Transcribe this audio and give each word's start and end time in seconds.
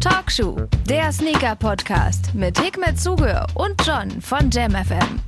Talkshow, 0.00 0.56
der 0.86 1.10
Sneaker-Podcast 1.12 2.34
mit 2.34 2.60
Hikmet 2.60 3.00
Zuge 3.00 3.46
und 3.54 3.74
John 3.86 4.20
von 4.20 4.50
JamFM. 4.50 5.20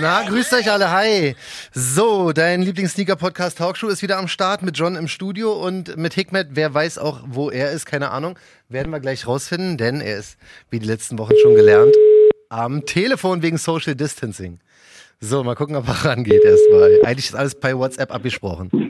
Na, 0.00 0.22
grüßt 0.22 0.54
euch 0.54 0.70
alle, 0.70 0.90
hi. 0.90 1.36
So, 1.74 2.32
dein 2.32 2.62
Lieblings-Sneaker-Podcast 2.62 3.58
Talkshow 3.58 3.88
ist 3.88 4.00
wieder 4.00 4.16
am 4.16 4.28
Start 4.28 4.62
mit 4.62 4.78
John 4.78 4.96
im 4.96 5.08
Studio 5.08 5.52
und 5.52 5.98
mit 5.98 6.14
Hikmet. 6.14 6.48
Wer 6.52 6.72
weiß 6.72 6.96
auch, 6.96 7.20
wo 7.26 7.50
er 7.50 7.72
ist, 7.72 7.84
keine 7.84 8.10
Ahnung. 8.10 8.38
Werden 8.70 8.90
wir 8.90 9.00
gleich 9.00 9.26
rausfinden, 9.26 9.76
denn 9.76 10.00
er 10.00 10.16
ist, 10.16 10.38
wie 10.70 10.78
die 10.78 10.86
letzten 10.86 11.18
Wochen 11.18 11.34
schon 11.42 11.56
gelernt, 11.56 11.94
am 12.48 12.86
Telefon 12.86 13.42
wegen 13.42 13.58
Social 13.58 13.94
Distancing. 13.94 14.60
So, 15.20 15.44
mal 15.44 15.56
gucken, 15.56 15.76
ob 15.76 15.86
er 15.88 16.06
rangeht 16.06 16.42
erstmal. 16.42 17.00
Eigentlich 17.04 17.26
ist 17.26 17.34
alles 17.34 17.54
bei 17.54 17.76
WhatsApp 17.76 18.14
abgesprochen. 18.14 18.89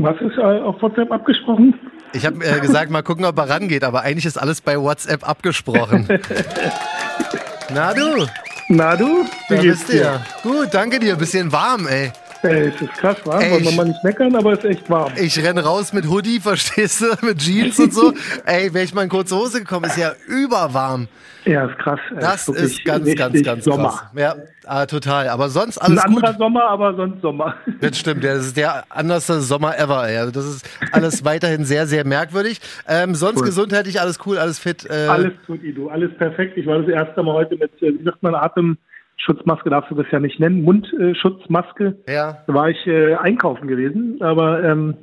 Was 0.00 0.20
ist 0.20 0.38
äh, 0.38 0.42
auf 0.42 0.80
WhatsApp 0.80 1.10
abgesprochen? 1.10 1.74
Ich 2.12 2.24
habe 2.24 2.44
äh, 2.44 2.60
gesagt, 2.60 2.90
mal 2.90 3.02
gucken, 3.02 3.24
ob 3.24 3.36
er 3.38 3.50
rangeht, 3.50 3.84
aber 3.84 4.02
eigentlich 4.02 4.26
ist 4.26 4.36
alles 4.36 4.60
bei 4.60 4.80
WhatsApp 4.80 5.28
abgesprochen. 5.28 6.08
Na 7.74 7.92
du? 7.92 8.26
Na 8.68 8.96
du? 8.96 9.24
Wie 9.48 9.56
Da 9.56 9.60
geht's 9.62 9.84
bist 9.84 9.92
du 9.92 9.98
ja. 9.98 10.22
Gut, 10.42 10.68
danke 10.72 11.00
dir. 11.00 11.16
Bisschen 11.16 11.52
warm, 11.52 11.86
ey. 11.86 12.12
Ey, 12.42 12.68
es 12.68 12.80
ist 12.80 12.92
krass 12.94 13.16
warm, 13.24 13.40
Ey, 13.40 13.50
wollen 13.50 13.64
wir 13.64 13.72
mal 13.72 13.84
nicht 13.86 14.04
meckern, 14.04 14.34
aber 14.36 14.52
es 14.52 14.60
ist 14.60 14.64
echt 14.66 14.90
warm. 14.90 15.12
Ich 15.20 15.42
renn 15.44 15.58
raus 15.58 15.92
mit 15.92 16.06
Hoodie, 16.08 16.38
verstehst 16.42 17.00
du? 17.00 17.06
Mit 17.26 17.38
Jeans 17.38 17.78
und 17.80 17.92
so. 17.92 18.12
Ey, 18.46 18.72
wäre 18.72 18.84
ich 18.84 18.94
mal 18.94 19.02
in 19.02 19.08
kurze 19.08 19.34
Hose 19.36 19.58
gekommen, 19.60 19.86
ist 19.86 19.96
ja 19.98 20.12
überwarm. 20.28 21.08
Ja, 21.44 21.64
ist 21.66 21.78
krass. 21.78 21.98
ey, 22.10 22.20
Das 22.20 22.46
wirklich 22.48 22.64
ist 22.78 22.84
ganz, 22.84 23.14
ganz, 23.16 23.42
ganz 23.42 23.64
Sommer. 23.64 23.88
krass. 23.88 24.02
Ja, 24.14 24.34
ah, 24.66 24.86
total. 24.86 25.28
Aber 25.28 25.48
sonst 25.48 25.78
Ein 25.78 25.92
alles 25.98 26.04
gut. 26.04 26.16
anderer 26.24 26.34
Sommer, 26.38 26.64
aber 26.68 26.94
sonst 26.94 27.22
Sommer. 27.22 27.54
Das 27.80 27.98
stimmt, 27.98 28.22
ja, 28.22 28.34
das 28.34 28.46
ist 28.46 28.56
der 28.56 28.84
anderste 28.90 29.40
Sommer 29.40 29.78
ever. 29.78 30.08
Ey. 30.08 30.18
Also 30.18 30.30
das 30.32 30.44
ist 30.46 30.68
alles 30.92 31.24
weiterhin 31.24 31.64
sehr, 31.64 31.86
sehr 31.86 32.04
merkwürdig. 32.06 32.60
Ähm, 32.86 33.14
sonst 33.14 33.38
Cool. 33.40 33.46
gesundheitlich 33.46 34.00
alles 34.00 34.18
cool, 34.26 34.38
alles 34.38 34.58
fit. 34.58 34.84
Äh, 34.90 35.06
Alles 35.08 35.32
gut, 35.46 35.62
Ido, 35.64 35.88
alles 35.88 36.10
perfekt. 36.18 36.56
Ich 36.56 36.66
war 36.66 36.78
das 36.80 36.88
erste 36.88 37.22
Mal 37.22 37.32
heute 37.34 37.56
mit, 37.56 37.70
äh, 37.82 37.98
wie 37.98 38.04
sagt 38.04 38.22
man, 38.22 38.34
Atemschutzmaske, 39.18 39.70
darfst 39.70 39.90
du 39.90 39.94
das 39.94 40.06
ja 40.10 40.20
nicht 40.20 40.40
nennen, 40.40 40.62
Mundschutzmaske. 40.62 41.96
Ja. 42.08 42.38
Da 42.46 42.54
war 42.54 42.70
ich 42.70 42.86
äh, 42.86 43.14
einkaufen 43.14 43.68
gewesen, 43.68 44.18
aber 44.20 44.62
ähm, 44.62 44.96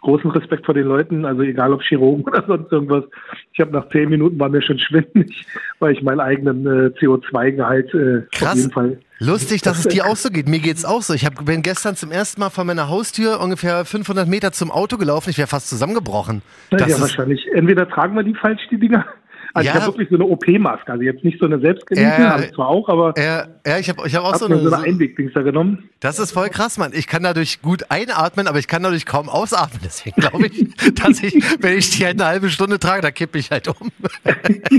großen 0.00 0.30
Respekt 0.30 0.64
vor 0.66 0.74
den 0.74 0.86
Leuten, 0.86 1.24
also 1.24 1.42
egal 1.42 1.72
ob 1.72 1.82
Chirurgen 1.82 2.24
oder 2.26 2.44
sonst 2.46 2.72
irgendwas. 2.72 3.04
Ich 3.52 3.60
habe 3.60 3.72
nach 3.72 3.88
zehn 3.88 4.08
Minuten 4.08 4.38
war 4.38 4.48
mir 4.48 4.62
schon 4.62 4.78
schwindelig, 4.78 5.46
weil 5.80 5.92
ich 5.92 6.02
meinen 6.02 6.20
eigenen 6.20 6.66
äh, 6.66 6.90
CO2-Gehalt 6.98 7.92
äh, 7.94 8.18
auf 8.18 8.30
Krass. 8.30 8.56
jeden 8.56 8.70
Fall 8.70 8.98
Lustig, 9.24 9.62
dass 9.62 9.78
es 9.78 9.84
dir 9.88 10.06
auch 10.06 10.16
so 10.16 10.30
geht. 10.30 10.48
Mir 10.48 10.58
geht's 10.58 10.84
auch 10.84 11.02
so. 11.02 11.14
Ich 11.14 11.24
hab, 11.24 11.44
bin 11.44 11.62
gestern 11.62 11.94
zum 11.94 12.10
ersten 12.10 12.40
Mal 12.40 12.50
von 12.50 12.66
meiner 12.66 12.88
Haustür 12.88 13.40
ungefähr 13.40 13.84
500 13.84 14.26
Meter 14.26 14.50
zum 14.50 14.72
Auto 14.72 14.96
gelaufen. 14.98 15.30
Ich 15.30 15.38
wäre 15.38 15.46
fast 15.46 15.68
zusammengebrochen. 15.68 16.42
Das 16.70 16.80
ja, 16.80 16.86
ist, 16.88 17.00
wahrscheinlich. 17.00 17.46
Entweder 17.52 17.88
tragen 17.88 18.16
wir 18.16 18.24
die 18.24 18.34
falsch, 18.34 18.62
die 18.70 18.78
Dinger. 18.78 19.06
Also 19.54 19.66
Ja. 19.68 19.74
ich 19.74 19.80
habe 19.82 19.92
wirklich 19.92 20.08
so 20.08 20.14
eine 20.14 20.24
OP-Maske, 20.24 20.90
also 20.92 21.02
jetzt 21.02 21.22
nicht 21.24 21.38
so 21.38 21.46
eine 21.46 21.58
selbstgenähte, 21.60 22.22
Ja, 22.22 22.30
habe 22.30 22.44
ich 22.44 22.52
zwar 22.52 22.68
auch, 22.68 22.88
aber 22.88 23.12
ja, 23.18 23.46
ja, 23.66 23.78
ich 23.78 23.88
habe 23.88 24.02
ich 24.06 24.14
hab 24.14 24.24
auch 24.24 24.32
hab 24.32 24.38
so 24.38 24.46
eine. 24.46 24.58
so 24.60 24.72
eine 24.72 24.84
Einwegdings 24.84 25.32
da 25.34 25.42
genommen. 25.42 25.90
das 26.00 26.18
ist 26.18 26.32
voll 26.32 26.48
krass, 26.48 26.78
Mann. 26.78 26.92
Ich 26.94 27.06
kann 27.06 27.22
dadurch 27.22 27.60
gut 27.62 27.84
einatmen, 27.90 28.46
aber 28.46 28.58
ich 28.58 28.66
kann 28.68 28.82
dadurch 28.82 29.04
kaum 29.06 29.28
ausatmen. 29.28 29.80
Deswegen 29.84 30.20
glaube 30.20 30.46
ich, 30.46 30.66
dass 30.94 31.22
ich, 31.22 31.34
wenn 31.62 31.76
ich 31.78 31.90
die 31.90 32.04
halt 32.06 32.20
eine 32.20 32.28
halbe 32.28 32.48
Stunde 32.50 32.78
trage, 32.78 33.02
da 33.02 33.10
kippe 33.10 33.38
ich 33.38 33.50
halt 33.50 33.68
um. 33.68 33.90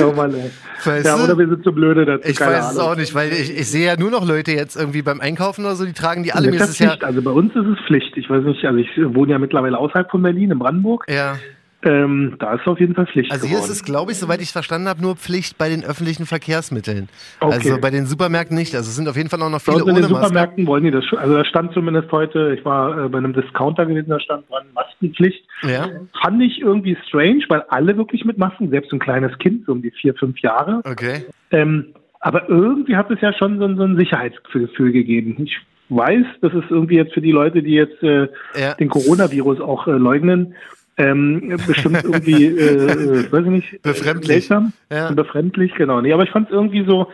Oh 0.00 0.12
Mann, 0.12 0.32
ey. 0.34 0.50
Weißt 0.84 1.06
ja, 1.06 1.16
oder 1.22 1.36
wir 1.38 1.48
sind 1.48 1.62
zu 1.64 1.72
blöde 1.72 2.04
dazu. 2.04 2.28
Ich 2.28 2.40
weiß 2.40 2.70
es 2.72 2.78
Ahnung. 2.78 2.92
auch 2.92 2.96
nicht, 2.96 3.14
weil 3.14 3.32
ich, 3.32 3.56
ich 3.56 3.68
sehe 3.68 3.86
ja 3.86 3.96
nur 3.96 4.10
noch 4.10 4.26
Leute 4.26 4.52
jetzt 4.52 4.76
irgendwie 4.76 5.02
beim 5.02 5.20
Einkaufen 5.20 5.64
oder 5.64 5.74
so, 5.76 5.84
die 5.84 5.92
tragen 5.92 6.22
die 6.22 6.32
alle. 6.32 6.50
Mir 6.50 6.58
Das 6.58 6.68
ist 6.70 6.74
es 6.74 6.78
ja. 6.80 6.88
Pflicht. 6.90 7.04
Also 7.04 7.22
bei 7.22 7.30
uns 7.30 7.54
ist 7.54 7.66
es 7.66 7.78
Pflicht. 7.86 8.16
Ich 8.16 8.28
weiß 8.28 8.44
nicht, 8.44 8.64
also 8.64 8.78
ich 8.78 8.88
wohne 9.14 9.32
ja 9.32 9.38
mittlerweile 9.38 9.78
außerhalb 9.78 10.10
von 10.10 10.22
Berlin, 10.22 10.50
in 10.50 10.58
Brandenburg. 10.58 11.04
Ja. 11.08 11.36
Ähm, 11.84 12.36
da 12.38 12.54
ist 12.54 12.60
es 12.62 12.66
auf 12.68 12.78
jeden 12.78 12.94
Fall 12.94 13.06
Pflicht 13.06 13.32
Also 13.32 13.46
hier 13.46 13.56
ist 13.58 13.64
geworden. 13.64 13.72
es, 13.72 13.84
glaube 13.84 14.12
ich, 14.12 14.18
soweit 14.18 14.40
ich 14.40 14.50
verstanden 14.52 14.88
habe, 14.88 15.02
nur 15.02 15.16
Pflicht 15.16 15.58
bei 15.58 15.68
den 15.68 15.82
öffentlichen 15.84 16.26
Verkehrsmitteln. 16.26 17.08
Okay. 17.40 17.52
Also 17.54 17.80
bei 17.80 17.90
den 17.90 18.06
Supermärkten 18.06 18.56
nicht. 18.56 18.74
Also 18.76 18.88
es 18.88 18.94
sind 18.96 19.08
auf 19.08 19.16
jeden 19.16 19.28
Fall 19.30 19.42
auch 19.42 19.50
noch 19.50 19.60
viele 19.60 19.78
uns 19.78 19.88
in 19.88 19.94
den 19.96 20.04
ohne. 20.04 20.14
Supermärkten 20.14 20.66
wollen 20.66 20.84
die 20.84 20.90
das 20.92 21.04
schon. 21.04 21.18
Also 21.18 21.34
da 21.34 21.44
stand 21.44 21.72
zumindest 21.72 22.12
heute, 22.12 22.54
ich 22.56 22.64
war 22.64 23.06
äh, 23.06 23.08
bei 23.08 23.18
einem 23.18 23.32
Discounter 23.32 23.84
gewesen, 23.86 24.10
da 24.10 24.20
stand 24.20 24.48
dran 24.48 24.64
Maskenpflicht. 24.74 25.44
Ja. 25.62 25.88
Fand 26.22 26.40
ich 26.42 26.60
irgendwie 26.60 26.96
strange, 27.08 27.44
weil 27.48 27.62
alle 27.68 27.96
wirklich 27.96 28.24
mit 28.24 28.38
Masken, 28.38 28.70
selbst 28.70 28.92
ein 28.92 28.98
kleines 29.00 29.36
Kind, 29.38 29.66
so 29.66 29.72
um 29.72 29.82
die 29.82 29.90
vier, 29.90 30.14
fünf 30.14 30.38
Jahre. 30.38 30.82
Okay. 30.84 31.24
Ähm, 31.50 31.86
aber 32.20 32.48
irgendwie 32.48 32.94
hat 32.96 33.10
es 33.10 33.20
ja 33.20 33.32
schon 33.32 33.58
so, 33.58 33.64
ein- 33.64 33.76
so 33.76 33.82
ein 33.82 33.96
Sicherheitsgefühl 33.96 34.92
gegeben. 34.92 35.36
Ich 35.44 35.56
weiß, 35.88 36.24
das 36.40 36.52
ist 36.54 36.70
irgendwie 36.70 36.94
jetzt 36.94 37.12
für 37.12 37.20
die 37.20 37.32
Leute, 37.32 37.62
die 37.62 37.72
jetzt 37.74 38.00
äh, 38.04 38.28
Ja. 38.54 38.74
den 38.74 38.88
Coronavirus 38.88 39.60
auch 39.60 39.88
äh, 39.88 39.90
leugnen, 39.92 40.54
ähm, 40.98 41.56
bestimmt 41.66 42.04
irgendwie, 42.04 42.46
äh, 42.58 43.24
äh, 43.24 43.32
weiß 43.32 43.44
ich 43.44 43.50
nicht, 43.50 43.82
Befremdlich. 43.82 44.26
seltsam, 44.46 44.72
Ja. 44.90 45.10
befremdlich, 45.12 45.74
genau. 45.74 46.00
Nee, 46.00 46.12
aber 46.12 46.24
ich 46.24 46.30
fand 46.30 46.48
es 46.48 46.52
irgendwie 46.52 46.84
so, 46.86 47.08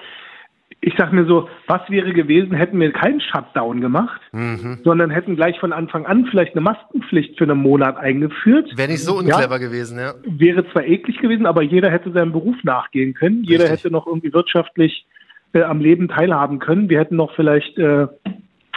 ich 0.80 0.94
sag 0.96 1.12
mir 1.12 1.26
so, 1.26 1.48
was 1.66 1.80
wäre 1.88 2.12
gewesen, 2.12 2.52
hätten 2.54 2.78
wir 2.78 2.92
keinen 2.92 3.20
Shutdown 3.20 3.80
gemacht, 3.80 4.20
Mhm. 4.32 4.78
sondern 4.84 5.10
hätten 5.10 5.34
gleich 5.34 5.58
von 5.58 5.72
Anfang 5.72 6.06
an 6.06 6.26
vielleicht 6.26 6.52
eine 6.54 6.60
Maskenpflicht 6.60 7.36
für 7.36 7.44
einen 7.44 7.58
Monat 7.58 7.96
eingeführt. 7.96 8.70
Wäre 8.76 8.88
nicht 8.88 9.02
so 9.02 9.16
unclever 9.18 9.58
gewesen, 9.58 9.98
ja. 9.98 10.14
Wäre 10.24 10.68
zwar 10.70 10.84
eklig 10.84 11.18
gewesen, 11.18 11.46
aber 11.46 11.62
jeder 11.62 11.90
hätte 11.90 12.12
seinem 12.12 12.30
Beruf 12.32 12.56
nachgehen 12.62 13.14
können. 13.14 13.42
Jeder 13.42 13.64
Richtig. 13.64 13.84
hätte 13.84 13.90
noch 13.92 14.06
irgendwie 14.06 14.32
wirtschaftlich 14.32 15.04
äh, 15.52 15.62
am 15.62 15.80
Leben 15.80 16.08
teilhaben 16.08 16.58
können. 16.60 16.88
Wir 16.90 17.00
hätten 17.00 17.16
noch 17.16 17.34
vielleicht, 17.34 17.76
äh, 17.78 18.06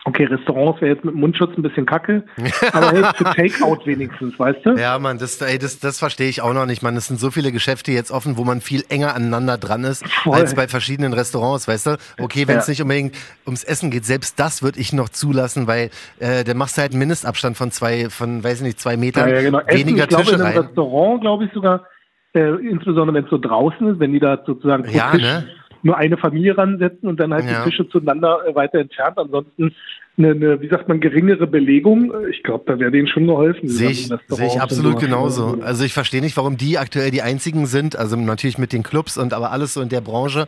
okay, 0.06 0.26
Restaurants 0.26 0.82
wäre 0.82 0.94
jetzt 0.96 1.06
mit 1.06 1.14
Mundschutz 1.16 1.56
ein 1.58 1.62
bisschen 1.62 1.86
kacke, 1.86 2.24
aber 2.74 2.92
hey, 2.92 3.04
für 3.16 3.24
Takeout 3.24 3.86
wenigstens, 3.86 4.38
weißt 4.40 4.66
du? 4.66 4.72
Ja, 4.76 4.98
Mann, 5.00 5.18
das, 5.20 5.40
ey, 5.42 5.60
das, 5.60 5.80
das 5.80 6.00
verstehe 6.00 6.28
ich 6.30 6.42
auch 6.42 6.54
noch 6.54 6.66
nicht, 6.66 6.82
Mann. 6.82 6.96
Es 6.98 7.08
sind 7.08 7.20
so 7.20 7.30
viele 7.32 7.52
Geschäfte 7.52 7.92
jetzt 7.92 8.12
offen, 8.12 8.38
wo 8.38 8.44
man 8.44 8.62
viel 8.62 8.84
enger 8.90 9.16
aneinander 9.16 9.58
dran 9.58 9.84
ist, 9.84 10.06
Voll. 10.08 10.36
als 10.36 10.56
bei 10.56 10.68
verschiedenen 10.68 11.14
Restaurants, 11.14 11.68
weißt 11.68 11.88
du? 11.88 11.98
Okay, 12.20 12.48
wenn 12.48 12.58
es 12.58 12.68
Ja. 12.68 12.72
nicht 12.72 12.82
unbedingt 12.82 13.16
ums 13.46 13.64
Essen 13.64 13.92
geht, 13.92 14.06
selbst 14.06 14.40
das 14.40 14.64
würde 14.64 14.80
ich 14.80 14.92
noch 14.94 15.10
zulassen, 15.10 15.68
weil 15.68 15.90
äh, 16.20 16.44
dann 16.44 16.58
machst 16.58 16.78
du 16.78 16.82
halt 16.82 16.92
einen 16.92 17.00
Mindestabstand 17.00 17.56
von 17.58 17.72
zwei, 17.72 18.10
von, 18.10 18.44
weiß 18.44 18.58
ich 18.62 18.66
nicht, 18.68 18.80
zwei 18.80 18.98
Metern, 18.98 19.30
Ja, 19.30 19.36
ja, 19.36 19.42
genau. 19.42 19.60
Essen, 19.60 19.80
weniger 19.88 20.04
ich 20.04 20.10
glaube, 20.10 20.24
Tische 20.24 20.36
in 20.36 20.42
einem 20.42 20.58
rein. 20.58 20.66
Restaurant, 20.66 21.22
glaube 21.22 21.46
ich 21.46 21.52
sogar, 21.54 21.86
äh, 22.34 22.50
insbesondere 22.68 23.14
wenn 23.16 23.26
es 23.26 23.30
so 23.30 23.38
draußen 23.38 23.88
ist, 23.94 24.00
wenn 24.00 24.14
die 24.14 24.20
da 24.20 24.42
sozusagen 24.46 24.84
pro 24.84 24.92
Ja, 24.98 25.12
Tisch 25.12 25.22
ne? 25.22 25.48
Nur 25.84 25.98
eine 25.98 26.18
Familie 26.18 26.58
ransetzen 26.58 27.08
und 27.10 27.20
dann 27.20 27.34
halt 27.34 27.46
Ja. 27.46 27.64
die 27.64 27.70
Tische 27.70 27.88
zueinander 27.90 28.40
äh, 28.48 28.56
weiter 28.56 28.80
entfernt. 28.80 29.18
Ansonsten 29.18 29.74
eine, 30.18 30.32
eine, 30.32 30.62
wie 30.62 30.68
sagt 30.68 30.88
man, 30.88 31.00
geringere 31.00 31.48
Belegung. 31.48 32.14
Äh, 32.14 32.30
Ich 32.30 32.44
glaube, 32.44 32.64
da 32.68 32.80
wäre 32.80 32.92
denen 32.92 33.08
schon 33.08 33.28
geholfen. 33.28 33.68
Sehe 33.70 33.90
ich, 33.92 34.08
sehe 34.08 34.48
ich 34.48 34.62
absolut 34.62 35.00
genauso. 35.00 35.58
Also 35.62 35.84
ich 35.86 35.94
verstehe 35.94 36.22
nicht, 36.22 36.38
warum 36.38 36.58
die 36.58 36.78
aktuell 36.78 37.12
die 37.12 37.22
einzigen 37.22 37.66
sind, 37.66 37.96
also 37.96 38.16
natürlich 38.16 38.58
mit 38.58 38.74
den 38.74 38.84
Clubs 38.84 39.18
und 39.18 39.34
aber 39.34 39.52
alles 39.52 39.74
so 39.74 39.82
in 39.82 39.90
der 39.90 40.02
Branche, 40.02 40.48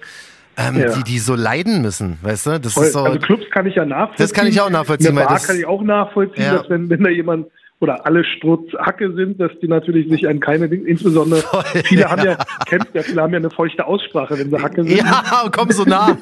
ähm, 0.58 0.78
Ja. 0.80 0.94
die, 0.96 1.04
die 1.04 1.18
so 1.18 1.34
leiden 1.36 1.82
müssen, 1.82 2.20
weißt 2.22 2.46
du? 2.46 2.60
Das 2.60 2.74
Voll. 2.74 2.84
ist 2.86 2.94
so. 2.94 3.00
Also 3.00 3.18
Clubs 3.20 3.44
kann 3.50 3.66
ich 3.66 3.76
ja 3.76 3.86
nachvollziehen. 3.86 4.24
Das 4.24 4.34
kann 4.34 4.46
ich 4.48 4.62
auch 4.62 4.70
nachvollziehen, 4.70 5.18
Eine 5.18 5.26
Bar 5.26 5.34
das- 5.34 5.48
kann 5.48 5.58
ich 5.58 5.66
auch 5.66 5.82
nachvollziehen, 5.82 6.44
Ja. 6.44 6.58
dass 6.58 6.70
wenn, 6.70 6.90
wenn 6.92 7.04
da 7.04 7.10
jemand 7.10 7.48
oder 7.84 8.06
alle 8.06 8.24
Strutzhacke 8.24 9.14
sind, 9.14 9.42
dass 9.42 9.52
die 9.62 9.68
natürlich 9.68 10.10
sich 10.10 10.26
an 10.28 10.40
keine 10.40 10.70
Dinge, 10.70 10.88
insbesondere 10.88 11.42
Voll, 11.54 11.64
viele 11.84 12.04
ja. 12.04 12.10
haben 12.10 12.24
ja, 12.26 12.38
kennst 12.66 12.88
ja, 12.94 13.04
viele 13.04 13.22
haben 13.22 13.34
ja 13.34 13.40
eine 13.40 13.50
feuchte 13.50 13.86
Aussprache, 13.86 14.40
wenn 14.40 14.50
sie 14.50 14.58
Hacke 14.58 14.86
sind. 14.86 14.98
ja, 14.98 15.50
komm 15.52 15.70
so 15.72 15.84
nah. 15.84 16.18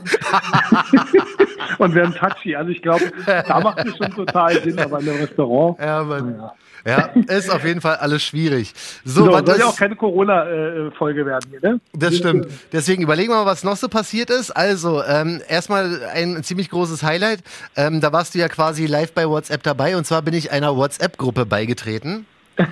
und 1.77 1.94
werden 1.94 2.16
touchy. 2.16 2.55
Also 2.55 2.72
ich 2.72 2.81
glaube, 2.81 3.11
da 3.25 3.59
macht 3.59 3.85
es 3.85 3.95
schon 3.95 4.11
total 4.16 4.59
Sinn, 4.61 4.79
aber 4.79 4.99
in 4.99 5.09
einem 5.09 5.19
Restaurant. 5.19 5.79
Ja, 5.79 6.03
Mann. 6.03 6.35
Ja. 6.35 6.53
Ja, 6.86 7.09
ist 7.28 7.50
auf 7.52 7.64
jeden 7.64 7.81
Fall 7.81 7.97
alles 7.97 8.24
schwierig. 8.24 8.74
So, 9.06 9.25
So, 9.25 9.31
was 9.31 9.46
soll 9.46 9.59
ja 9.59 9.66
auch 9.66 9.78
keine 9.78 9.96
Corona-Folge 9.96 11.25
werden 11.25 11.50
hier, 11.52 11.59
ne? 11.62 11.80
Das 11.94 12.18
stimmt. 12.18 12.47
Deswegen 12.72 13.03
überlegen 13.03 13.30
wir 13.31 13.38
mal, 13.38 13.46
was 13.46 13.64
noch 13.64 13.78
so 13.78 13.88
passiert 13.88 14.30
ist. 14.30 14.52
Also, 14.52 15.03
ähm, 15.03 15.41
erstmal 15.47 16.02
ein 16.14 16.44
ziemlich 16.44 16.70
großes 16.70 17.03
Highlight. 17.03 17.40
Ähm, 17.75 18.02
da 18.02 18.12
warst 18.12 18.34
du 18.34 18.40
ja 18.40 18.47
quasi 18.47 18.86
live 18.88 19.14
bei 19.14 19.28
WhatsApp 19.28 19.64
dabei 19.64 19.96
und 19.96 20.06
zwar 20.06 20.22
bin 20.22 20.34
ich 20.34 20.52
einer 20.52 20.75
WhatsApp-Gruppe 20.75 21.46
beigetreten. 21.46 22.26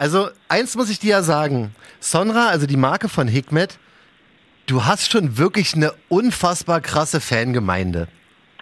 Also, 0.00 0.28
eins 0.48 0.76
muss 0.76 0.90
ich 0.90 1.00
dir 1.00 1.10
ja 1.10 1.22
sagen. 1.22 1.74
Sonra, 1.98 2.50
also 2.50 2.68
die 2.68 2.76
Marke 2.76 3.08
von 3.08 3.26
Hikmet, 3.26 3.78
du 4.66 4.84
hast 4.84 5.10
schon 5.10 5.38
wirklich 5.38 5.74
eine 5.74 5.92
unfassbar 6.08 6.80
krasse 6.80 7.20
Fangemeinde. 7.20 8.06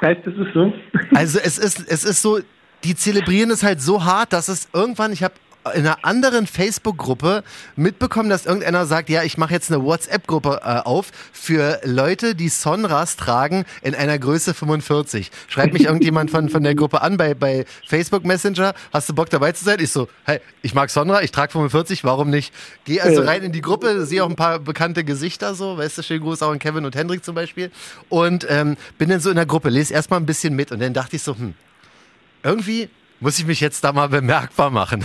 Heißt, 0.01 0.21
das 0.25 0.33
ist 0.35 0.55
so. 0.55 0.73
Also 1.15 1.39
es 1.39 1.59
ist, 1.59 1.87
es 1.87 2.05
ist 2.05 2.23
so, 2.23 2.39
die 2.87 2.95
zelebrieren 2.95 3.51
es 3.51 3.65
halt 3.65 3.83
so 3.83 4.05
hart, 4.05 4.33
dass 4.33 4.47
es 4.47 4.69
irgendwann, 4.73 5.13
ich 5.13 5.25
habe 5.25 5.35
in 5.75 5.85
einer 5.85 6.05
anderen 6.05 6.47
Facebook-Gruppe 6.47 7.43
mitbekommen, 7.75 8.31
dass 8.31 8.47
irgendeiner 8.47 8.87
sagt, 8.87 9.09
ja, 9.09 9.25
ich 9.25 9.37
mache 9.37 9.53
jetzt 9.53 9.73
eine 9.73 9.83
WhatsApp-Gruppe 9.83 10.61
äh, 10.63 10.79
auf 10.85 11.11
für 11.33 11.81
Leute, 11.83 12.37
die 12.37 12.49
Sonras 12.49 13.17
tragen 13.17 13.65
in 13.83 13.97
einer 13.97 14.21
Größe 14.21 14.55
45. 14.55 15.33
Schreibt 15.49 15.73
mich 15.73 15.87
irgendjemand 15.87 16.31
von, 16.31 16.49
von 16.49 16.63
der 16.63 16.77
Gruppe 16.77 17.03
an 17.03 17.17
bei, 17.17 17.35
bei 17.35 17.65
Facebook 17.85 18.25
Messenger, 18.25 18.75
hast 18.93 19.09
du 19.09 19.15
Bock 19.15 19.29
dabei 19.31 19.51
zu 19.51 19.65
sein? 19.65 19.79
Ich 19.81 19.91
so, 19.91 20.07
hey, 20.23 20.39
ich 20.63 20.73
mag 20.73 20.89
Sonra, 20.89 21.23
ich 21.23 21.33
trage 21.33 21.51
45, 21.51 22.05
warum 22.05 22.31
nicht? 22.31 22.55
Geh 22.85 23.01
also 23.01 23.23
rein 23.23 23.43
in 23.43 23.51
die 23.51 23.63
Gruppe, 23.63 24.07
sehe 24.07 24.23
auch 24.23 24.31
ein 24.31 24.37
paar 24.37 24.61
bekannte 24.61 25.03
Gesichter 25.03 25.57
so, 25.57 25.79
weißt 25.79 25.99
du, 25.99 26.03
schönen 26.05 26.21
Gruß 26.21 26.43
auch 26.43 26.53
an 26.53 26.61
Kevin 26.61 26.85
und 26.85 26.95
Hendrik 26.95 27.25
zum 27.25 27.35
Beispiel 27.35 27.73
und 28.09 28.47
ähm, 28.49 28.77
bin 28.99 29.09
dann 29.09 29.19
so 29.19 29.31
in 29.31 29.37
der 29.37 29.47
Gruppe, 29.47 29.71
lese 29.71 29.93
erstmal 29.93 30.21
ein 30.21 30.27
bisschen 30.27 30.55
mit 30.55 30.71
und 30.71 30.81
dann 30.81 30.95
dachte 30.95 31.17
ich 31.17 31.25
so, 31.25 31.37
hm, 31.37 31.55
irgendwie 32.47 32.89
muss 33.19 33.39
ich 33.39 33.47
mich 33.47 33.61
jetzt 33.61 33.83
da 33.83 33.93
mal 33.93 34.09
bemerkbar 34.09 34.71
machen. 34.71 35.05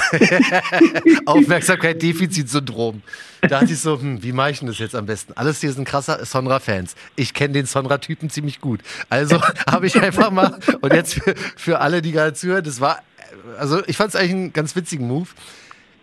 Aufmerksamkeit, 1.25 2.01
Defizitsyndrom. 2.01 3.01
Da 3.41 3.47
dachte 3.47 3.71
ich 3.71 3.79
so, 3.79 3.99
hm, 3.99 4.21
wie 4.21 4.33
mache 4.33 4.51
ich 4.51 4.59
denn 4.59 4.67
das 4.67 4.79
jetzt 4.79 4.95
am 4.95 5.05
besten? 5.05 5.33
Alles 5.33 5.61
hier 5.61 5.71
sind 5.71 5.85
krasser 5.85 6.25
Sonra-Fans. 6.25 6.95
Ich 7.15 7.33
kenne 7.33 7.53
den 7.53 7.65
Sonra-Typen 7.65 8.29
ziemlich 8.29 8.59
gut. 8.59 8.81
Also 9.09 9.41
habe 9.67 9.87
ich 9.87 9.99
einfach 10.01 10.29
mal, 10.29 10.59
und 10.81 10.93
jetzt 10.93 11.15
für, 11.15 11.35
für 11.55 11.79
alle, 11.79 12.01
die 12.01 12.11
gerade 12.11 12.33
zuhören, 12.33 12.63
das 12.63 12.81
war, 12.81 13.01
also 13.57 13.81
ich 13.87 13.95
fand 13.95 14.09
es 14.09 14.15
eigentlich 14.15 14.31
einen 14.31 14.53
ganz 14.53 14.75
witzigen 14.75 15.07
Move. 15.07 15.29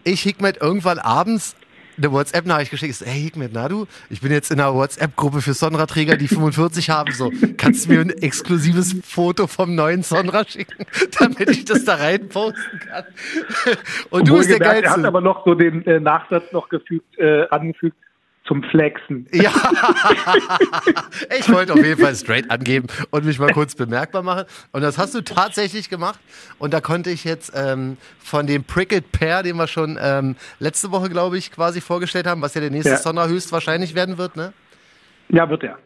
Ich 0.04 0.22
Hikmet 0.22 0.56
irgendwann 0.62 0.98
abends 0.98 1.56
eine 1.98 2.12
WhatsApp-Nachricht 2.12 2.70
geschickt. 2.70 2.90
Ist, 2.90 3.04
hey 3.04 3.22
Hikmet 3.22 3.52
Nadu, 3.52 3.86
ich 4.08 4.20
bin 4.20 4.32
jetzt 4.32 4.50
in 4.50 4.60
einer 4.60 4.74
WhatsApp-Gruppe 4.74 5.42
für 5.42 5.54
Sonra-Träger, 5.54 6.16
die 6.16 6.28
45 6.28 6.90
haben. 6.90 7.12
So, 7.12 7.30
kannst 7.56 7.86
du 7.86 7.92
mir 7.92 8.00
ein 8.00 8.10
exklusives 8.10 8.96
Foto 9.04 9.46
vom 9.46 9.74
neuen 9.74 10.02
Sonra 10.02 10.44
schicken, 10.46 10.86
damit 11.18 11.50
ich 11.50 11.64
das 11.64 11.84
da 11.84 11.96
rein 11.96 12.28
posten 12.28 12.80
kann? 12.88 13.04
Und 14.10 14.28
du 14.28 14.36
bist 14.36 14.50
der 14.50 14.58
Geilste. 14.58 14.84
Er 14.86 14.92
hat 14.92 15.04
aber 15.04 15.20
noch 15.20 15.44
so 15.44 15.54
den 15.54 15.86
äh, 15.86 16.00
Nachsatz 16.00 16.52
noch 16.52 16.68
gefügt, 16.68 17.18
äh, 17.18 17.46
angefügt 17.48 17.96
zum 18.48 18.62
Flexen. 18.64 19.28
Ja, 19.30 19.52
ich 21.38 21.52
wollte 21.52 21.74
auf 21.74 21.84
jeden 21.84 22.00
Fall 22.00 22.14
straight 22.16 22.50
angeben 22.50 22.88
und 23.10 23.24
mich 23.24 23.38
mal 23.38 23.52
kurz 23.52 23.74
bemerkbar 23.74 24.22
machen. 24.22 24.44
Und 24.72 24.80
das 24.80 24.98
hast 24.98 25.14
du 25.14 25.20
tatsächlich 25.20 25.90
gemacht. 25.90 26.18
Und 26.58 26.72
da 26.72 26.80
konnte 26.80 27.10
ich 27.10 27.24
jetzt 27.24 27.52
ähm, 27.54 27.98
von 28.18 28.46
dem 28.46 28.64
Pricked 28.64 29.12
Pair, 29.12 29.42
den 29.42 29.56
wir 29.56 29.68
schon 29.68 29.98
ähm, 30.00 30.34
letzte 30.58 30.90
Woche, 30.90 31.10
glaube 31.10 31.36
ich, 31.38 31.52
quasi 31.52 31.80
vorgestellt 31.80 32.26
haben, 32.26 32.40
was 32.40 32.54
ja 32.54 32.62
der 32.62 32.70
nächste 32.70 32.92
ja. 32.92 32.96
Sonder 32.96 33.28
höchstwahrscheinlich 33.28 33.94
werden 33.94 34.18
wird, 34.18 34.34
ne? 34.36 34.52
Ja, 35.28 35.48
wird 35.50 35.62
er 35.62 35.78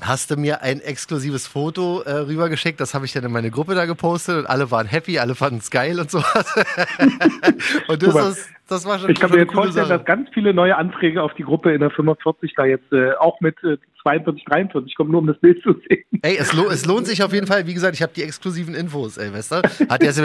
hast 0.00 0.30
du 0.30 0.36
mir 0.36 0.62
ein 0.62 0.80
exklusives 0.80 1.46
Foto 1.46 2.02
äh, 2.02 2.12
rübergeschickt. 2.12 2.80
Das 2.80 2.94
habe 2.94 3.06
ich 3.06 3.12
dann 3.12 3.24
in 3.24 3.32
meine 3.32 3.50
Gruppe 3.50 3.74
da 3.74 3.86
gepostet 3.86 4.36
und 4.36 4.46
alle 4.46 4.70
waren 4.70 4.86
happy, 4.86 5.18
alle 5.18 5.34
fanden 5.34 5.58
es 5.58 5.70
geil 5.70 5.98
und 5.98 6.10
sowas. 6.10 6.54
und 7.88 8.02
das, 8.02 8.38
ist, 8.38 8.48
das 8.68 8.84
war 8.84 8.98
schon 8.98 9.10
Ich 9.10 9.18
kann 9.20 9.30
mir 9.30 9.38
jetzt 9.38 9.52
vorstellen, 9.52 9.86
Sache. 9.86 9.98
dass 9.98 10.06
ganz 10.06 10.28
viele 10.32 10.52
neue 10.52 10.76
Anträge 10.76 11.22
auf 11.22 11.34
die 11.34 11.42
Gruppe 11.44 11.72
in 11.72 11.80
der 11.80 11.90
45 11.90 12.54
da 12.56 12.64
jetzt 12.64 12.92
äh, 12.92 13.12
auch 13.14 13.40
mit 13.40 13.62
äh, 13.62 13.78
42, 14.06 14.44
43 14.44 14.94
kommen, 14.94 15.10
nur 15.10 15.20
um 15.20 15.26
das 15.26 15.38
Bild 15.40 15.60
zu 15.62 15.74
sehen. 15.88 16.04
Ey, 16.22 16.36
es, 16.36 16.52
lo 16.52 16.70
es 16.70 16.86
lohnt 16.86 17.08
sich 17.08 17.24
auf 17.24 17.32
jeden 17.32 17.48
Fall. 17.48 17.66
Wie 17.66 17.74
gesagt, 17.74 17.96
ich 17.96 18.02
habe 18.02 18.12
die 18.14 18.22
exklusiven 18.22 18.74
Infos, 18.74 19.16
ey, 19.16 19.32
weißt 19.32 19.52
du? 19.52 19.56
Hat 19.88 20.00
der 20.00 20.12
so 20.12 20.22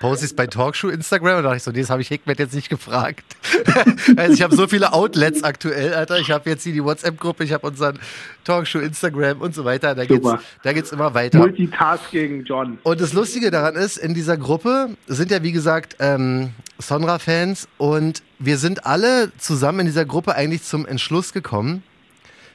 Posts 0.00 0.34
bei 0.34 0.46
Talkshow 0.46 0.88
Instagram 0.88 1.38
und 1.38 1.42
da 1.44 1.48
dachte 1.48 1.56
ich 1.56 1.62
so, 1.62 1.70
nee, 1.70 1.80
das 1.80 1.88
habe 1.88 2.02
ich 2.02 2.08
Hickmet 2.08 2.38
jetzt 2.38 2.54
nicht 2.54 2.68
gefragt. 2.68 3.24
also 4.16 4.34
ich 4.34 4.42
habe 4.42 4.54
so 4.54 4.66
viele 4.66 4.92
Outlets 4.92 5.42
aktuell, 5.42 5.94
Alter. 5.94 6.18
Ich 6.18 6.30
habe 6.30 6.50
jetzt 6.50 6.64
hier 6.64 6.74
die 6.74 6.84
WhatsApp-Gruppe, 6.84 7.44
ich 7.44 7.52
habe 7.54 7.66
unseren 7.66 7.98
Talkshow 8.44 8.80
Instagram 8.80 9.40
und 9.40 9.54
so 9.54 9.64
weiter. 9.64 9.94
Da 9.94 10.04
geht's, 10.04 10.28
da 10.62 10.72
geht's 10.74 10.92
immer 10.92 11.14
weiter. 11.14 11.38
Multitasking, 11.38 12.44
John. 12.44 12.78
Und 12.82 13.00
das 13.00 13.14
Lustige 13.14 13.50
daran 13.50 13.74
ist, 13.74 13.96
in 13.96 14.12
dieser 14.12 14.36
Gruppe 14.36 14.90
sind 15.06 15.30
ja, 15.30 15.42
wie 15.42 15.52
gesagt, 15.52 15.96
ähm, 15.98 16.50
Sonra-Fans 16.78 17.68
und 17.78 18.22
wir 18.38 18.58
sind 18.58 18.84
alle 18.84 19.32
zusammen 19.38 19.80
in 19.80 19.86
dieser 19.86 20.04
Gruppe 20.04 20.34
eigentlich 20.34 20.64
zum 20.64 20.84
Entschluss 20.84 21.32
gekommen, 21.32 21.82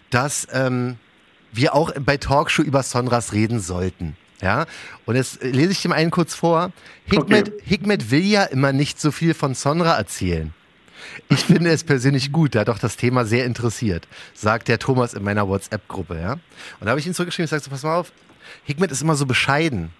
dass 0.10 0.48
ähm, 0.52 0.98
wir 1.52 1.74
auch 1.76 1.92
bei 2.00 2.18
Talkshow 2.18 2.62
über 2.62 2.84
Sonras 2.84 3.34
reden 3.34 3.60
sollten. 3.60 4.16
Ja, 4.42 4.68
und 5.06 5.16
jetzt 5.16 5.44
lese 5.44 5.74
ich 5.74 5.82
dem 5.82 5.92
einen 5.92 6.12
kurz 6.12 6.34
vor. 6.34 6.72
Hikmet, 7.06 7.50
okay. 7.50 7.64
Hikmet 7.66 8.10
will 8.10 8.24
ja 8.24 8.46
immer 8.46 8.72
nicht 8.72 9.00
so 9.02 9.12
viel 9.12 9.34
von 9.34 9.54
Sonra 9.54 9.98
erzählen. 9.98 10.54
Ich 11.28 11.40
finde 11.46 11.72
es 11.72 11.84
persönlich 11.84 12.32
gut, 12.32 12.56
da 12.56 12.64
doch 12.64 12.80
das 12.80 12.96
Thema 12.96 13.26
sehr 13.26 13.46
interessiert, 13.46 14.08
sagt 14.34 14.68
der 14.68 14.80
Thomas 14.80 15.14
in 15.14 15.24
meiner 15.24 15.48
WhatsApp-Gruppe, 15.48 16.20
ja. 16.20 16.34
Und 16.34 16.42
da 16.82 16.92
habe 16.92 17.00
ich 17.00 17.08
ihn 17.08 17.14
zurückgeschrieben, 17.14 17.46
ich 17.46 17.50
sage 17.50 17.64
so, 17.64 17.70
pass 17.70 17.84
mal 17.84 17.98
auf, 17.98 18.14
Hikmet 18.64 18.92
ist 18.92 19.02
immer 19.02 19.16
so 19.16 19.26
bescheiden 19.26 19.92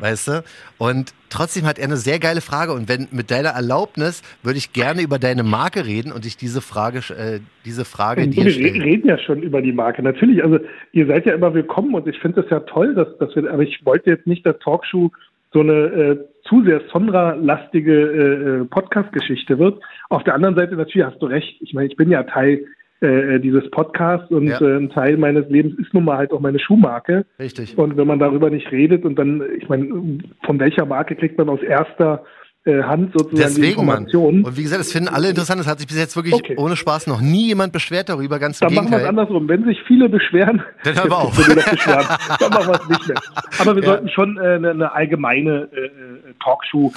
weißt 0.00 0.28
du? 0.28 0.44
Und 0.78 1.12
trotzdem 1.30 1.66
hat 1.66 1.78
er 1.78 1.84
eine 1.84 1.96
sehr 1.96 2.18
geile 2.18 2.40
Frage. 2.40 2.72
Und 2.72 2.88
wenn 2.88 3.08
mit 3.10 3.30
deiner 3.30 3.50
Erlaubnis 3.50 4.22
würde 4.42 4.58
ich 4.58 4.72
gerne 4.72 5.02
über 5.02 5.18
deine 5.18 5.42
Marke 5.42 5.86
reden 5.86 6.12
und 6.12 6.24
dich 6.24 6.36
diese 6.36 6.60
Frage, 6.60 6.98
äh, 7.14 7.40
diese 7.64 7.84
Frage 7.84 8.22
ja, 8.22 8.26
dir 8.26 8.50
stellen. 8.50 8.74
Wir 8.74 8.82
reden 8.82 9.08
ja 9.08 9.18
schon 9.18 9.42
über 9.42 9.62
die 9.62 9.72
Marke. 9.72 10.02
Natürlich, 10.02 10.42
also 10.42 10.58
ihr 10.92 11.06
seid 11.06 11.26
ja 11.26 11.34
immer 11.34 11.54
willkommen 11.54 11.94
und 11.94 12.06
ich 12.06 12.18
finde 12.18 12.40
es 12.40 12.50
ja 12.50 12.60
toll, 12.60 12.94
dass, 12.94 13.16
dass 13.18 13.34
wir, 13.34 13.50
aber 13.50 13.62
ich 13.62 13.84
wollte 13.84 14.10
jetzt 14.10 14.26
nicht, 14.26 14.46
dass 14.46 14.58
Talkshow 14.60 15.10
so 15.52 15.60
eine 15.60 15.72
äh, 15.72 16.18
zu 16.46 16.62
sehr 16.64 16.82
Sonra-lastige 16.92 17.92
äh, 17.92 18.62
äh 18.62 18.64
Podcast-Geschichte 18.64 19.58
wird. 19.58 19.80
Auf 20.10 20.24
der 20.24 20.34
anderen 20.34 20.56
Seite 20.56 20.76
natürlich 20.76 21.06
hast 21.06 21.20
du 21.22 21.26
recht. 21.26 21.56
Ich 21.60 21.72
meine, 21.72 21.88
ich 21.88 21.96
bin 21.96 22.10
ja 22.10 22.22
Teil 22.22 22.64
äh, 23.00 23.36
äh, 23.36 23.38
dieses 23.38 23.70
Podcasts 23.70 24.28
und 24.32 24.48
ja. 24.48 24.60
äh, 24.60 24.76
ein 24.76 24.90
Teil 24.90 25.16
meines 25.18 25.48
Lebens 25.48 25.78
ist 25.78 25.94
nun 25.94 26.04
mal 26.04 26.18
halt 26.18 26.32
auch 26.32 26.40
meine 26.40 26.58
Schuhmarke. 26.58 27.26
Richtig. 27.38 27.78
Und 27.78 27.96
wenn 27.96 28.08
man 28.08 28.18
darüber 28.18 28.50
nicht 28.50 28.72
redet 28.72 29.04
und 29.04 29.16
dann, 29.16 29.40
ich 29.56 29.68
meine, 29.68 30.18
von 30.44 30.58
welcher 30.58 30.84
Marke 30.84 31.14
kriegt 31.14 31.38
man 31.38 31.48
aus 31.48 31.62
erster 31.62 32.24
äh, 32.64 32.82
Hand 32.82 33.12
sozusagen 33.12 33.36
Deswegen, 33.36 33.62
die 33.62 33.80
Informationen. 33.80 34.44
Und 34.44 34.56
wie 34.56 34.62
gesagt, 34.62 34.80
das 34.80 34.92
finden 34.92 35.08
alle 35.08 35.28
interessant. 35.30 35.60
Es 35.60 35.68
hat 35.68 35.78
sich 35.78 35.86
bis 35.86 35.96
jetzt 35.96 36.16
wirklich 36.16 36.34
okay. 36.34 36.56
ohne 36.58 36.74
Spaß 36.74 37.06
noch 37.06 37.20
nie 37.20 37.46
jemand 37.46 37.72
beschwert 37.72 38.08
darüber. 38.08 38.40
Ganz 38.40 38.58
dann 38.58 38.74
machen 38.74 38.90
wir 38.90 38.98
es 38.98 39.04
andersrum. 39.04 39.48
Wenn 39.48 39.64
sich 39.64 39.78
viele 39.86 40.08
beschweren, 40.08 40.60
dann 40.82 40.96
hören 40.96 41.10
wir 41.10 41.18
auf. 41.18 41.36
dann 41.36 42.50
machen 42.50 42.68
wir 42.68 42.80
es 42.80 42.88
nicht 42.88 43.08
mehr. 43.08 43.20
Aber 43.60 43.76
wir 43.76 43.82
ja. 43.82 43.88
sollten 43.90 44.08
schon 44.08 44.36
äh, 44.38 44.40
eine, 44.40 44.70
eine 44.70 44.92
allgemeine 44.92 45.68
äh, 45.72 46.34
Talkshow 46.42 46.92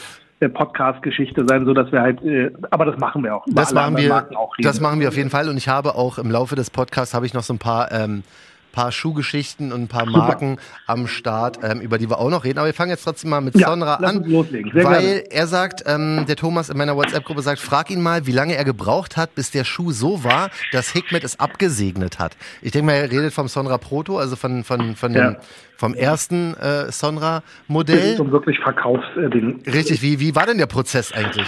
Podcast-Geschichte 0.49 1.45
sein, 1.47 1.65
so 1.65 1.73
dass 1.73 1.91
wir 1.91 2.01
halt, 2.01 2.21
äh, 2.23 2.51
aber 2.69 2.85
das 2.85 2.97
machen 2.97 3.23
wir 3.23 3.35
auch. 3.35 3.45
Das 3.47 3.73
machen 3.73 3.97
wir, 3.97 4.27
das 4.59 4.79
machen 4.79 4.99
wir 4.99 5.07
auf 5.07 5.17
jeden 5.17 5.29
Fall 5.29 5.49
und 5.49 5.57
ich 5.57 5.67
habe 5.67 5.95
auch 5.95 6.17
im 6.17 6.31
Laufe 6.31 6.55
des 6.55 6.69
Podcasts 6.69 7.13
habe 7.13 7.25
ich 7.25 7.33
noch 7.33 7.43
so 7.43 7.53
ein 7.53 7.59
paar 7.59 7.91
ähm, 7.91 8.23
paar 8.71 8.91
Schuhgeschichten 8.91 9.71
und 9.71 9.83
ein 9.83 9.88
paar 9.88 10.06
Marken 10.06 10.51
Super. 10.51 10.62
am 10.88 11.07
Start, 11.07 11.59
ähm, 11.63 11.81
über 11.81 11.97
die 11.97 12.09
wir 12.09 12.19
auch 12.19 12.29
noch 12.29 12.44
reden. 12.44 12.59
Aber 12.59 12.68
wir 12.68 12.73
fangen 12.73 12.91
jetzt 12.91 13.03
trotzdem 13.03 13.29
mal 13.29 13.41
mit 13.41 13.56
ja, 13.56 13.68
Sonra 13.68 13.95
an, 13.95 14.23
weil 14.25 14.63
gerne. 14.73 15.31
er 15.31 15.47
sagt, 15.47 15.83
ähm, 15.85 16.25
der 16.27 16.35
Thomas 16.35 16.69
in 16.69 16.77
meiner 16.77 16.95
WhatsApp-Gruppe 16.95 17.41
sagt, 17.41 17.59
frag 17.59 17.89
ihn 17.89 18.01
mal, 18.01 18.25
wie 18.25 18.31
lange 18.31 18.56
er 18.56 18.63
gebraucht 18.63 19.18
hat, 19.18 19.35
bis 19.35 19.51
der 19.51 19.63
Schuh 19.63 19.91
so 19.91 20.23
war, 20.23 20.50
dass 20.71 20.91
Hikmet 20.91 21.23
es 21.23 21.39
abgesegnet 21.39 22.19
hat. 22.19 22.35
Ich 22.62 22.71
denke 22.71 22.88
mal, 22.88 22.94
er 22.94 23.12
redet 23.12 23.33
vom 23.33 23.47
Sonra 23.47 23.77
Proto, 23.77 24.18
also 24.18 24.35
von, 24.35 24.63
von, 24.63 24.95
von 24.95 25.13
ja. 25.13 25.31
dem, 25.31 25.38
vom 25.77 25.94
ersten 25.94 26.53
äh, 26.56 26.91
Sonra-Modell. 26.91 28.17
So 28.17 28.31
wirklich 28.31 28.59
Verkaufsding. 28.59 29.63
Richtig, 29.65 30.01
wie, 30.01 30.19
wie 30.19 30.35
war 30.35 30.45
denn 30.45 30.57
der 30.57 30.67
Prozess 30.67 31.12
eigentlich? 31.12 31.47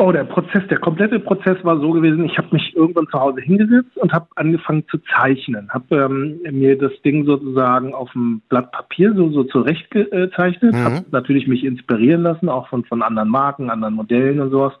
Oh, 0.00 0.12
der 0.12 0.22
Prozess, 0.22 0.62
der 0.70 0.78
komplette 0.78 1.18
Prozess 1.18 1.56
war 1.64 1.80
so 1.80 1.90
gewesen, 1.90 2.24
ich 2.24 2.38
habe 2.38 2.50
mich 2.52 2.76
irgendwann 2.76 3.08
zu 3.08 3.18
Hause 3.18 3.40
hingesetzt 3.40 3.96
und 3.96 4.12
habe 4.12 4.28
angefangen 4.36 4.84
zu 4.88 4.98
zeichnen. 4.98 5.68
Habe 5.70 5.96
ähm, 5.96 6.40
mir 6.56 6.78
das 6.78 6.92
Ding 7.04 7.26
sozusagen 7.26 7.94
auf 7.94 8.12
dem 8.12 8.40
Blatt 8.48 8.70
Papier 8.70 9.12
so, 9.16 9.30
so 9.30 9.42
zurechtgezeichnet, 9.42 10.72
mhm. 10.72 10.84
habe 10.84 11.04
natürlich 11.10 11.48
mich 11.48 11.64
inspirieren 11.64 12.22
lassen, 12.22 12.48
auch 12.48 12.68
von, 12.68 12.84
von 12.84 13.02
anderen 13.02 13.28
Marken, 13.28 13.70
anderen 13.70 13.94
Modellen 13.94 14.38
und 14.38 14.50
sowas. 14.50 14.72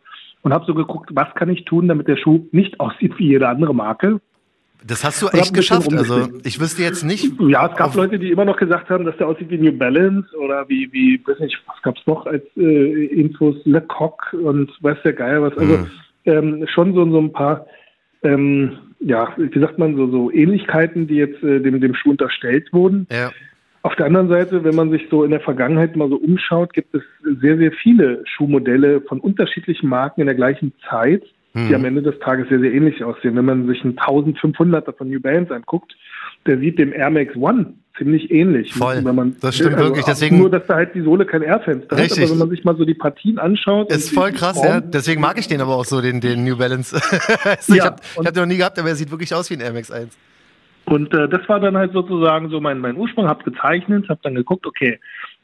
Und 0.42 0.54
habe 0.54 0.64
so 0.66 0.74
geguckt, 0.74 1.10
was 1.12 1.34
kann 1.34 1.48
ich 1.48 1.64
tun, 1.64 1.88
damit 1.88 2.06
der 2.06 2.16
Schuh 2.16 2.46
nicht 2.52 2.78
aussieht 2.78 3.18
wie 3.18 3.26
jede 3.26 3.48
andere 3.48 3.74
Marke. 3.74 4.20
Das 4.86 5.04
hast 5.04 5.22
du 5.22 5.26
echt 5.28 5.52
geschafft. 5.54 5.92
Also 5.92 6.28
ich 6.44 6.60
wüsste 6.60 6.82
jetzt 6.82 7.04
nicht. 7.04 7.32
Ja, 7.40 7.66
es 7.66 7.76
gab 7.76 7.94
Leute, 7.94 8.18
die 8.18 8.30
immer 8.30 8.44
noch 8.44 8.56
gesagt 8.56 8.90
haben, 8.90 9.04
dass 9.04 9.16
der 9.16 9.26
aussieht 9.26 9.50
wie 9.50 9.58
New 9.58 9.72
Balance 9.72 10.28
oder 10.36 10.68
wie, 10.68 10.92
wie, 10.92 11.20
weiß 11.26 11.40
nicht, 11.40 11.58
was 11.66 11.82
gab's 11.82 12.00
noch 12.06 12.26
als 12.26 12.44
äh, 12.56 13.06
Infos, 13.06 13.56
Le 13.64 13.80
Coq 13.80 14.32
und 14.32 14.70
weiß 14.80 14.98
der 15.04 15.12
Geier 15.14 15.42
was. 15.42 15.56
Also 15.58 15.78
mhm. 15.78 15.86
ähm, 16.26 16.66
schon 16.68 16.94
so, 16.94 17.10
so 17.10 17.18
ein 17.18 17.32
paar, 17.32 17.66
ähm, 18.22 18.78
ja, 19.00 19.32
wie 19.36 19.60
sagt 19.60 19.78
man, 19.78 19.96
so, 19.96 20.10
so 20.10 20.30
Ähnlichkeiten, 20.30 21.08
die 21.08 21.16
jetzt 21.16 21.42
äh, 21.42 21.60
dem, 21.60 21.80
dem 21.80 21.94
Schuh 21.94 22.10
unterstellt 22.10 22.72
wurden. 22.72 23.06
Ja. 23.10 23.30
Auf 23.82 23.94
der 23.96 24.06
anderen 24.06 24.28
Seite, 24.28 24.64
wenn 24.64 24.74
man 24.74 24.90
sich 24.90 25.06
so 25.10 25.24
in 25.24 25.30
der 25.30 25.40
Vergangenheit 25.40 25.96
mal 25.96 26.08
so 26.08 26.16
umschaut, 26.16 26.72
gibt 26.72 26.94
es 26.94 27.02
sehr, 27.40 27.56
sehr 27.56 27.72
viele 27.72 28.22
Schuhmodelle 28.26 29.00
von 29.02 29.20
unterschiedlichen 29.20 29.88
Marken 29.88 30.20
in 30.20 30.26
der 30.26 30.36
gleichen 30.36 30.72
Zeit 30.88 31.22
die 31.66 31.74
am 31.74 31.80
mhm. 31.80 31.86
Ende 31.86 32.02
des 32.02 32.18
Tages 32.20 32.48
sehr, 32.48 32.60
sehr 32.60 32.72
ähnlich 32.72 33.02
aussehen. 33.02 33.36
Wenn 33.36 33.44
man 33.44 33.66
sich 33.66 33.82
einen 33.82 33.96
1500er 33.98 34.96
von 34.96 35.08
New 35.08 35.20
Balance 35.20 35.54
anguckt, 35.54 35.96
der 36.46 36.58
sieht 36.58 36.78
dem 36.78 36.92
Air 36.92 37.10
Max 37.10 37.34
One 37.36 37.74
ziemlich 37.98 38.30
ähnlich. 38.30 38.72
Voll. 38.72 39.02
Das 39.40 39.56
stimmt 39.56 39.74
also 39.74 39.86
wirklich. 39.86 40.04
Deswegen 40.04 40.38
nur, 40.38 40.50
dass 40.50 40.66
da 40.66 40.76
halt 40.76 40.94
die 40.94 41.02
Sohle 41.02 41.26
kein 41.26 41.42
Airfenster 41.42 41.96
hat. 41.96 42.12
Aber 42.12 42.30
wenn 42.30 42.38
man 42.38 42.50
sich 42.50 42.64
mal 42.64 42.76
so 42.76 42.84
die 42.84 42.94
Partien 42.94 43.38
anschaut. 43.38 43.90
Ist 43.90 44.14
voll 44.14 44.32
krass, 44.32 44.56
Form, 44.56 44.66
ja. 44.66 44.80
Deswegen 44.80 45.20
mag 45.20 45.38
ich 45.38 45.48
den 45.48 45.60
aber 45.60 45.74
auch 45.74 45.84
so, 45.84 46.00
den, 46.00 46.20
den 46.20 46.44
New 46.44 46.56
Balance. 46.56 46.96
also 47.44 47.74
ja, 47.74 47.76
ich 47.76 47.84
habe 47.84 47.96
hab 48.26 48.34
den 48.34 48.42
noch 48.42 48.46
nie 48.46 48.56
gehabt, 48.56 48.78
aber 48.78 48.88
er 48.88 48.94
sieht 48.94 49.10
wirklich 49.10 49.34
aus 49.34 49.50
wie 49.50 49.54
ein 49.54 49.60
Air 49.60 49.72
Max 49.72 49.90
1. 49.90 50.16
Und 50.86 51.12
äh, 51.12 51.28
das 51.28 51.46
war 51.48 51.60
dann 51.60 51.76
halt 51.76 51.92
sozusagen 51.92 52.48
so 52.48 52.60
mein, 52.60 52.78
mein 52.78 52.96
Ursprung. 52.96 53.28
Hab 53.28 53.44
gezeichnet, 53.44 54.08
hab 54.08 54.22
dann 54.22 54.34
geguckt, 54.34 54.66
okay, 54.66 54.98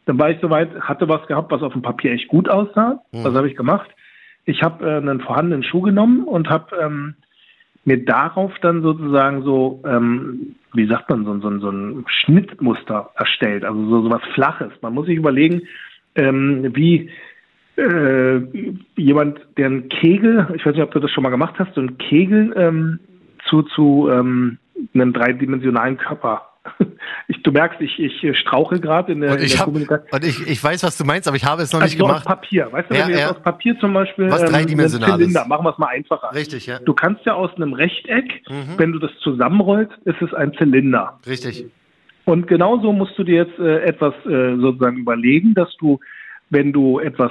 dann 0.07 0.19
war 0.19 0.31
ich 0.31 0.39
soweit, 0.41 0.71
hatte 0.81 1.09
was 1.09 1.27
gehabt, 1.27 1.51
was 1.51 1.63
auf 1.63 1.73
dem 1.73 1.83
Papier 1.83 2.13
echt 2.13 2.29
gut 2.29 2.49
aussah. 2.49 3.03
Hm. 3.13 3.25
Was 3.25 3.35
habe 3.35 3.49
ich 3.49 3.57
gemacht? 3.57 3.91
Ich 4.45 4.63
habe 4.63 4.87
äh, 4.87 4.97
einen 4.97 5.21
vorhandenen 5.21 5.63
Schuh 5.63 5.81
genommen 5.81 6.25
und 6.25 6.49
habe 6.49 6.77
ähm, 6.81 7.15
mir 7.85 8.05
darauf 8.05 8.53
dann 8.61 8.83
sozusagen 8.83 9.43
so, 9.43 9.83
ähm, 9.87 10.57
wie 10.73 10.87
sagt 10.87 11.11
man, 11.11 11.25
so, 11.25 11.39
so, 11.41 11.59
so 11.59 11.71
ein 11.71 12.05
Schnittmuster 12.07 13.11
erstellt, 13.15 13.65
also 13.65 13.87
so, 13.89 14.03
so 14.03 14.11
was 14.11 14.23
Flaches. 14.35 14.73
Man 14.81 14.95
muss 14.95 15.07
sich 15.07 15.17
überlegen, 15.17 15.63
ähm, 16.15 16.71
wie 16.75 17.11
äh, 17.77 18.41
jemand, 18.97 19.41
der 19.57 19.67
einen 19.67 19.89
Kegel, 19.89 20.47
ich 20.55 20.65
weiß 20.65 20.75
nicht, 20.75 20.85
ob 20.85 20.93
du 20.93 21.01
das 21.01 21.11
schon 21.11 21.23
mal 21.23 21.31
gemacht 21.31 21.55
hast, 21.59 21.75
so 21.75 21.81
einen 21.81 21.99
Kegel 21.99 22.53
ähm, 22.57 23.01
zu, 23.49 23.63
zu 23.63 24.09
ähm, 24.11 24.59
einem 24.95 25.13
dreidimensionalen 25.13 25.99
Körper 25.99 26.54
Ich, 27.29 27.43
du 27.43 27.53
merkst, 27.53 27.81
ich, 27.81 27.99
ich 27.99 28.39
strauche 28.39 28.81
gerade 28.81 29.13
in 29.13 29.21
der, 29.21 29.33
Und, 29.33 29.39
in 29.39 29.45
ich, 29.45 29.53
der 29.53 29.61
hab, 29.61 29.67
Kommunikation. 29.67 30.11
und 30.13 30.25
ich, 30.27 30.47
ich 30.47 30.63
weiß, 30.63 30.83
was 30.85 30.97
du 30.99 31.05
meinst, 31.05 31.27
aber 31.29 31.37
ich 31.37 31.45
habe 31.45 31.63
es 31.63 31.73
noch 31.73 31.81
nicht 31.81 31.95
Also 31.95 32.05
gemacht. 32.05 32.19
aus 32.21 32.25
Papier, 32.25 32.69
weißt 32.71 32.91
du, 32.91 32.95
Ja, 32.95 33.01
wenn 33.01 33.09
wir 33.09 33.15
jetzt 33.17 33.25
ja. 33.25 33.31
aus 33.37 33.43
Papier 33.43 33.79
zum 33.79 33.93
Beispiel 33.95 34.31
Was 34.31 34.43
ähm, 34.43 34.49
Dreidimensionales. 34.49 35.15
einen 35.15 35.23
Zylinder, 35.23 35.47
machen 35.47 35.65
wir 35.65 35.71
es 35.73 35.79
mal 35.79 35.87
einfacher. 35.89 36.35
Richtig, 36.35 36.67
ja. 36.67 36.79
Du 36.81 36.93
kannst 36.93 37.25
ja 37.25 37.35
aus 37.35 37.51
einem 37.57 37.73
Rechteck, 37.73 38.43
Mhm. 38.49 38.75
wenn 38.79 38.93
du 38.93 38.99
das 38.99 39.11
zusammenrollst, 39.23 39.93
ist 40.05 40.21
es 40.23 40.35
ein 40.35 40.53
Zylinder. 40.55 41.19
Richtig. 41.27 41.67
Und 42.27 42.47
genauso 42.47 42.93
musst 42.93 43.19
du 43.19 43.25
dir 43.25 43.45
jetzt 43.47 43.59
äh, 43.59 43.83
etwas 43.85 44.15
äh, 44.27 44.57
sozusagen 44.57 44.99
überlegen, 44.99 45.55
dass 45.55 45.75
du, 45.79 46.01
wenn 46.51 46.73
du 46.73 46.99
etwas 47.01 47.31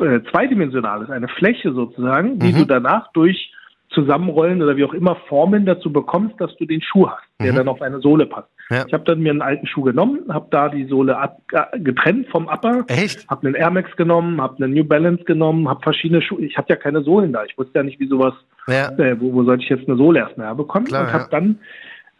äh, 0.00 0.20
zweidimensionales, 0.30 1.10
eine 1.10 1.28
Fläche 1.28 1.72
sozusagen, 1.72 2.38
die 2.38 2.52
Mhm. 2.52 2.58
du 2.58 2.64
danach 2.66 3.12
durch 3.12 3.52
Zusammenrollen 3.94 4.60
oder 4.62 4.76
wie 4.76 4.84
auch 4.84 4.92
immer 4.94 5.16
Formen 5.28 5.64
dazu 5.64 5.92
bekommst, 5.92 6.40
dass 6.40 6.54
du 6.56 6.64
den 6.66 6.82
Schuh 6.82 7.08
hast, 7.08 7.22
der 7.40 7.52
Mhm. 7.52 7.56
dann 7.56 7.68
auf 7.68 7.80
eine 7.80 8.00
Sohle 8.00 8.26
passt. 8.26 8.48
Ja. 8.70 8.84
Ich 8.86 8.92
habe 8.92 9.04
dann 9.04 9.20
mir 9.20 9.30
einen 9.30 9.42
alten 9.42 9.66
Schuh 9.66 9.82
genommen, 9.82 10.20
habe 10.28 10.46
da 10.50 10.68
die 10.68 10.84
Sohle 10.84 11.16
ab, 11.18 11.38
äh, 11.52 11.78
getrennt 11.78 12.28
vom 12.28 12.46
Upper, 12.48 12.84
habe 13.28 13.46
einen 13.46 13.54
Air 13.54 13.70
Max 13.70 13.94
genommen, 13.96 14.40
habe 14.40 14.62
einen 14.62 14.74
New 14.74 14.84
Balance 14.84 15.24
genommen, 15.24 15.68
habe 15.68 15.80
verschiedene 15.82 16.20
Schuhe. 16.22 16.40
Ich 16.44 16.56
hatte 16.56 16.70
ja 16.70 16.76
keine 16.76 17.02
Sohlen 17.02 17.32
da. 17.32 17.44
Ich 17.44 17.56
wusste 17.56 17.78
ja 17.78 17.82
nicht, 17.82 18.00
wie 18.00 18.08
sowas 18.08 18.34
Ja. 18.66 18.90
äh, 18.98 19.20
wo, 19.20 19.32
wo 19.32 19.44
sollte 19.44 19.62
ich 19.62 19.68
jetzt 19.70 19.88
eine 19.88 19.96
Sohle 19.96 20.20
erstmal 20.20 20.46
herbekommen? 20.48 20.86
Klar, 20.88 21.02
und 21.04 21.12
habe 21.12 21.24
ja. 21.24 21.28
dann 21.30 21.58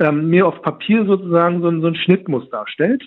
ähm, 0.00 0.28
mir 0.30 0.46
auf 0.46 0.60
Papier 0.62 1.04
sozusagen 1.06 1.62
so, 1.62 1.80
so 1.80 1.86
ein 1.86 1.94
Schnittmuster 1.94 2.58
erstellt. 2.58 3.04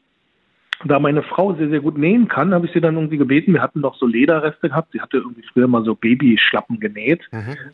Da 0.86 1.00
meine 1.00 1.24
Frau 1.24 1.56
sehr, 1.56 1.70
sehr 1.70 1.80
gut 1.80 1.98
nähen 1.98 2.28
kann, 2.28 2.54
habe 2.54 2.68
ich 2.68 2.72
sie 2.72 2.82
dann 2.82 2.96
irgendwie 2.96 3.18
gebeten. 3.18 3.54
Wir 3.54 3.62
hatten 3.62 3.80
noch 3.80 3.96
so 3.96 4.06
Lederreste 4.06 4.70
gehabt. 4.70 4.92
Sie 4.92 5.02
hatte 5.02 5.18
irgendwie 5.18 5.44
früher 5.52 5.68
mal 5.68 5.84
so 5.84 5.96
Babyschlappen 5.96 6.80
genäht. 6.80 7.22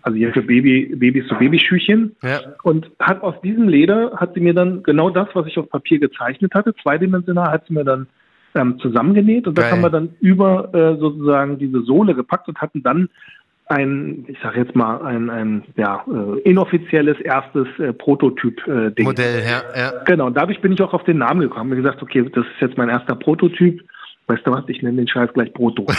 Also 0.02 0.18
hier 0.18 0.32
für 0.32 0.42
Baby, 0.42 0.96
Babys 0.96 1.28
so 1.28 1.36
Babyschüchen. 1.36 2.16
Mhm. 2.22 2.30
Ja. 2.30 2.40
Und 2.64 2.90
hat 3.00 3.22
aus 3.22 3.40
diesem 3.42 3.68
Leder, 3.68 4.14
hat 4.16 4.34
sie 4.34 4.40
mir 4.40 4.54
dann 4.54 4.84
genau 4.84 5.10
das, 5.10 5.28
was 5.34 5.48
ich 5.48 5.58
auf 5.58 5.70
Papier 5.70 6.00
gezeichnet 6.00 6.54
hatte, 6.54 6.74
zweidimensional, 6.82 7.52
hat 7.52 7.66
sie 7.68 7.74
mir 7.74 7.84
dann 7.84 8.08
ähm, 8.56 8.80
zusammengenäht. 8.80 9.48
Und 9.48 9.58
das 9.58 9.66
Geil. 9.66 9.74
haben 9.74 9.82
wir 9.82 9.90
dann 9.90 10.16
über 10.22 10.74
äh, 10.74 10.98
sozusagen 10.98 11.58
diese 11.58 11.82
Sohle 11.82 12.16
gepackt 12.16 12.48
und 12.48 12.62
hatten 12.62 12.84
dann 12.84 13.10
ein, 13.68 14.26
ich 14.28 14.38
sage 14.42 14.60
jetzt 14.60 14.76
mal, 14.76 15.02
ein, 15.04 15.30
ein 15.30 15.64
ja, 15.76 16.04
äh, 16.08 16.40
inoffizielles 16.42 17.20
erstes 17.22 17.68
äh, 17.80 17.94
Prototyp-Ding. 17.94 19.06
Modell, 19.06 19.44
ja, 19.44 19.62
ja. 19.76 19.92
Genau, 20.06 20.28
und 20.28 20.36
dadurch 20.36 20.62
bin 20.62 20.74
ich 20.74 20.82
auch 20.82 20.94
auf 20.94 21.04
den 21.06 21.20
Namen 21.20 21.42
gekommen. 21.42 21.70
Mir 21.70 21.78
gesagt, 21.78 22.02
okay, 22.02 22.24
das 22.24 22.46
ist 22.46 22.62
jetzt 22.62 22.78
mein 22.78 22.90
erster 22.90 23.16
Prototyp. 23.16 23.82
Weißt 24.28 24.48
du 24.48 24.52
was, 24.52 24.64
ich 24.68 24.82
nenne 24.82 24.98
den 24.98 25.08
Scheiß 25.08 25.34
gleich 25.34 25.54
Proto. 25.54 25.84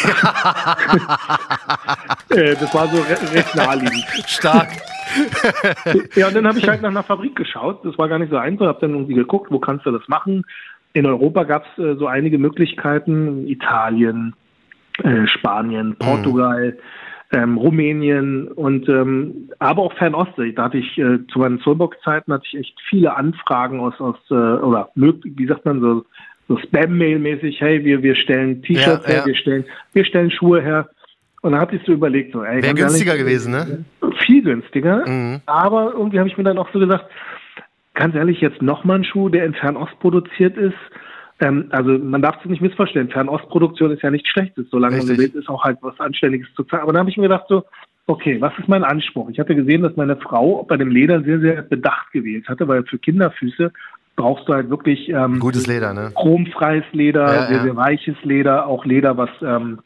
äh, 2.30 2.54
das 2.54 2.75
war 2.75 2.87
so 2.88 2.97
re 3.02 3.18
recht 3.35 3.54
naheliegend. 3.54 4.06
Stark. 4.26 4.68
Ja, 6.16 6.26
und 6.28 6.35
dann 6.35 6.49
habe 6.49 6.59
ich 6.59 6.68
halt 6.68 6.83
nach 6.83 6.90
einer 6.90 7.04
Fabrik 7.04 7.37
geschaut. 7.37 7.85
Das 7.85 7.97
war 7.99 8.09
gar 8.09 8.18
nicht 8.18 8.30
so 8.30 8.37
einfach. 8.37 8.66
Habe 8.66 8.80
dann 8.80 8.94
irgendwie 8.94 9.14
geguckt, 9.14 9.50
wo 9.50 9.61
kannst 9.61 9.87
du 9.87 9.92
das 9.92 10.09
machen. 10.09 10.44
In 10.92 11.06
Europa 11.06 11.44
gab 11.44 11.64
es 11.66 11.78
äh, 11.85 11.94
so 11.97 12.09
einige 12.09 12.38
Möglichkeiten. 12.38 13.47
Italien, 13.47 14.35
äh, 15.02 15.26
Spanien, 15.26 15.94
Portugal, 15.99 16.76
ähm, 17.33 17.57
Rumänien 17.57 18.49
und 18.49 18.88
ähm, 18.88 19.50
aber 19.59 19.83
auch 19.83 19.93
Fernostsee. 19.95 20.52
Da 20.52 20.64
hatte 20.64 20.78
ich 20.78 20.99
äh, 20.99 21.26
zu 21.33 21.38
meinen 21.38 21.61
Zollbox-Zeiten 21.61 22.33
hatte 22.33 22.45
ich 22.47 22.59
echt 22.59 22.78
viele 22.88 23.16
Anfragen 23.16 23.81
aus 23.81 23.99
aus 24.00 24.16
äh, 24.31 24.35
oder 24.35 24.90
wie 24.95 25.47
sagt 25.47 25.64
man 25.64 25.81
so 25.81 26.04
so 26.47 26.59
Spam-Mail-mäßig. 26.59 27.61
Hey, 27.61 27.85
wir 27.85 28.02
wir 28.02 28.14
stellen 28.16 28.62
T-Shirts 28.62 29.07
Ja, 29.07 29.12
her, 29.12 29.19
ja. 29.21 29.26
wir 29.26 29.37
stellen 29.37 29.64
wir 29.93 30.04
stellen 30.04 30.31
Schuhe 30.31 30.62
her. 30.62 30.88
Und 31.40 31.52
dann 31.52 31.61
hatte 31.61 31.76
ich 31.76 31.83
so 31.85 31.93
überlegt, 31.93 32.33
so, 32.33 32.43
ey, 32.43 32.62
Wäre 32.62 32.73
günstiger 32.73 33.11
ehrlich, 33.12 33.26
gewesen, 33.26 33.52
ne? 33.52 33.85
viel 34.25 34.43
günstiger. 34.43 35.07
Mhm. 35.07 35.43
Aber 35.45 35.93
irgendwie 35.93 36.19
habe 36.19 36.26
ich 36.26 36.38
mir 36.38 36.45
dann 36.45 36.57
auch 36.57 36.73
so 36.73 36.78
gesagt, 36.78 37.04
ganz 37.93 38.14
ehrlich, 38.14 38.40
jetzt 38.40 38.62
nochmal 38.62 39.00
ein 39.00 39.04
Schuh, 39.04 39.28
der 39.28 39.45
in 39.45 39.52
Fernost 39.52 39.93
produziert 40.00 40.57
ist. 40.57 40.73
Ähm, 41.40 41.66
also 41.70 41.98
man 41.98 42.22
darf 42.22 42.36
es 42.44 42.48
nicht 42.50 42.62
missverstehen. 42.62 43.08
Fernostproduktion 43.10 43.90
ist 43.90 44.02
ja 44.02 44.10
nichts 44.10 44.28
Schlechtes, 44.28 44.66
solange 44.70 44.96
man 44.96 45.06
Richtig. 45.06 45.16
gewillt 45.16 45.34
ist, 45.34 45.48
auch 45.48 45.64
halt 45.64 45.78
was 45.80 45.98
Anständiges 45.98 46.48
zu 46.54 46.62
zahlen. 46.64 46.82
Aber 46.82 46.92
dann 46.92 47.00
habe 47.00 47.10
ich 47.10 47.16
mir 47.16 47.24
gedacht 47.24 47.46
so, 47.48 47.64
okay, 48.06 48.40
was 48.40 48.52
ist 48.58 48.68
mein 48.68 48.84
Anspruch? 48.84 49.28
Ich 49.30 49.38
hatte 49.38 49.54
gesehen, 49.54 49.82
dass 49.82 49.96
meine 49.96 50.16
Frau 50.16 50.62
bei 50.64 50.76
dem 50.76 50.90
Leder 50.90 51.22
sehr, 51.22 51.40
sehr 51.40 51.62
bedacht 51.62 52.12
gewählt 52.12 52.48
hatte, 52.48 52.68
weil 52.68 52.84
für 52.84 52.98
Kinderfüße 52.98 53.72
brauchst 54.16 54.48
du 54.48 54.54
halt 54.54 54.70
wirklich 54.70 55.08
ähm, 55.08 55.40
Gutes 55.40 55.66
Leder, 55.66 55.92
ne? 55.92 56.12
chromfreies 56.14 56.84
Leder, 56.92 57.34
Ja, 57.34 57.46
sehr, 57.48 57.56
ja. 57.56 57.62
sehr 57.64 57.76
weiches 57.76 58.16
Leder, 58.22 58.66
auch 58.66 58.84
Leder, 58.84 59.16
was 59.16 59.30
ähm, 59.42 59.78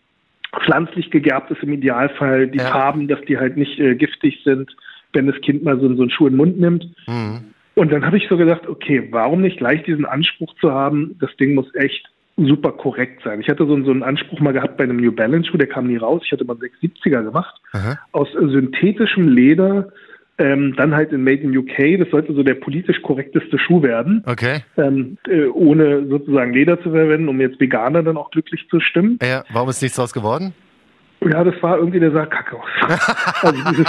pflanzlich 0.65 1.11
gegerbt 1.11 1.51
ist 1.51 1.63
im 1.63 1.73
Idealfall, 1.73 2.49
die 2.49 2.59
Ja. 2.59 2.67
Farben, 2.71 3.09
dass 3.09 3.21
die 3.23 3.39
halt 3.39 3.57
nicht 3.57 3.79
äh, 3.79 3.95
giftig 3.95 4.43
sind, 4.45 4.75
wenn 5.13 5.27
das 5.27 5.41
Kind 5.41 5.63
mal 5.63 5.81
so, 5.81 5.95
so 5.95 6.03
einen 6.03 6.11
Schuh 6.11 6.27
in 6.27 6.35
den 6.35 6.37
Mund 6.37 6.61
nimmt. 6.61 6.85
Mhm. 7.07 7.55
Und 7.79 7.93
dann 7.93 8.05
habe 8.05 8.17
ich 8.17 8.27
so 8.29 8.37
gedacht, 8.37 8.67
okay, 8.67 9.07
warum 9.11 9.41
nicht 9.41 9.59
gleich 9.59 9.83
diesen 9.85 10.05
Anspruch 10.05 10.53
zu 10.61 10.73
haben, 10.73 11.17
das 11.21 11.31
Ding 11.37 11.55
muss 11.55 11.73
echt 11.75 12.05
super 12.37 12.73
korrekt 12.73 13.23
sein. 13.25 13.41
Ich 13.41 13.49
hatte 13.49 13.67
so, 13.67 13.75
einen- 13.75 13.85
so 13.85 13.91
einen 13.91 14.03
Anspruch 14.03 14.41
mal 14.41 14.53
gehabt 14.53 14.77
bei 14.77 14.85
einem 14.85 14.97
New 14.99 15.13
Balance 15.13 15.49
Schuh, 15.49 15.59
der 15.59 15.67
kam 15.69 15.87
nie 15.87 15.97
raus. 15.97 16.23
Ich 16.25 16.33
hatte 16.33 16.45
mal 16.45 16.55
einen 16.55 16.61
670er 16.63 17.23
gemacht. 17.23 17.55
Aha. 17.73 17.99
Aus 18.13 18.29
äh, 18.35 18.47
synthetischem 18.49 19.29
Leder, 19.29 19.89
ähm, 20.39 20.75
dann 20.77 20.95
halt 20.95 21.13
in 21.13 21.25
Made 21.25 21.43
in 21.43 21.57
UK. 21.57 21.99
Das 21.99 22.11
sollte 22.11 22.33
so 22.33 22.43
der 22.45 22.55
politisch 22.55 23.01
korrekteste 23.03 23.59
Schuh 23.59 23.83
werden 23.83 24.23
Okay. 24.27 24.61
ähm, 24.77 25.17
äh, 25.29 25.47
ohne 25.47 26.07
sozusagen 26.07 26.53
Leder 26.53 26.81
zu 26.81 26.91
verwenden, 26.91 27.29
um 27.29 27.41
jetzt 27.41 27.59
Veganer 27.61 28.03
dann 28.05 28.17
auch 28.17 28.31
glücklich 28.31 28.67
zu 28.71 28.79
stimmen. 28.81 29.19
Ja, 29.23 29.45
warum 29.53 29.69
ist 29.69 29.83
nichts 29.83 29.97
draus 29.97 30.13
geworden? 30.13 30.53
Ja, 31.21 31.43
das 31.43 31.55
war 31.63 31.79
irgendwie, 31.79 31.99
der 32.01 32.13
sah 32.13 32.27
kacke 32.27 32.57
aus. 32.57 32.69
also 33.43 33.63
dieses, 33.71 33.87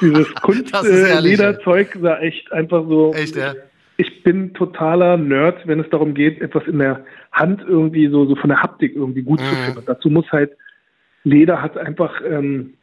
dieses 0.00 0.34
Kunstlederzeug 0.42 1.96
sah 2.00 2.18
echt 2.18 2.52
einfach 2.52 2.84
so. 2.88 3.12
Echt, 3.14 3.36
ja? 3.36 3.54
Ich 3.98 4.22
bin 4.24 4.52
totaler 4.52 5.16
Nerd, 5.16 5.66
wenn 5.66 5.80
es 5.80 5.88
darum 5.90 6.12
geht, 6.14 6.40
etwas 6.40 6.64
in 6.66 6.78
der 6.80 7.04
Hand 7.32 7.62
irgendwie 7.66 8.08
so, 8.08 8.26
so 8.26 8.36
von 8.36 8.48
der 8.50 8.62
Haptik 8.62 8.94
irgendwie 8.94 9.22
gut 9.22 9.40
zu 9.40 9.46
Mhm. 9.46 9.58
finden. 9.64 9.78
Und 9.78 9.88
dazu 9.88 10.10
muss 10.10 10.30
halt, 10.32 10.52
Leder 11.24 11.62
hat 11.62 11.78
einfach, 11.78 12.20
ähm, 12.28 12.74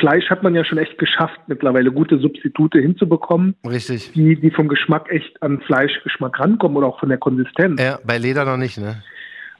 Fleisch 0.00 0.30
hat 0.30 0.42
man 0.42 0.54
ja 0.54 0.64
schon 0.64 0.78
echt 0.78 0.96
geschafft, 0.98 1.38
mittlerweile 1.48 1.90
gute 1.92 2.18
Substitute 2.18 2.78
hinzubekommen, 2.78 3.54
Richtig. 3.68 4.12
die, 4.12 4.36
die 4.36 4.50
vom 4.50 4.68
Geschmack 4.68 5.10
echt 5.10 5.42
an 5.42 5.60
Fleischgeschmack 5.60 6.38
rankommen 6.40 6.76
oder 6.78 6.86
auch 6.86 7.00
von 7.00 7.08
der 7.10 7.18
Konsistenz. 7.18 7.80
Ja, 7.82 7.98
bei 8.06 8.16
Leder 8.18 8.44
noch 8.44 8.56
nicht, 8.56 8.78
ne? 8.78 9.02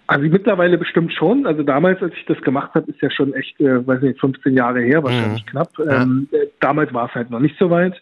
Also 0.06 0.26
mittlerweile 0.26 0.76
bestimmt 0.76 1.12
schon. 1.14 1.46
Also 1.46 1.62
damals, 1.62 2.02
als 2.02 2.14
ich 2.14 2.26
das 2.26 2.40
gemacht 2.42 2.74
habe, 2.74 2.90
ist 2.90 3.00
ja 3.00 3.10
schon 3.10 3.32
echt, 3.32 3.58
äh, 3.60 3.86
weiß 3.86 4.02
nicht, 4.02 4.20
15 4.20 4.54
Jahre 4.54 4.80
her, 4.80 5.02
wahrscheinlich 5.02 5.44
Mhm. 5.46 5.50
knapp. 5.50 5.70
Ja. 5.78 6.02
Ähm, 6.02 6.28
äh, 6.32 6.46
damals 6.60 6.92
war 6.92 7.08
es 7.08 7.14
halt 7.14 7.30
noch 7.30 7.40
nicht 7.40 7.58
so 7.58 7.70
weit. 7.70 8.00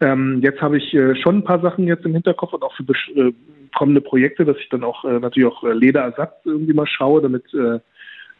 Ähm, 0.00 0.40
jetzt 0.42 0.60
habe 0.60 0.76
ich 0.76 0.94
äh, 0.94 1.16
schon 1.16 1.38
ein 1.38 1.44
paar 1.44 1.60
Sachen 1.60 1.86
jetzt 1.86 2.04
im 2.04 2.12
Hinterkopf 2.12 2.52
und 2.52 2.62
auch 2.62 2.74
für 2.74 2.84
äh, 3.16 3.32
kommende 3.76 4.00
Projekte, 4.00 4.44
dass 4.44 4.56
ich 4.58 4.68
dann 4.68 4.84
auch 4.84 5.04
äh, 5.04 5.18
natürlich 5.18 5.50
auch 5.50 5.64
äh, 5.64 5.72
Lederersatz 5.72 6.34
irgendwie 6.44 6.72
mal 6.72 6.86
schaue, 6.86 7.22
damit 7.22 7.42
äh, 7.54 7.80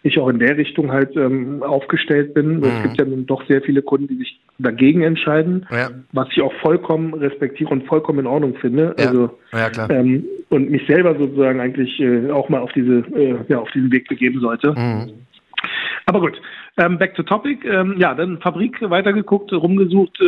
ich 0.02 0.19
auch 0.19 0.28
in 0.28 0.38
der 0.38 0.57
Richtung 0.57 0.93
halt 0.93 1.17
ähm, 1.17 1.62
aufgestellt 1.62 2.35
bin. 2.35 2.62
Es 2.64 2.73
Mhm. 2.78 2.83
gibt 2.83 2.99
ja 2.99 3.05
nun 3.05 3.26
doch 3.26 3.45
sehr 3.47 3.61
viele 3.62 3.83
Kunden, 3.83 4.09
die 4.09 4.17
sich 4.17 4.40
dagegen 4.59 5.02
entscheiden, 5.02 5.67
Ja. 5.71 5.90
was 6.12 6.28
ich 6.31 6.40
auch 6.43 6.52
vollkommen 6.61 7.14
respektiere 7.14 7.71
und 7.71 7.85
vollkommen 7.87 8.21
in 8.21 8.26
Ordnung 8.26 8.55
finde. 8.57 8.95
Ja. 8.99 9.07
Also 9.07 9.38
Ja, 9.52 9.71
ähm, 9.90 10.25
und 10.50 10.71
mich 10.71 10.87
selber 10.87 11.17
sozusagen 11.19 11.61
eigentlich 11.61 11.99
äh, 12.00 12.31
auch 12.31 12.49
mal 12.49 12.61
auf 12.61 12.73
diese 12.73 13.05
äh, 13.14 13.37
ja 13.49 13.59
auf 13.59 13.71
diesen 13.73 13.93
Weg 13.93 14.09
begeben 14.09 14.40
sollte. 14.40 14.73
Mhm. 14.73 15.11
Aber 16.07 16.21
gut, 16.21 16.40
ähm, 16.78 16.99
back 16.99 17.14
to 17.14 17.23
topic. 17.23 17.64
Ähm, 17.68 17.97
ja, 17.99 18.14
dann 18.14 18.38
Fabrik 18.38 18.76
weitergeguckt, 18.80 19.52
rumgesucht, 19.52 20.20
äh, 20.20 20.25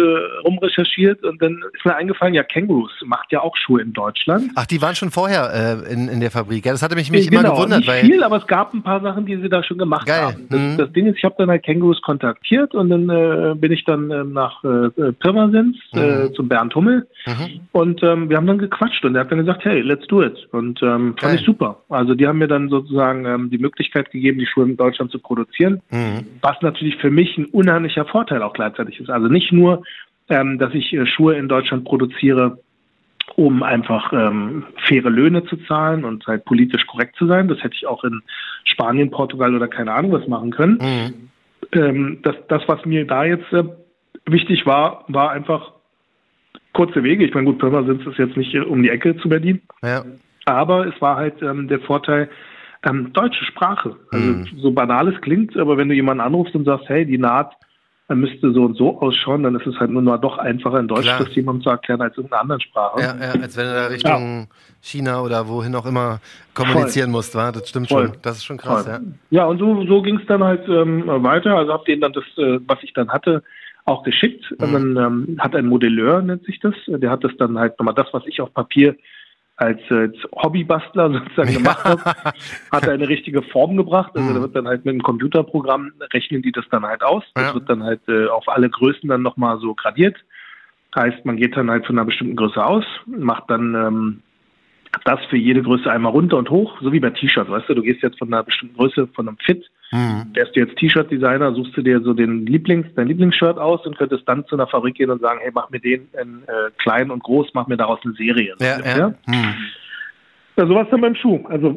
rumrecherchiert 0.46 1.22
und 1.24 1.40
dann 1.42 1.62
ist 1.74 1.84
mir 1.84 1.94
eingefallen, 1.96 2.34
ja, 2.34 2.42
Kängurus 2.42 2.90
macht 3.04 3.30
ja 3.32 3.40
auch 3.40 3.56
Schuhe 3.56 3.80
in 3.82 3.92
Deutschland. 3.92 4.50
Ach, 4.56 4.66
die 4.66 4.80
waren 4.82 4.94
schon 4.94 5.10
vorher 5.10 5.84
äh, 5.86 5.92
in, 5.92 6.08
in 6.08 6.20
der 6.20 6.30
Fabrik. 6.30 6.64
Ja, 6.66 6.72
das 6.72 6.82
hatte 6.82 6.94
mich, 6.94 7.10
mich 7.10 7.30
Äh, 7.30 7.34
immer 7.34 7.50
gewundert, 7.50 7.78
nicht 7.80 7.88
weil. 7.88 8.04
viel, 8.04 8.22
aber 8.22 8.36
es 8.36 8.46
gab 8.46 8.74
ein 8.74 8.82
paar 8.82 9.00
Sachen, 9.00 9.26
die 9.26 9.36
sie 9.36 9.48
da 9.48 9.62
schon 9.62 9.78
gemacht 9.78 10.06
Geil. 10.06 10.20
haben. 10.22 10.46
Das, 10.48 10.60
Mhm. 10.60 10.76
das 10.78 10.92
Ding 10.92 11.06
ist, 11.06 11.16
ich 11.18 11.24
habe 11.24 11.34
dann 11.38 11.48
halt 11.50 11.62
Kängurus 11.62 12.00
kontaktiert 12.02 12.74
und 12.74 12.90
dann 12.90 13.08
äh, 13.08 13.54
bin 13.54 13.72
ich 13.72 13.84
dann 13.84 14.10
ähm, 14.10 14.32
nach 14.32 14.62
äh, 14.64 15.12
Pirmasens 15.12 15.76
Mhm. 15.94 16.34
zum 16.34 16.48
Bernd 16.48 16.74
Hummel 16.74 17.06
Mhm. 17.26 17.60
und 17.72 18.02
ähm, 18.02 18.28
wir 18.30 18.36
haben 18.36 18.46
dann 18.46 18.58
gequatscht 18.58 19.04
und 19.04 19.14
er 19.14 19.22
hat 19.22 19.30
dann 19.30 19.38
gesagt, 19.38 19.64
hey, 19.64 19.80
let's 19.80 20.06
do 20.06 20.22
it. 20.22 20.48
Und 20.52 20.82
ähm, 20.82 21.14
Geil. 21.16 21.30
fand 21.30 21.40
ich 21.40 21.46
super. 21.46 21.80
Also 21.88 22.14
die 22.14 22.26
haben 22.26 22.38
mir 22.38 22.48
dann 22.48 22.68
sozusagen 22.68 23.24
ähm, 23.26 23.50
die 23.50 23.58
Möglichkeit 23.58 24.10
gegeben, 24.10 24.38
die 24.38 24.46
Schuhe 24.46 24.64
in 24.64 24.76
Deutschland 24.76 25.10
zu 25.10 25.18
produzieren, 25.18 25.80
Mhm. 25.90 26.26
Was 26.42 26.60
natürlich 26.62 26.96
für 26.96 27.10
mich 27.10 27.36
ein 27.38 27.46
unheimlicher 27.46 28.04
Vorteil 28.04 28.42
auch 28.42 28.52
gleichzeitig 28.52 29.00
ist. 29.00 29.10
Also 29.10 29.28
nicht 29.28 29.52
nur, 29.52 29.82
ähm, 30.28 30.58
dass 30.58 30.74
ich 30.74 30.92
äh, 30.92 31.06
Schuhe 31.06 31.34
in 31.36 31.48
Deutschland 31.48 31.84
produziere, 31.84 32.58
um 33.36 33.62
einfach 33.62 34.12
ähm, 34.12 34.64
faire 34.86 35.10
Löhne 35.10 35.44
zu 35.44 35.56
zahlen 35.56 36.04
und 36.04 36.26
halt 36.26 36.44
politisch 36.44 36.86
korrekt 36.86 37.16
zu 37.16 37.26
sein. 37.26 37.48
Das 37.48 37.62
hätte 37.62 37.74
ich 37.74 37.86
auch 37.86 38.04
in 38.04 38.22
Spanien, 38.64 39.10
Portugal 39.10 39.54
oder 39.54 39.68
keine 39.68 39.92
Ahnung 39.92 40.12
was 40.12 40.26
machen 40.26 40.50
können. 40.50 40.78
Mhm. 40.80 41.30
Ähm, 41.72 42.18
das, 42.22 42.36
das, 42.48 42.62
was 42.66 42.84
mir 42.84 43.06
da 43.06 43.24
jetzt 43.24 43.52
äh, 43.52 43.64
wichtig 44.26 44.66
war, 44.66 45.04
war 45.08 45.30
einfach 45.30 45.72
kurze 46.72 47.02
Wege. 47.02 47.24
Ich 47.24 47.34
meine, 47.34 47.46
gut, 47.46 47.58
Pirmasens 47.58 48.06
ist 48.06 48.18
jetzt 48.18 48.36
nicht 48.36 48.54
äh, 48.54 48.60
um 48.60 48.82
die 48.82 48.90
Ecke 48.90 49.16
zu 49.16 49.28
Berlin, 49.28 49.60
Ja. 49.82 50.04
aber 50.46 50.86
es 50.86 51.00
war 51.00 51.16
halt 51.16 51.42
ähm, 51.42 51.68
der 51.68 51.80
Vorteil, 51.80 52.28
ähm, 52.84 53.12
deutsche 53.12 53.44
Sprache. 53.44 53.96
Also 54.10 54.26
Mhm. 54.26 54.48
so 54.60 54.70
banal 54.72 55.08
es 55.12 55.20
klingt, 55.20 55.56
aber 55.56 55.76
wenn 55.76 55.88
du 55.88 55.94
jemanden 55.94 56.20
anrufst 56.22 56.54
und 56.54 56.64
sagst, 56.64 56.88
hey, 56.88 57.04
die 57.04 57.18
Naht 57.18 57.52
er 58.08 58.16
müsste 58.16 58.52
so 58.52 58.64
und 58.64 58.76
so 58.76 59.00
ausschauen, 59.00 59.44
dann 59.44 59.54
ist 59.54 59.68
es 59.68 59.78
halt 59.78 59.92
nur 59.92 60.02
noch 60.02 60.20
doch 60.20 60.36
einfacher 60.36 60.80
in 60.80 60.88
Deutsch 60.88 61.02
Klar. 61.02 61.20
das 61.20 61.32
jemandem 61.36 61.62
zu 61.62 61.70
erklären 61.70 62.00
als 62.02 62.18
in 62.18 62.24
einer 62.26 62.40
anderen 62.40 62.60
Sprache. 62.60 63.00
Ja, 63.00 63.14
ja, 63.16 63.40
als 63.40 63.56
wenn 63.56 63.66
du 63.66 63.72
da 63.72 63.86
Richtung 63.86 64.48
China 64.80 65.22
oder 65.22 65.46
wohin 65.46 65.76
auch 65.76 65.86
immer 65.86 66.18
kommunizieren 66.52 67.12
musst, 67.12 67.36
wa? 67.36 67.52
Das 67.52 67.68
stimmt 67.68 67.88
Voll. 67.88 68.08
schon. 68.08 68.16
Das 68.22 68.38
ist 68.38 68.44
schon 68.44 68.56
krass, 68.58 68.82
Voll. 68.82 68.92
ja. 68.94 69.00
Ja, 69.30 69.44
und 69.44 69.58
so, 69.58 69.86
so 69.86 70.02
ging 70.02 70.18
es 70.18 70.26
dann 70.26 70.42
halt 70.42 70.68
ähm, 70.68 71.04
weiter. 71.06 71.54
Also 71.56 71.72
habe 71.72 71.84
denen 71.84 72.00
dann 72.00 72.12
das, 72.12 72.24
äh, 72.36 72.58
was 72.66 72.78
ich 72.82 72.92
dann 72.94 73.10
hatte, 73.10 73.44
auch 73.84 74.02
geschickt. 74.02 74.50
Und 74.58 74.72
dann 74.72 74.96
ähm, 74.96 75.36
hat 75.38 75.54
ein 75.54 75.66
Modelleur, 75.66 76.20
nennt 76.20 76.44
sich 76.46 76.58
das, 76.58 76.74
der 76.88 77.10
hat 77.10 77.22
das 77.22 77.36
dann 77.38 77.60
halt 77.60 77.78
nochmal 77.78 77.94
das, 77.94 78.08
was 78.10 78.24
ich 78.26 78.40
auf 78.40 78.52
Papier 78.52 78.96
als, 79.60 79.80
äh, 79.90 79.94
als 79.94 80.16
Hobbybastler 80.32 81.12
sozusagen 81.12 81.52
gemacht 81.58 81.84
habe, 81.84 82.02
hat 82.04 82.84
er 82.84 82.92
eine 82.94 83.08
richtige 83.08 83.42
Form 83.42 83.76
gebracht. 83.76 84.12
Also 84.14 84.32
da 84.32 84.40
wird 84.40 84.56
dann 84.56 84.66
halt 84.66 84.84
mit 84.84 84.92
einem 84.92 85.02
Computerprogramm 85.02 85.92
rechnen 86.14 86.40
die 86.42 86.50
das 86.50 86.64
dann 86.70 86.84
halt 86.84 87.02
aus. 87.02 87.24
Das 87.34 87.48
Ja. 87.48 87.54
wird 87.54 87.68
dann 87.68 87.82
halt 87.82 88.00
äh, 88.08 88.26
auf 88.26 88.48
alle 88.48 88.70
Größen 88.70 89.08
dann 89.08 89.22
nochmal 89.22 89.58
so 89.60 89.74
gradiert. 89.74 90.16
Heißt, 90.96 91.24
man 91.24 91.36
geht 91.36 91.56
dann 91.56 91.70
halt 91.70 91.86
von 91.86 91.98
einer 91.98 92.06
bestimmten 92.06 92.36
Größe 92.36 92.64
aus, 92.64 92.84
macht 93.06 93.50
dann 93.50 93.74
ähm, 93.74 94.22
das 95.04 95.20
für 95.26 95.36
jede 95.36 95.62
Größe 95.62 95.90
einmal 95.90 96.12
runter 96.12 96.38
und 96.38 96.50
hoch, 96.50 96.80
so 96.80 96.90
wie 96.92 96.98
bei 96.98 97.10
T-Shirts, 97.10 97.50
weißt 97.50 97.68
du, 97.68 97.74
du 97.74 97.82
gehst 97.82 98.02
jetzt 98.02 98.18
von 98.18 98.32
einer 98.32 98.42
bestimmten 98.42 98.76
Größe, 98.76 99.06
von 99.08 99.28
einem 99.28 99.36
Fit, 99.38 99.70
Mhm. 99.92 100.26
wärst 100.34 100.54
du 100.54 100.60
jetzt 100.60 100.76
T-Shirt-Designer, 100.76 101.52
suchst 101.54 101.76
du 101.76 101.82
dir 101.82 102.00
so 102.00 102.14
den 102.14 102.46
Lieblings, 102.46 102.86
dein 102.94 103.08
Lieblingsshirt 103.08 103.58
aus 103.58 103.84
und 103.86 103.98
könntest 103.98 104.22
dann 104.28 104.46
zu 104.46 104.54
einer 104.54 104.68
Fabrik 104.68 104.94
gehen 104.94 105.10
und 105.10 105.20
sagen, 105.20 105.40
hey, 105.42 105.50
mach 105.52 105.68
mir 105.70 105.80
den 105.80 106.08
in 106.20 106.42
äh, 106.46 106.70
klein 106.78 107.10
und 107.10 107.22
groß, 107.22 107.48
mach 107.54 107.66
mir 107.66 107.76
daraus 107.76 107.98
eine 108.04 108.14
Serie. 108.14 108.54
So 108.58 108.64
Ja, 108.64 108.76
ungefähr. 108.76 108.96
ja. 108.98 109.08
Mhm. 109.26 109.54
Ja, 110.56 110.66
sowas 110.66 110.88
dann 110.90 111.00
beim 111.00 111.14
Schuh. 111.14 111.40
Also 111.48 111.76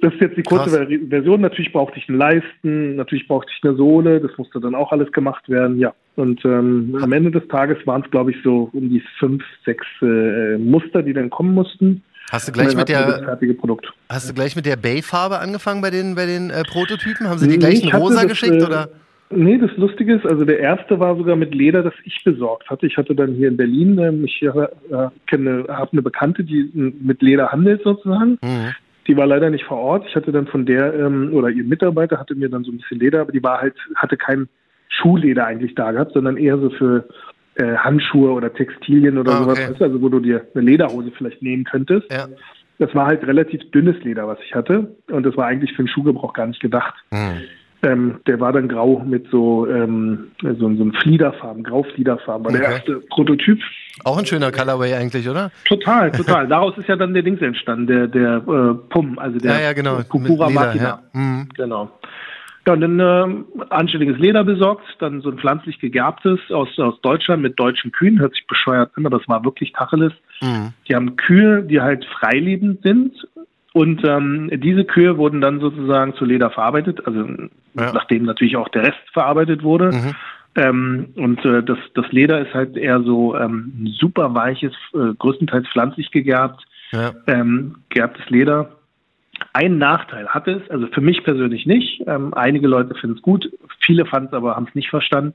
das 0.00 0.14
ist 0.14 0.20
jetzt 0.20 0.36
die 0.36 0.42
kurze 0.42 0.70
Krass. 0.70 0.88
Ver- 0.88 1.08
Version. 1.10 1.40
Natürlich 1.42 1.72
brauchte 1.72 1.98
ich 1.98 2.08
einen 2.08 2.16
Leisten, 2.18 2.96
natürlich 2.96 3.28
brauchte 3.28 3.50
ich 3.54 3.62
eine 3.62 3.76
Sohle, 3.76 4.20
das 4.20 4.36
musste 4.38 4.60
dann 4.60 4.74
auch 4.74 4.92
alles 4.92 5.12
gemacht 5.12 5.48
werden, 5.48 5.78
ja. 5.78 5.92
Und 6.16 6.44
ähm, 6.44 6.96
am 7.02 7.12
Ende 7.12 7.30
des 7.32 7.46
Tages 7.48 7.76
waren 7.86 8.02
es, 8.04 8.10
glaube 8.10 8.30
ich, 8.30 8.36
so 8.42 8.70
um 8.72 8.88
die 8.88 9.02
fünf, 9.18 9.42
sechs 9.64 9.84
äh, 10.00 10.56
Muster, 10.58 11.02
die 11.02 11.12
dann 11.12 11.28
kommen 11.28 11.54
mussten. 11.54 12.02
Hast 12.34 12.48
du 12.48 12.52
gleich 12.52 12.74
mit 12.74 12.88
der, 12.88 13.38
hast 14.08 14.28
du 14.28 14.34
gleich 14.34 14.56
mit 14.56 14.66
der 14.66 14.74
Bay-Farbe 14.74 15.38
angefangen 15.38 15.80
bei 15.82 15.90
den, 15.90 16.16
bei 16.16 16.26
den 16.26 16.50
äh, 16.50 16.64
Prototypen? 16.64 17.28
Haben 17.28 17.38
sie 17.38 17.46
dir 17.46 17.52
Nee, 17.52 17.58
gleich 17.58 17.74
ich 17.74 17.82
einen 17.84 17.92
hatte 17.92 18.02
rosa 18.02 18.22
das, 18.22 18.26
geschickt 18.26 18.60
äh, 18.60 18.66
oder? 18.66 18.88
Nee, 19.30 19.56
das 19.58 19.70
Lustige 19.76 20.16
ist, 20.16 20.26
also 20.26 20.44
der 20.44 20.58
erste 20.58 20.98
war 20.98 21.16
sogar 21.16 21.36
mit 21.36 21.54
Leder, 21.54 21.84
das 21.84 21.94
ich 22.02 22.24
besorgt 22.24 22.68
hatte. 22.68 22.86
Ich 22.88 22.96
hatte 22.96 23.14
dann 23.14 23.34
hier 23.34 23.46
in 23.46 23.56
Berlin, 23.56 23.98
ähm, 23.98 24.24
ich 24.24 24.42
äh, 24.42 24.50
kenne, 25.28 25.66
habe 25.68 25.92
eine 25.92 26.02
Bekannte, 26.02 26.42
die 26.42 26.72
äh, 26.74 26.92
mit 27.00 27.22
Leder 27.22 27.52
handelt 27.52 27.84
sozusagen. 27.84 28.38
Mhm. 28.42 28.74
Die 29.06 29.16
war 29.16 29.26
leider 29.26 29.50
nicht 29.50 29.64
vor 29.64 29.78
Ort. 29.78 30.04
Ich 30.08 30.16
hatte 30.16 30.32
dann 30.32 30.48
von 30.48 30.66
der, 30.66 30.92
ähm, 30.92 31.32
oder 31.32 31.50
ihr 31.50 31.62
Mitarbeiter 31.62 32.18
hatte 32.18 32.34
mir 32.34 32.48
dann 32.48 32.64
so 32.64 32.72
ein 32.72 32.78
bisschen 32.78 32.98
Leder, 32.98 33.20
aber 33.20 33.30
die 33.30 33.44
war 33.44 33.60
halt, 33.60 33.76
hatte 33.94 34.16
kein 34.16 34.48
Schuhleder 34.88 35.46
eigentlich 35.46 35.76
da 35.76 35.92
gehabt, 35.92 36.14
sondern 36.14 36.36
eher 36.36 36.58
so 36.58 36.70
für 36.70 37.08
äh, 37.56 37.76
Handschuhe 37.76 38.30
oder 38.32 38.52
Textilien 38.52 39.18
oder 39.18 39.32
Ah, 39.32 39.42
sowas, 39.42 39.58
okay. 39.68 39.84
also 39.84 40.02
wo 40.02 40.08
du 40.08 40.20
dir 40.20 40.46
eine 40.54 40.64
Lederhose 40.64 41.10
vielleicht 41.16 41.42
nehmen 41.42 41.64
könntest. 41.64 42.10
Ja. 42.10 42.26
Das 42.78 42.92
war 42.94 43.06
halt 43.06 43.24
relativ 43.26 43.60
dünnes 43.70 44.02
Leder, 44.02 44.26
was 44.26 44.38
ich 44.44 44.54
hatte. 44.54 44.94
Und 45.10 45.24
das 45.24 45.36
war 45.36 45.46
eigentlich 45.46 45.70
für 45.72 45.82
den 45.84 45.88
Schuhgebrauch 45.88 46.32
gar 46.32 46.46
nicht 46.46 46.60
gedacht. 46.60 46.94
Mhm. 47.12 47.42
Ähm, 47.84 48.14
der 48.26 48.40
war 48.40 48.50
dann 48.52 48.66
grau 48.66 49.02
mit 49.06 49.28
so, 49.30 49.66
ähm, 49.68 50.28
so, 50.42 50.54
so 50.54 50.66
einem 50.66 50.92
Fliederfarben, 50.94 51.62
Grau-Fliederfarben. 51.62 52.46
War 52.46 52.52
der 52.52 52.62
Okay. 52.62 52.72
erste 52.72 53.00
Prototyp. 53.10 53.60
Auch 54.04 54.16
ein 54.18 54.24
schöner 54.24 54.50
Colorway 54.50 54.94
eigentlich, 54.94 55.28
oder? 55.28 55.50
Total, 55.66 56.10
total. 56.12 56.48
Daraus 56.48 56.76
ist 56.78 56.88
ja 56.88 56.96
dann 56.96 57.12
der 57.12 57.22
Dings 57.22 57.42
entstanden, 57.42 57.86
der, 57.86 58.06
der 58.08 58.36
äh, 58.38 58.74
Pum, 58.88 59.18
also 59.18 59.38
der 59.38 59.52
ja, 59.52 59.60
ja, 59.60 59.72
genau. 59.74 59.98
Pupura 60.08 60.46
Mit 60.46 60.54
Leder, 60.54 60.66
Machina. 60.66 60.84
ja. 60.84 61.02
Mhm. 61.12 61.48
Genau. 61.56 61.90
Ja, 62.66 62.72
und 62.72 62.80
dann 62.80 62.98
ähm, 63.00 63.44
anständiges 63.70 64.18
Leder 64.18 64.42
besorgt, 64.42 64.84
dann 64.98 65.20
so 65.20 65.30
ein 65.30 65.38
pflanzlich 65.38 65.78
gegerbtes 65.80 66.40
aus, 66.50 66.68
aus 66.78 66.98
Deutschland 67.02 67.42
mit 67.42 67.58
deutschen 67.60 67.92
Kühen, 67.92 68.18
hört 68.18 68.34
sich 68.34 68.46
bescheuert 68.46 68.90
an, 68.96 69.04
aber 69.04 69.20
es 69.20 69.28
war 69.28 69.44
wirklich 69.44 69.72
Tacheles. 69.72 70.12
Mhm. 70.40 70.72
Die 70.88 70.94
haben 70.94 71.16
Kühe, 71.16 71.62
die 71.62 71.80
halt 71.80 72.06
freilebend 72.06 72.82
sind 72.82 73.12
und 73.74 74.02
ähm, 74.06 74.50
diese 74.54 74.84
Kühe 74.84 75.18
wurden 75.18 75.40
dann 75.40 75.60
sozusagen 75.60 76.14
zu 76.14 76.24
Leder 76.24 76.50
verarbeitet, 76.50 77.06
also 77.06 77.26
Ja. 77.76 77.92
nachdem 77.92 78.22
natürlich 78.24 78.56
auch 78.56 78.68
der 78.68 78.84
Rest 78.84 79.00
verarbeitet 79.12 79.62
wurde. 79.62 79.90
Mhm. 79.92 80.14
Ähm, 80.56 81.06
und 81.16 81.44
äh, 81.44 81.62
das, 81.64 81.78
das 81.94 82.06
Leder 82.12 82.40
ist 82.46 82.54
halt 82.54 82.76
eher 82.76 83.02
so 83.02 83.36
ähm, 83.36 83.72
ein 83.80 83.86
super 83.98 84.34
weiches, 84.34 84.72
äh, 84.94 85.12
größtenteils 85.18 85.66
pflanzlich 85.68 86.12
gegerbt, 86.12 86.64
Ja. 86.92 87.12
ähm, 87.26 87.76
geerbtes 87.88 88.30
Leder. 88.30 88.70
Ein 89.54 89.78
Nachteil 89.78 90.28
hat 90.28 90.48
es, 90.48 90.68
also 90.68 90.88
für 90.88 91.00
mich 91.00 91.22
persönlich 91.22 91.64
nicht. 91.64 92.02
Ähm, 92.08 92.34
einige 92.34 92.66
Leute 92.66 92.94
finden 92.96 93.16
es 93.16 93.22
gut, 93.22 93.48
viele 93.80 94.04
fanden 94.04 94.26
es 94.28 94.32
aber, 94.34 94.56
haben 94.56 94.66
es 94.68 94.74
nicht 94.74 94.90
verstanden. 94.90 95.34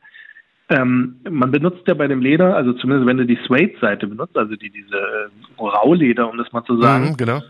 Ähm, 0.70 1.16
man 1.30 1.52
benutzt 1.52 1.88
ja 1.88 1.94
bei 1.94 2.08
dem 2.08 2.22
Leder, 2.22 2.56
also 2.56 2.74
zumindest 2.74 3.08
wenn 3.08 3.18
du 3.18 3.26
die 3.26 3.40
Suede-Seite 3.48 4.08
benutzt, 4.08 4.38
also 4.38 4.56
die, 4.56 4.70
diese 4.70 4.98
äh, 4.98 5.62
Rauleder, 5.62 6.30
um 6.30 6.38
das 6.38 6.52
mal 6.52 6.64
zu 6.66 6.80
sagen, 6.82 7.12
Mhm, 7.12 7.18
genau. 7.18 7.42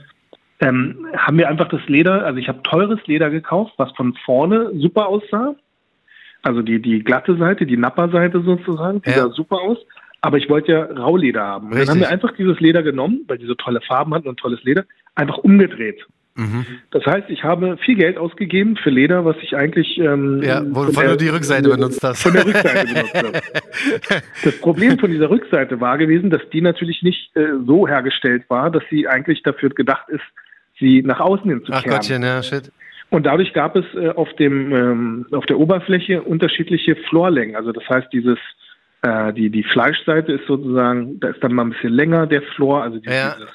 ähm, 0.61 1.07
haben 1.17 1.37
wir 1.39 1.49
einfach 1.49 1.67
das 1.69 1.81
Leder, 1.87 2.23
also 2.23 2.37
ich 2.39 2.47
habe 2.47 2.61
teures 2.63 2.99
Leder 3.07 3.29
gekauft, 3.31 3.73
was 3.77 3.91
von 3.93 4.13
vorne 4.23 4.71
super 4.75 5.07
aussah. 5.07 5.55
Also 6.43 6.61
die, 6.61 6.79
die 6.81 7.03
glatte 7.03 7.35
Seite, 7.35 7.65
die 7.65 7.75
Nappa-Seite 7.77 8.41
sozusagen, 8.43 9.01
die 9.01 9.09
Ja. 9.09 9.23
sah 9.23 9.29
super 9.31 9.57
aus. 9.57 9.77
Aber 10.21 10.37
ich 10.37 10.49
wollte 10.49 10.71
ja 10.71 10.83
Rauleder 10.83 11.43
haben. 11.43 11.67
Und 11.67 11.73
Richtig. 11.73 11.87
dann 11.87 11.95
haben 11.95 12.01
wir 12.01 12.09
einfach 12.09 12.33
dieses 12.37 12.59
Leder 12.59 12.83
genommen, 12.83 13.21
weil 13.27 13.37
die 13.39 13.45
so 13.45 13.55
tolle 13.55 13.81
Farben 13.81 14.13
hatten 14.13 14.27
und 14.27 14.37
tolles 14.39 14.63
Leder, 14.63 14.85
einfach 15.15 15.37
umgedreht. 15.39 16.05
Mhm. 16.35 16.65
Das 16.91 17.05
heißt, 17.05 17.29
ich 17.29 17.43
habe 17.43 17.77
viel 17.83 17.95
Geld 17.95 18.17
ausgegeben 18.17 18.77
für 18.77 18.89
Leder, 18.89 19.25
was 19.25 19.35
ich 19.41 19.55
eigentlich 19.57 19.97
ähm, 19.97 20.41
Ja, 20.41 20.61
wovon 20.65 20.93
von 20.93 21.03
der- 21.03 21.11
du 21.13 21.17
die 21.17 21.27
Rückseite 21.29 21.69
benutzt 21.69 22.01
hast. 22.03 22.23
Von 22.23 22.33
der 22.33 22.45
Rückseite 22.45 22.87
benutzt 22.93 23.15
habe. 23.15 23.31
Das 24.43 24.57
Problem 24.61 24.97
von 24.99 25.11
dieser 25.11 25.29
Rückseite 25.29 25.79
war 25.81 25.97
gewesen, 25.97 26.29
dass 26.29 26.41
die 26.53 26.61
natürlich 26.61 27.01
nicht 27.03 27.35
äh, 27.35 27.47
so 27.65 27.87
hergestellt 27.87 28.43
war, 28.49 28.69
dass 28.71 28.83
sie 28.89 29.07
eigentlich 29.07 29.43
dafür 29.43 29.69
gedacht 29.69 30.07
ist, 30.09 30.23
sie 30.79 31.01
nach 31.01 31.19
außen 31.19 31.49
hin 31.49 31.63
zu 31.65 31.73
Ach 31.73 31.83
kehren. 31.83 31.95
Gottchen, 31.95 32.23
ja, 32.23 32.41
shit. 32.41 32.71
Und 33.09 33.25
dadurch 33.25 33.53
gab 33.53 33.75
es 33.75 33.85
äh, 33.95 34.09
auf 34.09 34.31
dem 34.35 34.73
ähm, 34.73 35.25
auf 35.31 35.45
der 35.47 35.59
Oberfläche 35.59 36.21
unterschiedliche 36.21 36.95
Florlängen. 37.09 37.55
Also 37.55 37.71
das 37.71 37.83
heißt, 37.89 38.07
dieses 38.13 38.37
äh, 39.01 39.33
die 39.33 39.49
die 39.49 39.63
Fleischseite 39.63 40.33
ist 40.33 40.45
sozusagen, 40.47 41.19
da 41.19 41.29
ist 41.29 41.43
dann 41.43 41.53
mal 41.53 41.63
ein 41.63 41.71
bisschen 41.71 41.93
länger 41.93 42.27
der 42.27 42.41
Flor, 42.55 42.83
also 42.83 42.99
dieses, 42.99 43.13
Ja. 43.13 43.35
dieses 43.35 43.49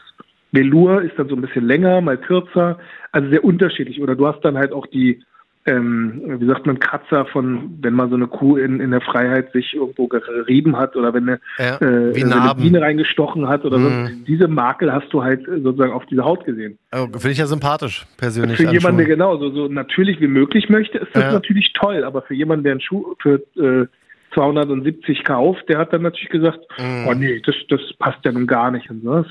Velour 0.54 1.02
ist 1.02 1.18
dann 1.18 1.28
so 1.28 1.34
ein 1.36 1.40
bisschen 1.42 1.66
länger, 1.66 2.00
mal 2.00 2.16
kürzer, 2.18 2.78
also 3.12 3.28
sehr 3.30 3.44
unterschiedlich. 3.44 4.00
Oder 4.00 4.14
du 4.16 4.26
hast 4.26 4.40
dann 4.44 4.56
halt 4.56 4.72
auch 4.72 4.86
die 4.86 5.22
ähm, 5.66 6.20
wie 6.40 6.46
sagt 6.46 6.66
man, 6.66 6.78
Kratzer 6.78 7.24
von, 7.24 7.78
wenn 7.80 7.94
mal 7.94 8.10
so 8.10 8.16
eine 8.16 8.26
Kuh 8.26 8.58
in, 8.58 8.80
in 8.80 8.90
der 8.90 9.00
Freiheit 9.00 9.50
sich 9.52 9.72
irgendwo 9.72 10.08
gerieben 10.08 10.76
hat 10.76 10.94
oder 10.94 11.14
wenn 11.14 11.26
eine, 11.26 11.40
Ja, 11.58 11.76
äh, 11.76 12.14
wenn 12.14 12.30
eine. 12.34 12.54
Biene 12.54 12.82
reingestochen 12.82 13.48
hat 13.48 13.64
oder 13.64 13.78
Mhm. 13.78 14.06
so. 14.06 14.24
Diese 14.26 14.46
Makel 14.46 14.92
hast 14.92 15.10
du 15.14 15.22
halt 15.22 15.48
äh, 15.48 15.60
sozusagen 15.62 15.92
auf 15.94 16.04
dieser 16.04 16.24
Haut 16.26 16.44
gesehen. 16.44 16.78
Oh, 16.94 17.06
Finde 17.06 17.30
ich 17.30 17.38
ja 17.38 17.46
sympathisch, 17.46 18.04
persönlich. 18.18 18.58
Für 18.58 18.68
an 18.68 18.74
jemanden, 18.74 18.98
der 18.98 19.06
genau 19.06 19.38
so, 19.38 19.50
so 19.52 19.68
natürlich 19.68 20.20
wie 20.20 20.26
möglich 20.26 20.68
möchte, 20.68 20.98
ist 20.98 21.16
das 21.16 21.22
Ja. 21.22 21.32
natürlich 21.32 21.72
toll. 21.72 22.04
Aber 22.04 22.20
für 22.20 22.34
jemanden, 22.34 22.64
der 22.64 22.72
einen 22.72 22.80
Schuh 22.82 23.14
für 23.22 23.36
äh, 23.56 23.86
270 24.34 25.24
kauft, 25.24 25.66
der 25.70 25.78
hat 25.78 25.94
dann 25.94 26.02
natürlich 26.02 26.28
gesagt, 26.28 26.60
Mhm. 26.78 27.06
oh 27.06 27.14
nee, 27.14 27.40
das, 27.46 27.54
das 27.70 27.80
passt 27.98 28.18
ja 28.26 28.32
nun 28.32 28.46
gar 28.46 28.70
nicht 28.70 28.90
und 28.90 29.02
sowas. 29.02 29.26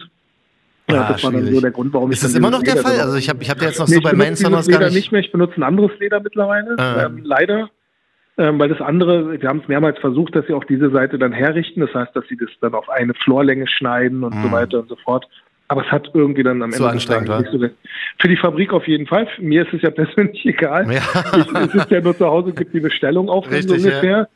Ja, 0.89 1.01
Ah, 1.03 1.11
das 1.13 1.23
war 1.23 1.31
dann 1.31 1.41
schwierig. 1.41 1.55
so 1.55 1.61
der 1.61 1.71
Grund, 1.71 1.93
warum 1.93 2.11
ich 2.11 2.17
Ist 2.17 2.23
das 2.25 2.35
immer 2.35 2.49
noch 2.51 2.61
der 2.63 2.75
Leder 2.75 2.87
Fall? 2.87 2.99
Also 2.99 3.15
ich 3.17 3.29
habe 3.29 3.41
ich 3.41 3.49
hab 3.49 3.61
ja 3.61 3.67
jetzt 3.67 3.79
noch 3.79 3.87
Nee, 3.87 3.93
so 3.93 3.97
ich 3.99 4.03
bei 4.03 4.09
benutze 4.11 4.25
Mainstream 4.27 4.51
dieses 4.53 4.67
gar 4.67 4.79
nicht. 4.85 4.95
nicht 4.95 5.11
mehr, 5.11 5.21
ich 5.21 5.31
benutze 5.31 5.55
ein 5.57 5.63
anderes 5.63 5.91
Leder 5.99 6.19
mittlerweile, 6.19 6.75
Ah. 6.77 7.05
ähm, 7.05 7.21
leider. 7.23 7.69
Ähm, 8.37 8.57
weil 8.59 8.67
das 8.67 8.81
andere, 8.81 9.39
wir 9.39 9.47
haben 9.47 9.59
es 9.61 9.67
mehrmals 9.67 9.99
versucht, 9.99 10.35
dass 10.35 10.45
sie 10.47 10.53
auch 10.53 10.63
diese 10.63 10.89
Seite 10.89 11.19
dann 11.19 11.31
herrichten. 11.33 11.81
Das 11.81 11.93
heißt, 11.93 12.15
dass 12.15 12.25
sie 12.27 12.35
das 12.35 12.49
dann 12.61 12.73
auf 12.73 12.89
eine 12.89 13.13
Florlänge 13.13 13.67
schneiden 13.67 14.23
und 14.23 14.33
so 14.41 14.51
weiter 14.51 14.79
und 14.79 14.89
so 14.89 14.95
fort. 15.03 15.25
Aber 15.67 15.85
es 15.85 15.91
hat 15.91 16.09
irgendwie 16.15 16.41
dann 16.43 16.61
am 16.63 16.71
Ende 16.71 16.77
des 16.77 16.85
anstrengend, 16.87 17.29
nicht 17.29 17.51
so 17.51 17.59
Für 18.19 18.27
die 18.27 18.35
Fabrik 18.37 18.73
auf 18.73 18.87
jeden 18.87 19.05
Fall. 19.07 19.27
Mir 19.39 19.65
ist 19.65 19.73
es 19.73 19.81
ja 19.83 19.91
persönlich 19.91 20.43
egal. 20.45 20.91
Ja. 20.91 21.01
Ich, 21.37 21.47
es 21.53 21.75
ist 21.75 21.91
ja 21.91 22.01
nur 22.01 22.17
zu 22.17 22.25
Hause, 22.25 22.51
gibt 22.53 22.73
die 22.73 22.79
Bestellung 22.79 23.29
auf 23.29 23.45
so 23.45 23.51
Richtig, 23.51 23.77
ungefähr. 23.85 24.27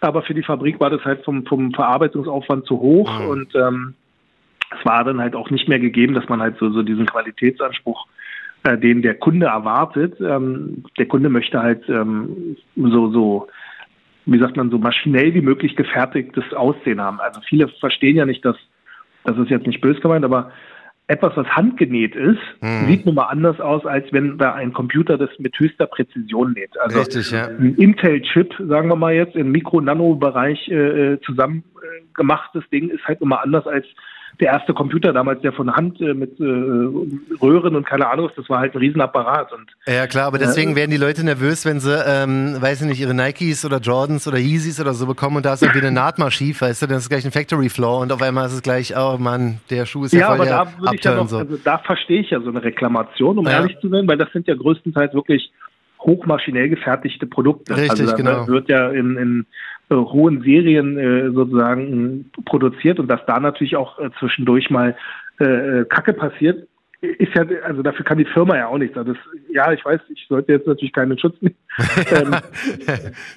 Aber 0.00 0.22
für 0.22 0.34
die 0.34 0.42
Fabrik 0.42 0.78
war 0.80 0.90
das 0.90 1.04
halt 1.04 1.24
vom, 1.24 1.44
vom 1.44 1.72
Verarbeitungsaufwand 1.74 2.66
zu 2.66 2.80
hoch 2.80 3.20
Mhm. 3.20 3.26
und 3.28 3.54
ähm, 3.56 3.94
es 4.78 4.84
war 4.86 5.04
dann 5.04 5.20
halt 5.20 5.34
auch 5.34 5.50
nicht 5.50 5.68
mehr 5.68 5.78
gegeben, 5.78 6.14
dass 6.14 6.28
man 6.28 6.40
halt 6.40 6.56
so, 6.58 6.70
so 6.70 6.82
diesen 6.82 7.06
Qualitätsanspruch, 7.06 8.06
äh, 8.64 8.78
den 8.78 9.02
der 9.02 9.14
Kunde 9.14 9.46
erwartet. 9.46 10.14
Ähm, 10.20 10.84
der 10.98 11.06
Kunde 11.06 11.28
möchte 11.28 11.62
halt 11.62 11.88
ähm, 11.88 12.56
so, 12.76 13.10
so, 13.10 13.48
wie 14.26 14.38
sagt 14.38 14.56
man, 14.56 14.70
so 14.70 14.78
maschinell 14.78 15.34
wie 15.34 15.42
möglich 15.42 15.76
gefertigtes 15.76 16.52
Aussehen 16.54 17.00
haben. 17.00 17.20
Also 17.20 17.40
viele 17.48 17.68
verstehen 17.68 18.16
ja 18.16 18.26
nicht, 18.26 18.44
dass, 18.44 18.56
das 19.24 19.36
ist 19.38 19.50
jetzt 19.50 19.66
nicht 19.66 19.80
böse 19.80 20.00
gemeint, 20.00 20.24
aber 20.24 20.52
etwas, 21.08 21.36
was 21.36 21.46
handgenäht 21.48 22.14
ist, 22.14 22.38
Mhm. 22.60 22.86
sieht 22.86 23.04
nun 23.06 23.16
mal 23.16 23.26
anders 23.26 23.60
aus, 23.60 23.84
als 23.84 24.10
wenn 24.12 24.38
da 24.38 24.54
ein 24.54 24.72
Computer 24.72 25.18
das 25.18 25.30
mit 25.38 25.58
höchster 25.58 25.86
Präzision 25.86 26.52
näht. 26.52 26.78
Also 26.80 27.00
Richtig, 27.00 27.30
ja. 27.32 27.48
ein 27.48 27.74
Intel-Chip, 27.74 28.54
sagen 28.68 28.88
wir 28.88 28.96
mal 28.96 29.12
jetzt, 29.12 29.34
im 29.34 29.50
Mikro-Nano-Bereich 29.50 30.68
äh, 30.68 31.18
zusammen 31.26 31.64
äh, 31.82 32.02
gemachtes 32.14 32.62
Ding 32.70 32.88
ist 32.88 33.04
halt 33.04 33.20
immer 33.20 33.42
anders 33.42 33.66
als 33.66 33.84
der 34.40 34.52
erste 34.52 34.72
Computer 34.74 35.12
damals, 35.12 35.40
der 35.42 35.52
von 35.52 35.74
Hand 35.74 36.00
äh, 36.00 36.14
mit 36.14 36.40
äh, 36.40 36.44
Röhren 37.40 37.76
und 37.76 37.86
keine 37.86 38.08
Ahnung, 38.08 38.30
das 38.34 38.48
war 38.48 38.60
halt 38.60 38.74
ein 38.74 38.78
Riesenapparat. 38.78 39.52
Und, 39.52 39.70
ja 39.86 40.06
klar, 40.06 40.26
aber 40.26 40.38
deswegen 40.38 40.74
werden 40.76 40.90
die 40.90 40.96
Leute 40.96 41.24
nervös, 41.24 41.64
wenn 41.64 41.80
sie, 41.80 42.02
ähm, 42.06 42.56
weiß 42.60 42.82
ich 42.82 42.88
nicht, 42.88 43.00
ihre 43.00 43.14
Nikes 43.14 43.64
oder 43.64 43.78
Jordans 43.78 44.26
oder 44.26 44.38
Yeezys 44.38 44.80
oder 44.80 44.94
so 44.94 45.06
bekommen 45.06 45.36
und 45.36 45.46
da 45.46 45.54
ist 45.54 45.62
irgendwie 45.62 45.80
eine 45.80 45.92
Naht 45.92 46.18
mal 46.18 46.30
schief, 46.30 46.62
weißt 46.62 46.82
du, 46.82 46.86
dann 46.86 46.96
ist 46.96 47.04
es 47.04 47.08
gleich 47.08 47.24
ein 47.24 47.32
Factory 47.32 47.68
Floor 47.68 48.00
und 48.00 48.12
auf 48.12 48.22
einmal 48.22 48.46
ist 48.46 48.54
es 48.54 48.62
gleich, 48.62 48.94
oh 48.96 49.16
Mann, 49.18 49.60
der 49.70 49.86
Schuh 49.86 50.04
ist 50.04 50.12
ja, 50.12 50.20
ja 50.20 50.26
voll 50.26 50.34
aber 50.36 50.44
der 50.44 50.56
da 50.56 50.78
würde 50.78 50.96
ich 50.96 51.04
ja 51.04 51.14
noch, 51.14 51.28
so. 51.28 51.38
also 51.38 51.56
da 51.62 51.78
verstehe 51.78 52.20
ich 52.20 52.30
ja 52.30 52.40
so 52.40 52.48
eine 52.48 52.62
Reklamation, 52.62 53.38
um 53.38 53.46
Ja. 53.46 53.52
ehrlich 53.52 53.78
zu 53.80 53.88
sein, 53.88 54.08
weil 54.08 54.18
das 54.18 54.32
sind 54.32 54.48
ja 54.48 54.54
größtenteils 54.54 55.14
wirklich 55.14 55.52
hochmaschinell 56.00 56.68
gefertigte 56.68 57.26
Produkte. 57.26 57.76
Richtig, 57.76 57.90
also 57.90 58.06
da 58.06 58.16
genau. 58.16 58.46
wird 58.48 58.68
ja 58.68 58.90
in, 58.90 59.16
in 59.16 59.46
hohen 59.96 60.42
Serien 60.42 60.98
äh, 60.98 61.30
sozusagen 61.30 62.26
äh, 62.36 62.42
produziert 62.44 62.98
und 62.98 63.08
dass 63.08 63.24
da 63.26 63.40
natürlich 63.40 63.76
auch 63.76 63.98
äh, 63.98 64.10
zwischendurch 64.18 64.70
mal 64.70 64.96
äh, 65.40 65.80
äh, 65.80 65.84
Kacke 65.86 66.12
passiert, 66.12 66.66
ist 67.02 67.34
ja, 67.34 67.44
also 67.64 67.82
dafür 67.82 68.04
kann 68.04 68.18
die 68.18 68.24
Firma 68.24 68.56
ja 68.56 68.68
auch 68.68 68.78
nichts. 68.78 68.96
Also 68.96 69.12
das, 69.12 69.22
ja, 69.52 69.72
ich 69.72 69.84
weiß, 69.84 70.00
ich 70.08 70.24
sollte 70.28 70.52
jetzt 70.52 70.68
natürlich 70.68 70.92
keinen 70.92 71.18
Schutz 71.18 71.34
nehmen. 71.40 71.56
ähm, 72.12 72.36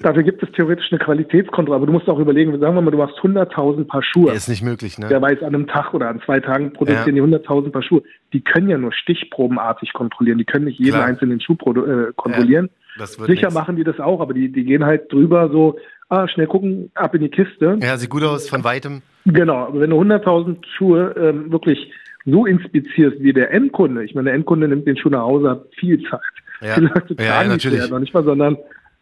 dafür 0.00 0.22
gibt 0.22 0.40
es 0.40 0.52
theoretisch 0.52 0.86
eine 0.92 1.00
Qualitätskontrolle, 1.00 1.76
aber 1.76 1.86
du 1.86 1.92
musst 1.92 2.08
auch 2.08 2.20
überlegen, 2.20 2.56
sagen 2.60 2.76
wir 2.76 2.80
mal, 2.80 2.92
du 2.92 2.98
machst 2.98 3.18
100.000 3.18 3.88
Paar 3.88 4.04
Schuhe. 4.04 4.32
Ist 4.32 4.48
nicht 4.48 4.62
möglich, 4.62 4.98
ne? 4.98 5.06
Wer 5.08 5.20
weiß, 5.20 5.42
an 5.42 5.54
einem 5.54 5.66
Tag 5.66 5.94
oder 5.94 6.08
an 6.08 6.20
zwei 6.24 6.38
Tagen 6.38 6.74
produzieren 6.74 7.16
die 7.16 7.22
100.000 7.22 7.72
Paar 7.72 7.82
Schuhe. 7.82 8.04
Die 8.32 8.40
können 8.40 8.68
ja 8.68 8.78
nur 8.78 8.92
stichprobenartig 8.92 9.92
kontrollieren. 9.92 10.38
Die 10.38 10.44
können 10.44 10.66
nicht 10.66 10.78
jeden 10.78 10.92
Klar. 10.92 11.06
einzelnen 11.06 11.40
Schuh 11.40 11.54
äh, 11.54 12.12
kontrollieren. 12.14 12.70
Wird 12.96 13.08
Sicher 13.08 13.48
nix. 13.48 13.54
machen 13.54 13.74
die 13.74 13.84
das 13.84 13.98
auch, 13.98 14.20
aber 14.20 14.32
die, 14.32 14.50
die 14.50 14.64
gehen 14.64 14.84
halt 14.84 15.12
drüber 15.12 15.50
so, 15.50 15.76
ah, 16.08 16.28
schnell 16.28 16.46
gucken, 16.46 16.90
ab 16.94 17.14
in 17.14 17.22
die 17.22 17.28
Kiste. 17.28 17.78
Ja, 17.82 17.96
sieht 17.96 18.10
gut 18.10 18.22
aus 18.22 18.48
von 18.48 18.64
weitem. 18.64 19.02
Genau, 19.24 19.66
aber 19.66 19.80
wenn 19.80 19.90
du 19.90 20.00
100.000 20.00 20.56
Schuhe 20.76 21.14
ähm, 21.18 21.50
wirklich 21.52 21.90
so 22.24 22.46
inspizierst 22.46 23.20
wie 23.20 23.32
der 23.32 23.52
Endkunde, 23.52 24.04
ich 24.04 24.14
meine, 24.14 24.26
der 24.26 24.34
Endkunde 24.34 24.68
nimmt 24.68 24.86
den 24.86 24.96
Schuh 24.96 25.10
nach 25.10 25.22
Hause, 25.22 25.50
hat 25.50 25.66
viel 25.78 26.02
Zeit. 26.08 26.20
Ja. 26.60 26.74
Viele 26.74 26.88
Leute 26.88 27.14
Ja, 27.18 27.32
tragen 27.32 27.48
natürlich. 27.50 27.90
Noch 27.90 27.98
nicht 27.98 28.14
mal, 28.14 28.24
sondern 28.24 28.56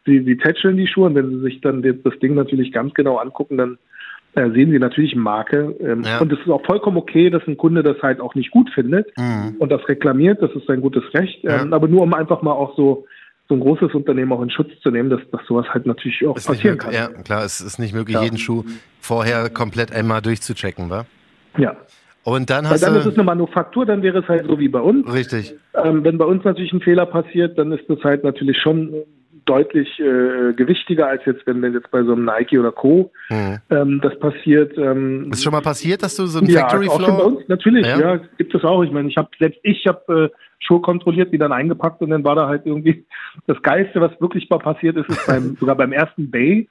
sie, 0.07 0.21
sie 0.25 0.37
tätscheln 0.37 0.77
die 0.77 0.87
Schuhe 0.87 1.07
und 1.07 1.15
wenn 1.15 1.31
sie 1.31 1.41
sich 1.41 1.61
dann 1.61 1.83
das 1.83 2.19
Ding 2.21 2.35
natürlich 2.35 2.73
ganz 2.73 2.93
genau 2.95 3.17
angucken, 3.17 3.57
dann 3.59 3.79
äh, 4.35 4.51
sehen 4.51 4.73
sie 4.73 4.79
natürlich 4.79 5.15
Marke. 5.15 5.77
Ähm, 5.81 6.03
Ja. 6.05 6.21
Und 6.21 6.33
es 6.33 6.39
ist 6.41 6.49
auch 6.51 6.65
vollkommen 6.67 6.97
okay, 6.97 7.31
dass 7.31 7.47
ein 7.47 7.57
Kunde 7.57 7.83
das 7.83 7.97
halt 8.03 8.21
auch 8.21 8.35
nicht 8.35 8.51
gut 8.51 8.69
findet 8.71 9.07
Mhm. 9.17 9.57
und 9.59 9.71
das 9.71 9.87
reklamiert, 9.89 10.43
das 10.43 10.51
ist 10.53 10.67
sein 10.67 10.81
gutes 10.81 11.05
Recht. 11.15 11.45
Ähm, 11.45 11.73
aber 11.73 11.87
nur 11.87 12.03
um 12.03 12.13
einfach 12.15 12.43
mal 12.43 12.53
auch 12.53 12.77
so 12.77 13.07
so 13.49 13.55
ein 13.55 13.61
großes 13.61 13.93
Unternehmen 13.95 14.33
auch 14.33 14.43
in 14.43 14.51
Schutz 14.51 14.71
zu 14.83 14.91
nehmen, 14.91 15.11
dass, 15.11 15.21
dass 15.31 15.41
sowas 15.47 15.67
halt 15.69 15.85
natürlich 15.87 16.27
auch 16.27 16.37
Ist 16.37 16.47
passieren 16.47 16.77
möglich. 16.79 16.97
kann. 16.99 17.15
Ja, 17.15 17.23
klar, 17.23 17.45
es 17.45 17.61
ist 17.61 17.79
nicht 17.79 17.95
möglich, 17.95 18.15
Ja. 18.17 18.23
jeden 18.23 18.39
Schuh 18.39 18.65
vorher 19.01 19.51
komplett 19.51 19.93
einmal 19.93 20.23
durchzuchecken, 20.23 20.89
wa? 20.91 21.05
ja. 21.59 21.77
Und 22.27 22.49
dann 22.49 22.65
Weil 22.65 22.71
hast 22.73 22.83
dann 22.83 22.97
ist 22.97 23.05
du. 23.05 23.11
es 23.11 23.17
eine 23.17 23.25
Manufaktur, 23.25 23.85
dann 23.85 24.01
wäre 24.03 24.21
es 24.21 24.29
halt 24.29 24.47
so 24.47 24.59
wie 24.59 24.69
bei 24.69 24.81
uns. 24.81 25.07
Richtig. 25.13 25.53
Ähm, 25.75 26.05
wenn 26.05 26.17
bei 26.17 26.25
uns 26.25 26.43
natürlich 26.43 26.73
ein 26.73 26.81
Fehler 26.81 27.05
passiert, 27.05 27.59
dann 27.59 27.71
ist 27.71 27.85
das 27.87 28.03
halt 28.03 28.25
natürlich 28.25 28.57
schon 28.63 28.95
deutlich 29.45 29.99
äh, 30.01 30.53
gewichtiger 30.55 31.09
als 31.09 31.25
jetzt, 31.27 31.47
wenn 31.47 31.63
jetzt 31.73 31.91
bei 31.91 32.03
so 32.03 32.13
einem 32.13 32.25
Nike 32.25 32.59
oder 32.59 32.73
Co. 32.73 33.13
Mhm. 33.29 33.59
Ähm, 33.71 34.01
das 34.03 34.19
passiert. 34.19 34.77
Ähm, 34.79 35.31
Ist 35.33 35.43
schon 35.43 35.53
mal 35.53 35.63
passiert, 35.63 36.03
dass 36.03 36.17
du 36.17 36.27
so 36.27 36.39
einen 36.39 36.49
ja, 36.49 36.61
Factory 36.61 36.89
auch 36.89 37.01
schon 37.01 37.17
bei 37.17 37.23
uns 37.23 37.49
natürlich. 37.49 37.87
Ja? 37.87 37.99
Ja, 37.99 38.21
gibt 38.39 38.55
es 38.55 38.65
auch. 38.65 38.83
Ich 38.83 38.91
meine, 38.91 39.09
ich 39.09 39.17
habe 39.17 39.29
selbst 39.39 39.61
ich 39.63 39.87
habe 39.87 40.31
äh, 40.33 40.37
Schuhe 40.61 40.81
kontrolliert, 40.81 41.33
die 41.33 41.39
dann 41.39 41.53
eingepackt 41.53 42.01
und 42.01 42.11
dann 42.11 42.25
war 42.25 42.35
da 42.35 42.49
halt 42.49 42.63
irgendwie 42.65 43.05
das 43.47 43.61
Geilste, 43.63 44.01
was 44.01 44.19
wirklich 44.21 44.49
mal 44.51 44.59
passiert 44.59 44.97
ist, 44.97 45.09
ist 45.09 45.27
beim 45.27 45.57
sogar 45.61 45.77
beim 45.77 45.93
ersten 45.93 46.31
Bay. 46.31 46.69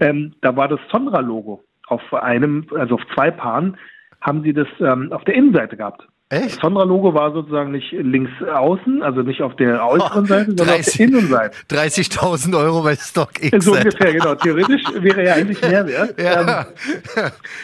Ähm, 0.00 0.34
da 0.40 0.56
war 0.56 0.68
das 0.68 0.80
Sonra-Logo 0.90 1.62
auf 1.86 2.14
einem, 2.14 2.66
also 2.74 2.96
auf 2.96 3.02
zwei 3.14 3.30
Paaren 3.30 3.76
haben 4.20 4.42
sie 4.42 4.52
das 4.52 4.68
ähm, 4.80 5.12
auf 5.12 5.24
der 5.24 5.34
Innenseite 5.34 5.76
gehabt. 5.76 6.06
Das 6.28 6.42
Echt? 6.42 6.60
Sonra-Logo 6.60 7.14
war 7.14 7.32
sozusagen 7.32 7.70
nicht 7.70 7.92
links 7.92 8.32
außen, 8.42 9.00
also 9.00 9.22
nicht 9.22 9.42
auf 9.42 9.54
der 9.56 9.86
äußeren 9.86 10.24
Oh, 10.24 10.26
Seite, 10.26 10.44
sondern 10.46 10.68
auf 10.70 10.74
30. 10.74 10.96
der 10.96 11.06
Innenseite. 11.06 11.56
30.000 11.70 12.58
Euro 12.58 12.82
bei 12.82 12.96
StockX. 12.96 13.64
So 13.64 13.74
Alter. 13.74 13.86
ungefähr, 13.86 14.12
genau. 14.12 14.34
Theoretisch 14.34 14.82
wäre 14.98 15.24
ja 15.24 15.34
eigentlich 15.34 15.60
mehr 15.62 15.86
wert. 15.86 16.14
Ähm, 16.18 16.24
Ja. 16.26 16.66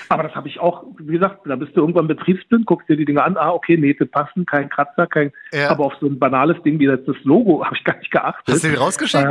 aber 0.08 0.22
das 0.22 0.34
habe 0.36 0.46
ich 0.46 0.60
auch, 0.60 0.84
wie 0.98 1.14
gesagt, 1.14 1.40
da 1.44 1.56
bist 1.56 1.76
du 1.76 1.80
irgendwann 1.80 2.06
betriebsblind, 2.06 2.64
guckst 2.66 2.88
dir 2.88 2.96
die 2.96 3.04
Dinge 3.04 3.24
an, 3.24 3.36
ah, 3.36 3.50
okay, 3.50 3.76
Nähte 3.76 4.06
passen, 4.06 4.46
kein 4.46 4.68
Kratzer, 4.68 5.08
kein, 5.08 5.32
Ja. 5.52 5.70
aber 5.70 5.86
auf 5.86 5.94
so 6.00 6.06
ein 6.06 6.20
banales 6.20 6.62
Ding 6.62 6.78
wie 6.78 6.86
das, 6.86 7.00
das 7.04 7.16
Logo 7.24 7.64
habe 7.64 7.74
ich 7.76 7.82
gar 7.82 7.96
nicht 7.98 8.12
geachtet. 8.12 8.54
Hast 8.54 8.62
du 8.62 8.68
den 8.68 8.78
rausgeschickt? 8.78 9.26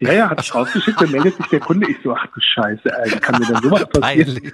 Ja, 0.00 0.12
ja, 0.12 0.30
hat 0.30 0.40
ich 0.42 0.54
rausgeschickt, 0.54 1.00
dann 1.00 1.10
meldet 1.10 1.36
sich 1.36 1.46
der 1.46 1.60
Kunde. 1.60 1.90
Ich 1.90 1.96
so, 2.04 2.14
ach 2.14 2.26
du 2.26 2.40
Scheiße, 2.40 2.82
ey, 2.84 3.10
kann 3.20 3.38
mir 3.40 3.46
denn 3.46 3.62
sowas 3.62 3.88
passieren? 3.88 4.52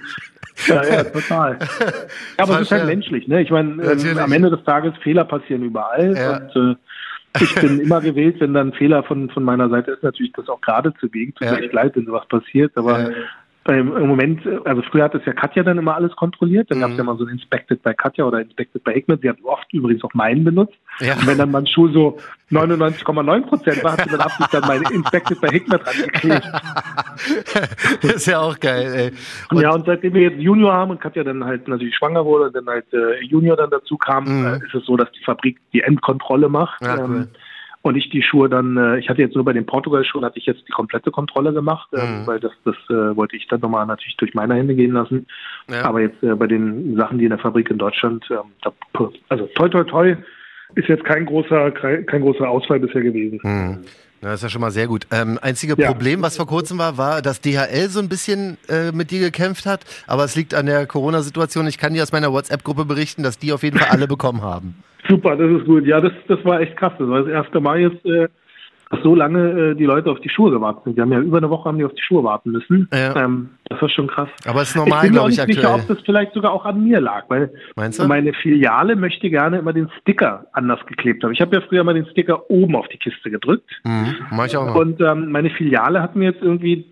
Ja, 0.67 0.83
ja, 0.85 1.03
total. 1.03 1.59
Ja, 2.37 2.43
aber 2.45 2.55
es 2.55 2.61
ist 2.61 2.71
halt 2.71 2.85
menschlich, 2.85 3.27
ne? 3.27 3.41
Ich 3.41 3.49
meine, 3.51 3.75
Natürlich. 3.75 4.19
am 4.19 4.31
Ende 4.31 4.49
des 4.49 4.63
Tages 4.63 4.93
Fehler 5.03 5.25
passieren 5.25 5.63
überall 5.63 6.15
Ja. 6.15 6.37
und 6.37 6.55
äh, 6.55 6.75
ich 7.43 7.55
bin 7.55 7.79
immer 7.79 7.99
gewählt, 7.99 8.35
wenn 8.39 8.53
dann 8.53 8.71
Fehler 8.73 9.03
von, 9.03 9.29
von 9.31 9.43
meiner 9.43 9.67
Seite 9.69 9.91
ist, 9.91 10.03
natürlich 10.03 10.31
das 10.33 10.47
auch 10.49 10.61
gerade 10.61 10.93
zu 10.99 11.09
biegen. 11.09 11.33
Tut 11.33 11.47
Ja. 11.47 11.53
mir 11.53 11.63
echt 11.63 11.73
leid, 11.73 11.95
wenn 11.95 12.05
sowas 12.05 12.27
passiert, 12.29 12.71
aber 12.77 12.99
Ja. 12.99 13.09
Beim, 13.65 13.95
im 13.95 14.07
Moment, 14.07 14.45
äh, 14.45 14.59
also 14.65 14.81
früher 14.81 15.05
hat 15.05 15.15
es 15.15 15.25
ja 15.25 15.33
Katja 15.33 15.63
dann 15.63 15.77
immer 15.77 15.95
alles 15.95 16.15
kontrolliert, 16.15 16.69
dann 16.69 16.77
Mhm. 16.79 16.81
gab 16.81 16.91
es 16.91 16.97
ja 16.97 17.03
mal 17.03 17.17
so 17.17 17.25
ein 17.25 17.29
Inspected 17.31 17.81
bei 17.81 17.93
Katja 17.93 18.25
oder 18.25 18.41
Inspected 18.41 18.83
bei 18.83 18.93
Hickman, 18.93 19.19
sie 19.21 19.29
hat 19.29 19.37
oft 19.43 19.71
übrigens 19.73 20.03
auch 20.03 20.13
meinen 20.13 20.43
benutzt. 20.43 20.75
Ja. 20.99 21.13
Und 21.15 21.25
wenn 21.27 21.37
dann 21.37 21.51
mein 21.51 21.65
Schuh 21.65 21.87
so 21.89 22.17
99,9 22.51 23.41
Prozent 23.47 23.83
war, 23.83 23.93
hat 23.93 24.03
sie 24.03 24.09
dann 24.09 24.19
absichtlich 24.21 24.61
dann 24.61 24.67
meine 24.67 24.83
Inspected 24.93 25.41
bei 25.41 25.47
Hickman 25.49 25.79
dran 25.79 25.95
geklebt. 26.03 26.51
ist 28.01 28.25
ja 28.27 28.39
auch 28.39 28.59
geil, 28.59 29.11
ey. 29.51 29.59
ja, 29.61 29.71
und 29.73 29.85
seitdem 29.85 30.13
wir 30.13 30.21
jetzt 30.23 30.39
Junior 30.39 30.73
haben 30.73 30.91
und 30.91 30.99
Katja 31.01 31.23
dann 31.23 31.43
halt 31.43 31.67
natürlich 31.67 31.95
schwanger 31.95 32.25
wurde 32.25 32.45
und 32.47 32.55
dann 32.55 32.67
halt 32.67 32.85
äh, 32.93 33.23
Junior 33.25 33.55
dann 33.57 33.69
dazu 33.69 33.97
kam, 33.97 34.23
Mhm. 34.23 34.45
äh, 34.45 34.57
ist 34.57 34.73
es 34.75 34.85
so, 34.85 34.95
dass 34.97 35.11
die 35.13 35.23
Fabrik 35.23 35.57
die 35.73 35.81
Endkontrolle 35.81 36.49
macht. 36.49 36.81
Ja, 36.81 36.95
cool. 37.07 37.15
ähm, 37.15 37.27
und 37.83 37.97
ich 37.97 38.09
die 38.09 38.23
Schuhe 38.23 38.49
dann, 38.49 38.77
äh, 38.77 38.97
ich 38.97 39.09
hatte 39.09 39.21
jetzt 39.21 39.35
nur 39.35 39.43
bei 39.43 39.51
den 39.51 39.65
Portugal-Schuhen, 39.65 40.23
hatte 40.23 40.39
ich 40.39 40.45
jetzt 40.45 40.65
die 40.67 40.71
komplette 40.71 41.11
Kontrolle 41.11 41.51
gemacht, 41.53 41.89
ähm, 41.93 42.21
Mhm. 42.21 42.27
weil 42.27 42.39
das, 42.39 42.53
das 42.63 42.75
äh, 42.89 43.15
wollte 43.15 43.35
ich 43.35 43.45
dann 43.49 43.59
nochmal 43.59 43.85
natürlich 43.85 44.15
durch 44.15 44.33
meine 44.33 44.55
Hände 44.55 44.73
gehen 44.73 44.93
lassen. 44.93 45.27
Ja. 45.69 45.83
Aber 45.83 45.99
jetzt 45.99 46.23
äh, 46.23 46.33
bei 46.33 46.47
den 46.47 46.95
Sachen, 46.95 47.17
die 47.17 47.25
in 47.25 47.31
der 47.31 47.39
Fabrik 47.39 47.69
in 47.69 47.77
Deutschland, 47.77 48.25
ähm, 48.31 48.51
da, 48.61 48.71
also 49.27 49.47
toi 49.55 49.67
toi 49.67 49.83
toi, 49.83 50.15
ist 50.75 50.87
jetzt 50.87 51.03
kein 51.03 51.25
großer, 51.25 51.71
kein, 51.71 52.21
großer 52.21 52.49
Ausfall 52.49 52.79
bisher 52.79 53.01
gewesen. 53.01 53.39
Hm. 53.43 53.79
Das 54.23 54.35
ist 54.35 54.43
ja 54.43 54.49
schon 54.49 54.61
mal 54.61 54.71
sehr 54.71 54.87
gut. 54.87 55.05
Ähm, 55.11 55.37
einzige 55.41 55.75
Ja. 55.77 55.87
Problem, 55.87 56.21
was 56.21 56.37
vor 56.37 56.47
kurzem 56.47 56.77
war, 56.77 56.97
war, 56.97 57.21
dass 57.21 57.41
DHL 57.41 57.89
so 57.89 57.99
ein 57.99 58.09
bisschen 58.09 58.57
äh, 58.69 58.91
mit 58.91 59.11
dir 59.11 59.19
gekämpft 59.19 59.65
hat. 59.65 59.81
Aber 60.07 60.23
es 60.23 60.35
liegt 60.35 60.53
an 60.53 60.65
der 60.65 60.85
Corona-Situation. 60.87 61.67
Ich 61.67 61.77
kann 61.77 61.93
dir 61.93 62.03
aus 62.03 62.11
meiner 62.11 62.31
WhatsApp-Gruppe 62.31 62.85
berichten, 62.85 63.23
dass 63.23 63.37
die 63.37 63.51
auf 63.51 63.63
jeden 63.63 63.77
Fall 63.77 63.89
alle 63.89 64.07
bekommen 64.07 64.41
haben. 64.41 64.75
Super, 65.09 65.35
das 65.35 65.51
ist 65.59 65.65
gut. 65.65 65.85
Ja, 65.85 65.99
das, 65.99 66.13
das 66.27 66.39
war 66.45 66.61
echt 66.61 66.77
krass. 66.77 66.93
Das 66.97 67.07
war 67.09 67.19
das 67.23 67.27
erste 67.29 67.59
Mal 67.59 67.79
jetzt, 67.81 68.05
äh, 68.05 68.27
dass 68.93 69.03
so 69.03 69.15
lange 69.15 69.71
äh, 69.71 69.75
die 69.75 69.85
Leute 69.85 70.11
auf 70.11 70.19
die 70.19 70.29
Schuhe 70.29 70.51
gewartet 70.51 70.83
sind. 70.83 70.97
Die 70.97 71.01
haben 71.01 71.11
ja 71.11 71.19
über 71.19 71.37
eine 71.37 71.49
Woche 71.49 71.65
haben 71.69 71.77
die 71.77 71.85
auf 71.85 71.93
die 71.93 72.01
Schuhe 72.01 72.23
warten 72.23 72.51
müssen. 72.51 72.87
Ja. 72.93 73.15
Ähm, 73.25 73.49
das 73.69 73.81
war 73.81 73.89
schon 73.89 74.07
krass. 74.07 74.29
Aber 74.45 74.61
es 74.61 74.69
ist 74.69 74.75
ich 74.75 74.81
normal, 74.81 75.01
bin 75.03 75.13
mir 75.13 75.21
auch 75.21 75.29
glaube 75.29 75.31
ich, 75.31 75.37
nicht 75.47 75.55
sicher, 75.55 75.69
aktuell. 75.73 75.81
ob 75.91 75.97
das 75.97 76.05
vielleicht 76.05 76.33
sogar 76.33 76.51
auch 76.51 76.65
an 76.65 76.83
mir 76.83 76.99
lag, 77.01 77.23
weil 77.29 77.51
Meinst 77.75 77.99
du? 77.99 78.07
meine 78.07 78.33
Filiale 78.33 78.95
möchte 78.95 79.29
gerne 79.29 79.57
immer 79.59 79.73
den 79.73 79.89
Sticker 80.01 80.45
anders 80.53 80.79
geklebt 80.85 81.23
haben. 81.23 81.31
Ich 81.31 81.41
habe 81.41 81.55
ja 81.55 81.61
früher 81.61 81.83
mal 81.83 81.93
den 81.93 82.05
Sticker 82.07 82.49
oben 82.49 82.75
auf 82.75 82.87
die 82.89 82.97
Kiste 82.97 83.31
gedrückt. 83.31 83.69
Mhm. 83.83 84.15
Mach 84.31 84.45
ich 84.45 84.55
auch 84.57 84.65
mal. 84.67 84.77
Und 84.79 85.01
ähm, 85.01 85.31
meine 85.31 85.49
Filiale 85.49 86.01
hat 86.01 86.15
mir 86.15 86.25
jetzt 86.31 86.41
irgendwie, 86.41 86.85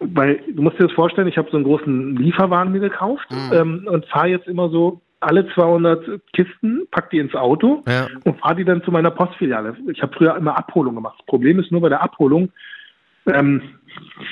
weil 0.00 0.40
du 0.54 0.62
musst 0.62 0.78
dir 0.78 0.84
das 0.86 0.92
vorstellen, 0.92 1.28
ich 1.28 1.38
habe 1.38 1.48
so 1.50 1.56
einen 1.56 1.64
großen 1.64 2.16
Lieferwagen 2.16 2.72
mir 2.72 2.80
gekauft 2.80 3.26
Mhm. 3.30 3.52
ähm, 3.52 3.86
und 3.90 4.06
fahre 4.06 4.28
jetzt 4.28 4.48
immer 4.48 4.68
so 4.70 5.00
alle 5.24 5.46
200 5.54 6.20
Kisten, 6.32 6.86
pack 6.90 7.10
die 7.10 7.18
ins 7.18 7.34
Auto 7.34 7.82
Ja. 7.88 8.06
und 8.24 8.38
fahre 8.40 8.56
die 8.56 8.64
dann 8.64 8.82
zu 8.82 8.90
meiner 8.90 9.10
Postfiliale. 9.10 9.76
Ich 9.92 10.02
habe 10.02 10.14
früher 10.16 10.36
immer 10.36 10.56
Abholung 10.56 10.94
gemacht. 10.94 11.16
Das 11.18 11.26
Problem 11.26 11.58
ist 11.58 11.72
nur 11.72 11.80
bei 11.80 11.88
der 11.88 12.02
Abholung, 12.02 12.50
ähm, 13.26 13.62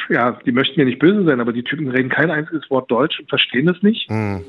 ja, 0.09 0.39
die 0.45 0.53
möchten 0.53 0.79
mir 0.81 0.85
nicht 0.87 0.99
böse 0.99 1.25
sein, 1.25 1.41
aber 1.41 1.53
die 1.53 1.63
Typen 1.63 1.89
reden 1.89 2.09
kein 2.11 2.31
einziges 2.31 2.69
Wort 2.71 2.91
Deutsch 2.91 3.19
und 3.21 3.29
verstehen 3.29 3.69
es 3.69 3.83
nicht. 3.83 4.11
Mhm. 4.11 4.45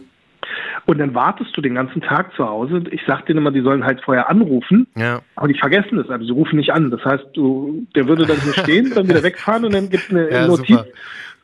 Und 0.85 0.97
dann 0.97 1.15
wartest 1.15 1.55
du 1.55 1.61
den 1.61 1.75
ganzen 1.75 2.01
Tag 2.01 2.33
zu 2.35 2.45
Hause. 2.45 2.75
Und 2.75 2.91
Ich 2.91 3.01
sag 3.07 3.25
denen 3.25 3.39
immer, 3.39 3.51
die 3.51 3.61
sollen 3.61 3.85
halt 3.85 4.01
vorher 4.01 4.29
anrufen. 4.29 4.87
Ja. 4.95 5.21
Aber 5.35 5.47
die 5.47 5.57
vergessen 5.57 5.97
es, 5.99 6.09
also 6.09 6.25
sie 6.25 6.31
rufen 6.31 6.57
nicht 6.57 6.71
an. 6.73 6.91
Das 6.91 7.03
heißt, 7.05 7.27
du, 7.33 7.87
der 7.95 8.07
würde 8.07 8.25
dann 8.25 8.37
hier 8.41 8.53
stehen, 8.63 8.91
dann 8.93 9.07
wieder 9.07 9.23
wegfahren 9.23 9.63
und 9.65 9.73
dann 9.73 9.89
gibt 9.89 10.03
es 10.03 10.09
eine 10.11 10.29
Ja, 10.29 10.47
Notiz, 10.47 10.67
super. 10.67 10.85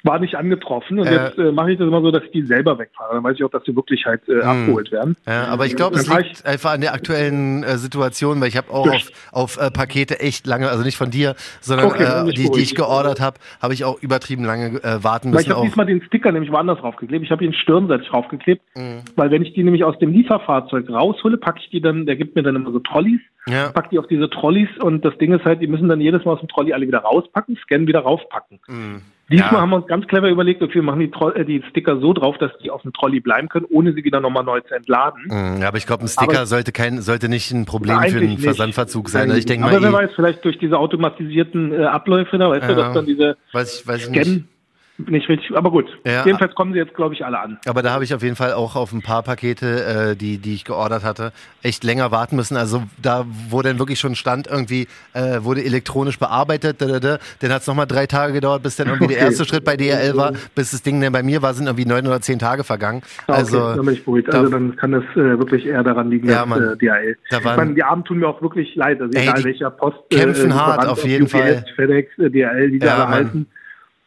War 0.04 0.20
nicht 0.20 0.36
angetroffen. 0.36 1.00
Und 1.00 1.06
Ja. 1.08 1.28
jetzt 1.28 1.38
äh, 1.38 1.52
mache 1.52 1.72
ich 1.72 1.78
das 1.78 1.88
immer 1.88 2.02
so, 2.02 2.12
dass 2.12 2.24
ich 2.24 2.32
die 2.32 2.44
selber 2.44 2.78
wegfahre. 2.80 3.16
Dann 3.16 3.24
weiß 3.24 3.36
ich 3.36 3.44
auch, 3.44 3.50
dass 3.52 3.64
sie 3.66 3.76
wirklich 3.76 4.06
halt 4.06 4.22
äh, 4.30 4.42
abgeholt 4.42 4.92
werden. 4.92 5.16
Ja, 5.28 5.46
aber 5.48 5.66
ich 5.66 5.76
glaube, 5.76 5.96
es 5.98 6.08
liegt 6.08 6.46
einfach 6.46 6.72
an 6.72 6.82
der 6.82 6.94
aktuellen 6.94 7.64
äh, 7.64 7.78
Situation, 7.78 8.40
weil 8.42 8.48
ich 8.48 8.58
habe 8.58 8.72
auch 8.72 8.88
auf, 8.88 9.12
auf 9.32 9.58
äh, 9.58 9.72
Pakete 9.72 10.20
echt 10.20 10.48
lange, 10.48 10.70
also 10.70 10.84
nicht 10.84 10.98
von 10.98 11.12
dir, 11.12 11.36
sondern 11.62 11.88
Okay, 11.88 12.04
äh, 12.30 12.34
die, 12.34 12.50
die 12.50 12.62
ich 12.62 12.76
geordert 12.76 13.20
habe, 13.20 13.38
habe 13.62 13.74
ich 13.74 13.84
auch 13.86 14.02
übertrieben 14.02 14.46
lange 14.46 14.82
äh, 14.84 15.04
warten 15.04 15.34
Weil 15.34 15.42
ich 15.42 15.48
müssen. 15.48 15.58
habe 15.58 15.68
diesmal 15.68 15.86
den 15.86 16.02
Sticker 16.04 16.32
nämlich 16.32 16.52
woanders 16.52 16.80
draufgeklebt. 16.80 17.26
Ich 17.26 17.32
habe 17.32 17.44
ihn 17.44 17.54
stirnseitig 17.54 18.08
draufgeklebt, 18.08 18.62
Mhm. 18.76 19.02
weil 19.16 19.32
wenn 19.32 19.42
ich 19.42 19.54
die 19.54 19.64
nämlich 19.64 19.84
aus 19.84 19.98
dem 20.00 20.12
Lieferfahrzeug 20.14 20.90
raushole, 20.90 21.38
packe 21.38 21.60
ich 21.62 21.70
die 21.70 21.82
dann, 21.82 22.06
der 22.06 22.16
gibt 22.16 22.36
mir 22.36 22.44
dann 22.44 22.56
immer 22.56 22.72
so 22.72 22.80
Trolleys 22.80 23.20
Ja. 23.48 23.70
packt 23.70 23.92
die 23.92 24.00
auf 24.00 24.08
diese 24.08 24.30
Trolleys 24.30 24.70
und 24.82 25.04
das 25.04 25.18
Ding 25.18 25.34
ist 25.34 25.44
halt, 25.46 25.62
die 25.62 25.68
müssen 25.68 25.88
dann 25.90 26.02
jedes 26.02 26.24
Mal 26.26 26.34
aus 26.34 26.40
dem 26.40 26.48
Trolley 26.50 26.74
alle 26.74 26.88
wieder 26.88 27.00
rauspacken, 27.00 27.58
scannen, 27.64 27.88
wieder 27.88 28.02
raufpacken. 28.02 28.60
Mhm. 28.68 29.02
Diesmal 29.32 29.52
Ja. 29.54 29.62
haben 29.62 29.70
wir 29.70 29.76
uns 29.78 29.88
ganz 29.88 30.08
clever 30.08 30.30
überlegt, 30.30 30.62
okay, 30.64 30.76
wir 30.76 30.82
machen 30.84 31.00
die, 31.00 31.12
äh, 31.40 31.46
die 31.46 31.64
Sticker 31.70 32.00
so 32.00 32.14
drauf, 32.14 32.38
dass 32.40 32.52
die 32.64 32.72
auf 32.72 32.82
dem 32.82 32.94
Trolley 32.94 33.20
bleiben 33.20 33.48
können, 33.48 33.66
ohne 33.70 33.94
sie 33.94 34.04
wieder 34.04 34.20
nochmal 34.20 34.44
neu 34.44 34.60
zu 34.62 34.74
entladen. 34.74 35.22
Mhm, 35.26 35.62
aber 35.64 35.78
ich 35.78 35.86
glaube, 35.86 36.04
ein 36.04 36.08
Sticker 36.08 36.38
Aber- 36.40 36.46
sollte 36.48 36.72
kein, 36.72 37.02
sollte 37.02 37.30
nicht 37.30 37.52
ein 37.52 37.66
Problem 37.66 38.00
für 38.02 38.18
einen 38.18 38.30
nicht. 38.30 38.42
Versandverzug 38.44 39.10
sein. 39.10 39.30
Also 39.30 39.38
ich 39.38 39.46
denke 39.46 39.66
Aber 39.68 39.82
wer 39.82 39.92
mal, 39.92 40.04
eh, 40.04 40.08
weiß, 40.08 40.16
vielleicht 40.16 40.44
durch 40.46 40.58
diese 40.58 40.78
automatisierten 40.80 41.72
äh, 41.74 41.84
Abläufe, 41.86 42.38
da 42.38 42.50
weißt 42.50 42.68
du, 42.68 42.72
Ja. 42.72 42.76
dass 42.78 42.94
dann 42.94 43.06
diese 43.06 43.38
weiß 43.54 43.82
ich, 43.82 43.88
weiß. 43.88 44.06
Scan 44.06 44.48
nicht 45.08 45.30
richtig, 45.30 45.56
aber 45.56 45.72
gut. 45.72 45.86
Ja. 46.06 46.26
Jedenfalls 46.26 46.54
kommen 46.56 46.74
sie 46.74 46.80
jetzt, 46.80 46.94
glaube 46.94 47.14
ich, 47.16 47.24
alle 47.26 47.40
an. 47.40 47.58
Aber 47.66 47.82
da 47.82 47.92
habe 47.92 48.04
ich 48.04 48.14
auf 48.14 48.22
jeden 48.22 48.36
Fall 48.36 48.54
auch 48.54 48.76
auf 48.76 48.92
ein 48.92 49.02
paar 49.02 49.24
Pakete, 49.24 50.12
äh, 50.12 50.16
die, 50.16 50.38
die 50.38 50.54
ich 50.54 50.66
geordert 50.66 51.04
hatte, 51.04 51.32
echt 51.64 51.84
länger 51.84 52.12
warten 52.12 52.36
müssen. 52.36 52.58
Also 52.58 52.84
da, 53.02 53.26
wo 53.50 53.62
dann 53.62 53.80
wirklich 53.80 54.00
schon 54.00 54.16
stand, 54.16 54.48
irgendwie 54.48 54.88
äh, 55.14 55.42
wurde 55.44 55.64
elektronisch 55.64 56.20
bearbeitet, 56.20 56.82
da, 56.82 56.86
da, 56.88 57.00
da. 57.00 57.18
dann 57.40 57.52
hat 57.54 57.62
es 57.62 57.68
nochmal 57.68 57.88
drei 57.88 58.06
Tage 58.08 58.34
gedauert, 58.34 58.62
bis 58.64 58.76
dann 58.76 58.88
irgendwie 58.88 59.08
der 59.08 59.18
Okay. 59.18 59.26
erste 59.30 59.46
Schritt 59.46 59.64
bei 59.64 59.78
DHL 59.78 60.16
war, 60.18 60.34
bis 60.56 60.72
das 60.72 60.82
Ding 60.82 61.00
dann 61.02 61.14
bei 61.14 61.24
mir 61.24 61.42
war, 61.42 61.54
sind 61.54 61.68
irgendwie 61.68 61.86
neun 61.86 62.06
oder 62.08 62.22
zehn 62.22 62.40
Tage 62.40 62.64
vergangen. 62.64 63.02
Ah, 63.28 63.34
Also 63.34 63.58
okay, 63.64 63.76
dann 63.78 63.86
bin 63.86 63.94
ich 63.96 64.04
beruhigt. 64.06 64.28
da- 64.34 64.40
Also 64.40 64.52
dann 64.52 64.76
kann 64.76 64.92
das 64.92 65.04
äh, 65.14 65.40
wirklich 65.40 65.66
eher 65.66 65.84
daran 65.84 66.10
liegen, 66.10 66.28
Ja, 66.28 66.40
dass 66.40 66.48
Mann. 66.48 66.64
äh, 66.74 66.78
DHL. 66.78 67.18
Da 67.30 67.38
ich 67.38 67.46
waren- 67.46 67.56
meine, 67.58 67.74
die 67.76 67.84
Armen 67.84 68.04
tun 68.04 68.20
mir 68.20 68.28
auch 68.28 68.42
wirklich 68.42 68.76
leid. 68.76 69.02
Also 69.02 69.18
Ey, 69.18 69.24
egal 69.30 69.44
welcher 69.44 69.70
Post. 69.72 69.98
kämpfen 70.10 70.52
äh, 70.52 70.54
hart, 70.54 70.78
Lieferant, 70.82 70.90
auf 70.90 71.06
jeden 71.06 71.28
Fall. 71.28 71.64
FedEx, 71.76 72.18
äh, 72.20 72.30
DHL, 72.30 72.72
die 72.72 72.80
da 72.80 72.86
Ja, 72.88 72.98
Mann. 73.00 73.10
halten. 73.10 73.48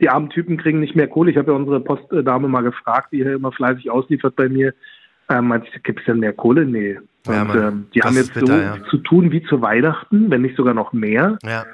Die 0.03 0.09
armen 0.09 0.31
Typen 0.31 0.57
kriegen 0.57 0.81
nicht 0.81 0.97
mehr 0.97 1.07
Kohle. 1.07 1.31
Ich 1.31 1.37
habe 1.37 1.53
ja 1.53 1.57
unsere 1.57 1.81
Postdame 1.81 2.49
mal 2.49 2.63
gefragt, 2.63 3.13
die 3.13 3.19
hier 3.19 3.35
immer 3.35 3.53
fleißig 3.53 3.89
ausliefert 3.89 4.35
bei 4.35 4.49
mir. 4.49 4.75
Ähm, 5.31 5.47
meinte 5.47 5.69
ich, 5.73 5.83
gibt 5.85 6.01
es 6.01 6.07
denn 6.07 6.19
mehr 6.19 6.33
Kohle? 6.33 6.67
Nee. 6.67 6.99
Ja, 7.27 7.43
Und 7.43 7.49
Mann. 7.49 7.69
ähm, 7.69 7.87
die 7.95 8.03
haben 8.03 8.17
jetzt 8.17 8.35
bitter, 8.35 8.47
so 8.47 8.61
ja. 8.61 8.77
zu 8.91 8.99
tun 8.99 9.31
wie 9.31 9.45
zu 9.45 9.63
Weihnachten, 9.63 10.29
wenn 10.31 10.43
nicht 10.43 10.57
sogar 10.57 10.75
noch 10.75 10.93
mehr, 10.93 11.39
ja. 11.45 11.65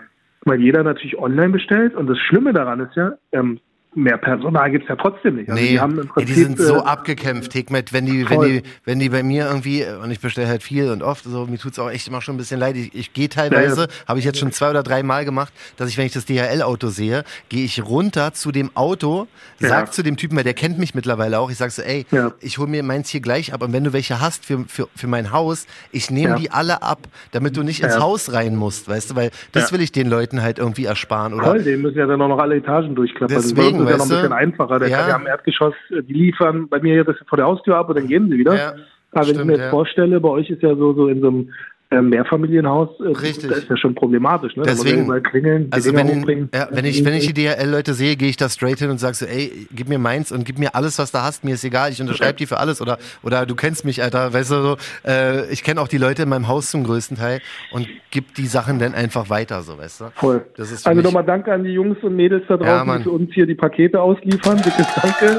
weil 0.45 0.61
jeder 0.61 0.83
natürlich 0.83 1.19
online 1.19 1.49
bestellt. 1.49 1.95
Und 1.95 2.07
das 2.07 2.19
Schlimme 2.19 2.53
daran 2.53 2.81
ist 2.81 2.95
ja, 2.97 3.15
ähm, 3.33 3.61
mehr 3.95 4.19
Personal 4.19 4.71
gibt 4.71 4.85
es 4.85 4.89
ja 4.91 4.97
trotzdem 4.97 5.37
nicht. 5.37 5.49
Also 5.51 5.61
Nee, 5.61 5.71
die 5.71 5.81
haben 5.81 5.99
im 5.99 6.07
Prinzip, 6.07 6.35
die 6.35 6.41
sind 6.43 6.59
so 6.59 6.77
äh, 6.77 6.81
abgekämpft, 6.83 7.53
Hikmet, 7.53 7.93
wenn 7.93 8.07
die, 8.07 8.29
wenn 8.29 8.37
voll. 8.37 8.49
die, 8.49 8.63
wenn 8.85 8.99
die 8.99 9.09
bei 9.09 9.23
mir 9.23 9.47
irgendwie, 9.47 9.85
und 10.03 10.11
ich 10.11 10.21
bestelle 10.21 10.47
halt 10.47 10.63
viel 10.63 10.91
und 10.91 11.03
oft, 11.03 11.25
so, 11.25 11.47
mir 11.47 11.59
tut's 11.59 11.79
auch 11.79 11.91
echt 11.91 12.07
immer 12.07 12.21
schon 12.21 12.35
ein 12.35 12.39
bisschen 12.39 12.61
leid. 12.61 12.77
Ich, 12.77 12.95
ich 12.95 13.13
gehe 13.13 13.29
teilweise, 13.29 13.83
Ja, 13.83 13.89
habe 14.07 14.19
ich 14.19 14.25
jetzt 14.25 14.39
schon 14.39 14.53
zwei 14.53 14.71
oder 14.71 14.83
drei 14.83 15.03
Mal 15.03 15.25
gemacht, 15.25 15.53
dass 15.79 15.89
ich, 15.89 15.97
wenn 15.99 16.07
ich 16.07 16.13
das 16.13 16.27
DHL-Auto 16.27 16.89
sehe, 16.89 17.25
gehe 17.49 17.65
ich 17.65 17.83
runter 17.85 18.33
zu 18.35 18.53
dem 18.53 18.71
Auto, 18.75 19.27
Ja. 19.59 19.69
sag 19.69 19.93
zu 19.93 20.03
dem 20.03 20.17
Typen, 20.17 20.37
weil 20.37 20.45
der 20.45 20.55
kennt 20.55 20.79
mich 20.79 20.95
mittlerweile 20.95 21.41
auch, 21.41 21.51
ich 21.51 21.57
sag 21.57 21.71
so, 21.71 21.83
ey, 21.83 22.07
Ja. 22.13 22.33
ich 22.41 22.59
hole 22.59 22.69
mir 22.69 22.83
meins 22.83 23.09
hier 23.09 23.21
gleich 23.21 23.53
ab 23.53 23.63
und 23.63 23.73
wenn 23.73 23.85
du 23.85 23.93
welche 23.93 24.21
hast 24.21 24.45
für, 24.45 24.65
für, 24.69 24.89
für 24.95 25.07
mein 25.07 25.33
Haus, 25.33 25.67
ich 25.93 26.11
nehme 26.11 26.31
Ja. 26.35 26.37
die 26.37 26.51
alle 26.51 26.83
ab, 26.83 27.01
damit 27.33 27.57
du 27.57 27.63
nicht 27.63 27.83
ins 27.83 27.95
Ja. 27.95 28.01
Haus 28.03 28.33
rein 28.33 28.55
musst, 28.55 28.87
weißt 28.89 29.11
du, 29.11 29.17
weil 29.17 29.31
das 29.53 29.71
Ja. 29.71 29.77
will 29.77 29.83
ich 29.83 29.93
den 29.93 30.09
Leuten 30.09 30.43
halt 30.43 30.59
irgendwie 30.59 30.85
ersparen, 30.85 31.33
oder? 31.35 31.45
Toll, 31.45 31.63
die 31.65 31.77
müssen 31.77 31.99
ja 31.99 32.07
dann 32.07 32.21
auch 32.23 32.29
noch 32.29 32.39
alle 32.39 32.57
Etagen 32.57 32.95
durchklappern. 32.95 33.35
Deswegen, 33.37 33.78
das 33.85 33.95
ist 33.95 33.99
ja 33.99 34.05
noch 34.05 34.11
ein 34.11 34.23
bisschen 34.23 34.33
einfacher. 34.33 34.79
Der 34.79 34.89
Ja. 34.89 34.99
kann 34.99 35.09
ja 35.09 35.17
am 35.17 35.27
Erdgeschoss, 35.27 35.75
äh, 35.91 36.03
die 36.03 36.13
liefern 36.15 36.69
bei 36.69 36.81
mir 36.81 37.05
das 37.05 37.17
vor 37.29 37.37
der 37.37 37.47
Haustür 37.47 37.77
ab 37.77 37.89
und 37.89 37.99
dann 37.99 38.07
gehen 38.09 38.29
sie 38.31 38.39
wieder. 38.39 38.55
Ja, 38.57 38.69
Aber 39.13 39.21
wenn 39.21 39.25
stimmt, 39.25 39.41
ich 39.41 39.45
mir 39.47 39.53
jetzt 39.55 39.63
ja. 39.65 39.71
vorstelle, 39.71 40.21
bei 40.21 40.29
euch 40.29 40.51
ist 40.51 40.63
ja 40.63 40.75
so, 40.75 40.93
so 40.93 41.09
in 41.09 41.21
so 41.21 41.29
einem 41.29 41.53
Mehrfamilienhaus, 41.91 42.91
äh, 43.01 43.09
Richtig. 43.09 43.49
das 43.49 43.59
ist 43.61 43.71
ja 43.71 43.77
schon 43.79 43.95
problematisch. 43.95 44.55
Ne? 44.57 44.63
Da 44.65 44.73
Deswegen, 44.73 45.05
überall 45.05 45.23
klingeln, 45.23 45.69
Also 45.71 45.95
wenn, 45.95 46.51
ja, 46.55 46.69
wenn, 46.71 46.85
ich, 46.85 47.03
wenn 47.05 47.15
ich 47.15 47.33
die 47.33 47.33
DHL-Leute 47.33 47.95
sehe, 47.95 48.17
gehe 48.17 48.29
ich 48.29 48.37
da 48.37 48.49
straight 48.51 48.79
hin 48.79 48.91
und 48.91 48.99
sage 48.99 49.15
so, 49.15 49.25
ey, 49.25 49.67
gib 49.75 49.89
mir 49.89 49.99
meins 49.99 50.31
und 50.31 50.45
gib 50.45 50.59
mir 50.59 50.75
alles, 50.75 50.99
was 50.99 51.13
du 51.13 51.19
hast, 51.23 51.45
mir 51.45 51.55
ist 51.55 51.65
egal, 51.65 51.91
ich 51.91 52.01
unterschreibe 52.03 52.35
die 52.35 52.47
für 52.47 52.59
alles 52.59 52.83
oder, 52.83 52.99
oder 53.23 53.47
du 53.47 53.55
kennst 53.55 53.87
mich, 53.87 54.03
Alter, 54.03 54.35
weißt 54.35 54.51
du 54.51 54.55
so, 54.63 54.77
äh, 55.07 55.51
ich 55.51 55.65
kenne 55.65 55.81
auch 55.81 55.89
die 55.89 55.99
Leute 55.99 56.25
in 56.25 56.29
meinem 56.29 56.47
Haus 56.47 56.71
zum 56.71 56.85
größten 56.85 57.17
Teil 57.17 57.41
und 57.73 57.89
gib 58.11 58.35
die 58.35 58.47
Sachen 58.47 58.79
dann 58.79 58.95
einfach 58.95 59.31
weiter, 59.31 59.63
so, 59.63 59.79
weißt 59.79 60.01
du. 60.03 60.05
Voll. 60.15 60.45
Das 60.57 60.71
ist 60.71 60.83
für 60.83 60.91
also 60.91 61.01
nochmal 61.01 61.25
danke 61.25 61.53
an 61.53 61.65
die 61.65 61.71
Jungs 61.71 61.97
und 62.03 62.17
Mädels 62.17 62.45
da 62.49 62.57
Ja, 62.57 62.61
draußen, 62.61 62.87
Mann. 62.87 62.99
die 62.99 63.05
für 63.05 63.11
uns 63.13 63.33
hier 63.33 63.47
die 63.47 63.55
Pakete 63.55 64.01
ausliefern. 64.01 64.59
Dickes 64.59 64.87
Danke. 65.03 65.39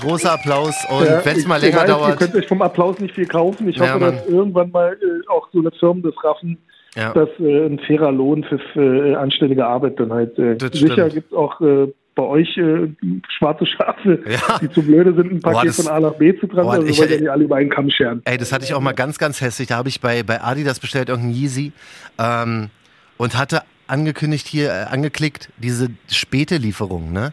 Großer 0.00 0.32
Applaus 0.32 0.74
und 0.90 1.04
Ja, 1.06 1.24
wenn 1.24 1.36
es 1.36 1.46
mal 1.46 1.60
länger 1.60 1.76
weiß, 1.76 1.82
Ihr 1.82 1.86
dauert, 1.94 2.18
könnt 2.18 2.34
euch 2.34 2.46
vom 2.48 2.62
Applaus 2.62 2.98
nicht 2.98 3.14
viel 3.14 3.26
kaufen. 3.26 3.68
Ich 3.68 3.76
Ja, 3.76 3.82
hoffe, 3.94 4.00
Mann. 4.00 4.14
dass 4.16 4.26
irgendwann 4.26 4.70
mal 4.70 4.92
äh, 4.92 5.28
auch 5.28 5.48
so 5.52 5.60
eine 5.60 5.70
Firmen 5.72 6.02
das 6.02 6.14
raffen, 6.22 6.58
ja, 6.96 7.12
dass 7.12 7.28
äh, 7.40 7.66
ein 7.66 7.78
fairer 7.80 8.12
Lohn 8.12 8.44
für, 8.44 8.58
äh, 8.80 9.14
anständige 9.16 9.66
Arbeit 9.66 9.98
dann 9.98 10.12
halt 10.12 10.38
äh, 10.38 10.56
sicher 10.72 11.08
gibt 11.10 11.32
auch 11.34 11.60
äh, 11.60 11.88
bei 12.16 12.22
euch 12.22 12.56
äh, 12.56 12.88
schwarze 13.36 13.66
Schafe, 13.66 14.20
Ja. 14.28 14.58
die 14.60 14.70
zu 14.70 14.82
blöde 14.82 15.12
sind, 15.14 15.32
ein 15.32 15.40
Boah, 15.40 15.52
Paket 15.54 15.70
das- 15.70 15.76
von 15.82 15.88
A 15.92 15.98
nach 15.98 16.14
B 16.14 16.32
zu 16.38 16.46
tragen. 16.46 16.66
Boah, 16.68 16.74
also 16.74 16.86
ich- 16.86 16.98
wollt 17.00 17.10
ihr 17.10 17.20
nicht 17.20 17.28
alle 17.30 17.44
über 17.44 17.56
einen 17.56 17.70
Kamm 17.70 17.90
scheren. 17.90 18.22
Ey, 18.24 18.38
das 18.38 18.52
hatte 18.52 18.64
ich 18.64 18.72
auch 18.74 18.80
mal 18.80 18.92
ganz, 18.94 19.18
ganz 19.18 19.40
hässlich. 19.40 19.66
Da 19.68 19.76
habe 19.76 19.88
ich 19.88 20.00
bei, 20.00 20.22
bei 20.22 20.40
Adidas 20.40 20.78
bestellt, 20.78 21.08
irgendein 21.08 21.34
Yeezy. 21.34 21.72
Ähm, 22.18 22.70
und 23.16 23.36
hatte 23.36 23.62
angekündigt 23.88 24.46
hier, 24.46 24.68
äh, 24.70 24.84
angeklickt, 24.92 25.50
diese 25.58 25.88
späte 26.10 26.56
Lieferung, 26.56 27.12
ne? 27.12 27.32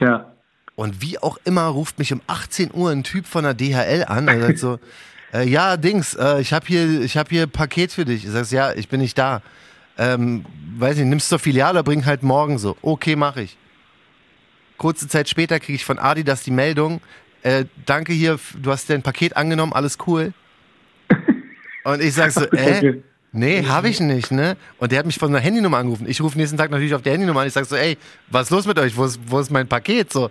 Ja. 0.00 0.31
Und 0.74 1.02
wie 1.02 1.18
auch 1.18 1.38
immer 1.44 1.66
ruft 1.66 1.98
mich 1.98 2.12
um 2.12 2.20
18 2.26 2.70
Uhr 2.72 2.90
ein 2.90 3.04
Typ 3.04 3.26
von 3.26 3.44
der 3.44 3.54
DHL 3.54 4.04
an 4.08 4.28
und 4.28 4.40
sagt 4.40 4.58
so, 4.58 4.78
äh, 5.34 5.48
ja, 5.48 5.76
Dings, 5.76 6.14
äh, 6.14 6.40
ich 6.40 6.52
habe 6.52 6.66
hier, 6.66 7.02
ich 7.02 7.16
hab 7.16 7.28
hier 7.28 7.42
ein 7.42 7.50
Paket 7.50 7.92
für 7.92 8.04
dich. 8.04 8.24
Ich 8.24 8.30
sag, 8.30 8.50
ja, 8.50 8.72
ich 8.72 8.88
bin 8.88 9.00
nicht 9.00 9.18
da. 9.18 9.42
Ähm, 9.98 10.44
weiß 10.78 10.96
nicht, 10.96 11.06
nimmst 11.06 11.28
zur 11.28 11.38
Filiale, 11.38 11.84
bring 11.84 12.06
halt 12.06 12.22
morgen 12.22 12.58
so. 12.58 12.76
Okay, 12.80 13.16
mache 13.16 13.42
ich. 13.42 13.58
Kurze 14.78 15.06
Zeit 15.06 15.28
später 15.28 15.60
kriege 15.60 15.76
ich 15.76 15.84
von 15.84 15.98
Adidas 15.98 16.42
die 16.42 16.50
Meldung, 16.50 17.00
äh, 17.42 17.64
danke 17.86 18.12
hier, 18.12 18.38
du 18.60 18.70
hast 18.70 18.88
dein 18.88 19.02
Paket 19.02 19.36
angenommen, 19.36 19.72
alles 19.72 19.98
cool. 20.06 20.32
Und 21.84 22.00
ich 22.00 22.14
sag 22.14 22.30
so, 22.30 22.44
äh, 22.44 23.00
nee, 23.32 23.66
habe 23.66 23.88
ich 23.88 23.98
nicht, 24.00 24.30
ne? 24.30 24.56
Und 24.78 24.92
der 24.92 25.00
hat 25.00 25.06
mich 25.06 25.18
von 25.18 25.28
einer 25.30 25.40
Handynummer 25.40 25.78
angerufen. 25.78 26.08
Ich 26.08 26.20
rufe 26.20 26.38
nächsten 26.38 26.56
Tag 26.56 26.70
natürlich 26.70 26.94
auf 26.94 27.02
die 27.02 27.10
Handynummer 27.10 27.40
an. 27.40 27.48
Ich 27.48 27.52
sag 27.52 27.64
so, 27.64 27.74
ey, 27.74 27.98
was 28.28 28.44
ist 28.44 28.50
los 28.50 28.66
mit 28.66 28.78
euch? 28.78 28.96
Wo 28.96 29.04
ist, 29.04 29.18
wo 29.26 29.40
ist 29.40 29.50
mein 29.50 29.66
Paket? 29.66 30.12
So, 30.12 30.30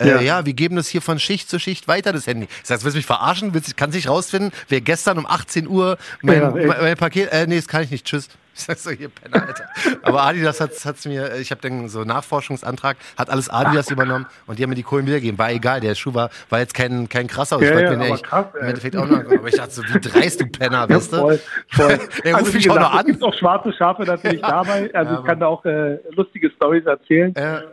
äh, 0.00 0.08
ja. 0.08 0.20
Ja. 0.20 0.46
wir 0.46 0.52
geben 0.54 0.76
das 0.76 0.88
hier 0.88 1.02
von 1.02 1.18
Schicht 1.18 1.48
zu 1.48 1.58
Schicht 1.58 1.88
weiter, 1.88 2.12
das 2.12 2.26
Handy. 2.26 2.48
Ich 2.62 2.68
sag, 2.68 2.82
willst 2.82 2.94
du 2.94 2.98
mich 2.98 3.06
verarschen? 3.06 3.54
Willst, 3.54 3.76
kannst 3.76 3.94
nicht 3.94 4.08
rausfinden, 4.08 4.52
wer 4.68 4.80
gestern 4.80 5.18
um 5.18 5.26
18 5.26 5.68
Uhr 5.68 5.98
mein, 6.22 6.40
Ja, 6.40 6.50
mein, 6.50 6.66
mein 6.66 6.96
Paket, 6.96 7.30
äh, 7.32 7.46
nee, 7.46 7.56
das 7.56 7.68
kann 7.68 7.82
ich 7.82 7.90
nicht, 7.90 8.06
tschüss. 8.06 8.28
Ich 8.54 8.62
sag 8.64 8.76
so, 8.78 8.90
hier, 8.90 9.08
Penner, 9.08 9.46
Alter. 9.46 9.64
Aber 10.02 10.22
Adidas 10.22 10.60
hat's, 10.60 10.84
hat's 10.84 11.06
mir, 11.06 11.36
ich 11.36 11.50
habe 11.50 11.60
dann 11.62 11.88
so 11.88 12.04
Nachforschungsantrag, 12.04 12.96
hat 13.16 13.30
alles 13.30 13.48
Adidas 13.48 13.90
übernommen 13.90 14.26
und 14.46 14.58
die 14.58 14.62
haben 14.62 14.70
mir 14.70 14.76
die 14.76 14.82
Kohlen 14.82 15.06
wiedergegeben. 15.06 15.38
War 15.38 15.50
egal, 15.50 15.80
der 15.80 15.94
Schuh 15.94 16.14
war, 16.14 16.30
war 16.50 16.58
jetzt 16.58 16.74
kein, 16.74 17.08
kein 17.08 17.26
krasser. 17.26 17.56
Ich 17.60 17.68
Ja, 17.68 17.74
wollte 17.74 17.84
ja, 17.84 17.90
den 17.92 18.00
echt 18.02 18.24
krass, 18.24 18.46
im 18.54 18.60
ey. 18.62 18.68
Endeffekt 18.68 18.96
auch 18.96 19.06
noch. 19.06 19.18
Aber 19.18 19.48
ich 19.48 19.54
dachte 19.54 19.70
so, 19.70 19.82
wie 19.88 20.00
dreist 20.00 20.40
du 20.40 20.46
Penner, 20.46 20.86
Ja, 20.88 20.96
weißt 20.96 21.12
du? 21.12 21.16
voll, 21.16 21.40
voll. 21.68 21.98
Ruft 22.34 22.52
wie 22.52 22.56
mich 22.56 22.70
auch 22.70 22.74
noch 22.74 22.90
gesagt, 22.90 22.94
an. 22.94 23.00
Es 23.00 23.06
gibt 23.06 23.22
auch 23.22 23.34
schwarze 23.34 23.72
Schafe 23.72 24.02
natürlich 24.02 24.40
dabei. 24.46 24.90
Also 24.94 25.12
Ja, 25.14 25.20
ich 25.20 25.26
kann 25.26 25.40
da 25.40 25.46
auch 25.46 25.64
äh, 25.64 25.98
lustige 26.14 26.50
Stories 26.50 26.84
erzählen. 26.86 27.32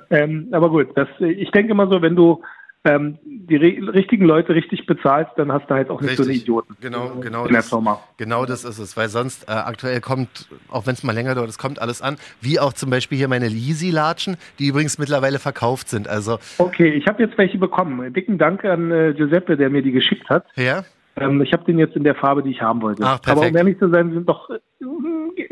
Ähm, 0.09 0.47
aber 0.51 0.69
gut, 0.69 0.89
das, 0.95 1.07
ich 1.19 1.51
denke 1.51 1.71
immer 1.71 1.87
so, 1.89 2.01
wenn 2.01 2.15
du 2.15 2.41
ähm, 2.87 3.17
die 3.23 3.57
ri- 3.57 3.87
richtigen 3.93 4.25
Leute 4.25 4.55
richtig 4.55 4.85
bezahlst, 4.85 5.31
dann 5.37 5.51
hast 5.51 5.69
du 5.69 5.75
halt 5.75 5.89
auch 5.89 6.01
nicht 6.01 6.15
so 6.17 6.23
eine 6.23 6.29
Richtig. 6.31 6.43
Idioten 6.43 6.75
Genau, 6.81 7.11
genau. 7.21 7.43
in 7.45 7.51
der 7.53 7.61
Das, 7.61 7.69
Firma. 7.69 7.99
genau 8.17 8.45
das 8.45 8.63
ist 8.63 8.79
es, 8.79 8.97
weil 8.97 9.09
sonst 9.09 9.47
äh, 9.47 9.51
aktuell 9.51 10.01
kommt, 10.01 10.47
auch 10.69 10.85
wenn 10.87 10.93
es 10.93 11.03
mal 11.03 11.11
länger 11.13 11.35
dauert, 11.35 11.49
es 11.49 11.57
kommt 11.57 11.79
alles 11.81 12.01
an. 12.01 12.17
Wie 12.41 12.59
auch 12.59 12.73
zum 12.73 12.89
Beispiel 12.89 13.17
hier 13.17 13.27
meine 13.27 13.47
Yeezy-Latschen, 13.47 14.37
die 14.59 14.67
übrigens 14.67 14.97
mittlerweile 14.97 15.39
verkauft 15.39 15.89
sind. 15.89 16.07
Also, 16.07 16.39
Okay, 16.57 16.89
ich 16.93 17.05
habe 17.07 17.21
jetzt 17.23 17.37
welche 17.37 17.57
bekommen. 17.57 18.11
Dicken 18.13 18.37
Dank 18.37 18.65
an 18.65 18.91
äh, 18.91 19.13
Giuseppe, 19.15 19.55
der 19.57 19.69
mir 19.69 19.81
die 19.83 19.91
geschickt 19.91 20.29
hat. 20.29 20.45
ja, 20.55 20.83
Ähm, 21.15 21.41
ich 21.41 21.51
habe 21.53 21.63
den 21.65 21.79
jetzt 21.79 21.95
in 21.95 22.03
der 22.03 22.15
Farbe, 22.15 22.43
die 22.43 22.51
ich 22.51 22.61
haben 22.61 22.81
wollte. 22.81 23.03
Ach, 23.05 23.19
Aber 23.27 23.47
um 23.47 23.55
ehrlich 23.55 23.77
zu 23.79 23.89
sein, 23.89 24.11
sind 24.13 24.27
doch 24.29 24.49
äh, 24.49 24.55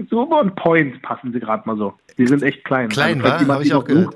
so 0.10 0.30
on 0.32 0.54
point 0.56 1.02
passen 1.02 1.34
sie 1.34 1.40
gerade 1.40 1.64
mal 1.66 1.78
so. 1.78 1.94
Die 2.18 2.28
sind 2.28 2.44
echt 2.44 2.64
klein. 2.66 2.90
Klein, 2.90 3.20
falls 3.22 3.34
wa? 3.36 3.40
jemand 3.40 3.60
Hab 3.60 3.66
ich 3.66 3.74
auch 3.74 3.88
sucht, 3.88 4.16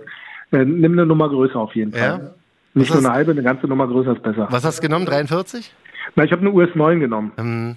äh, 0.52 0.66
nimm 0.66 0.94
eine 0.94 1.06
Nummer 1.06 1.30
größer 1.30 1.58
auf 1.60 1.76
jeden 1.76 1.92
Fall. 1.92 2.02
Ja? 2.24 2.32
Nicht 2.80 2.90
nur 2.94 3.00
eine 3.00 3.12
halbe, 3.14 3.32
eine 3.32 3.44
ganze 3.44 3.68
Nummer 3.68 3.88
größer 3.88 4.14
ist 4.14 4.24
besser. 4.24 4.48
was 4.50 4.64
hast 4.66 4.80
du 4.80 4.82
genommen? 4.82 5.06
43? 5.06 5.74
Na, 6.16 6.24
ich 6.24 6.32
habe 6.32 6.42
eine 6.42 6.52
US 6.52 6.70
9 6.74 7.00
genommen. 7.00 7.32
Ähm, 7.38 7.76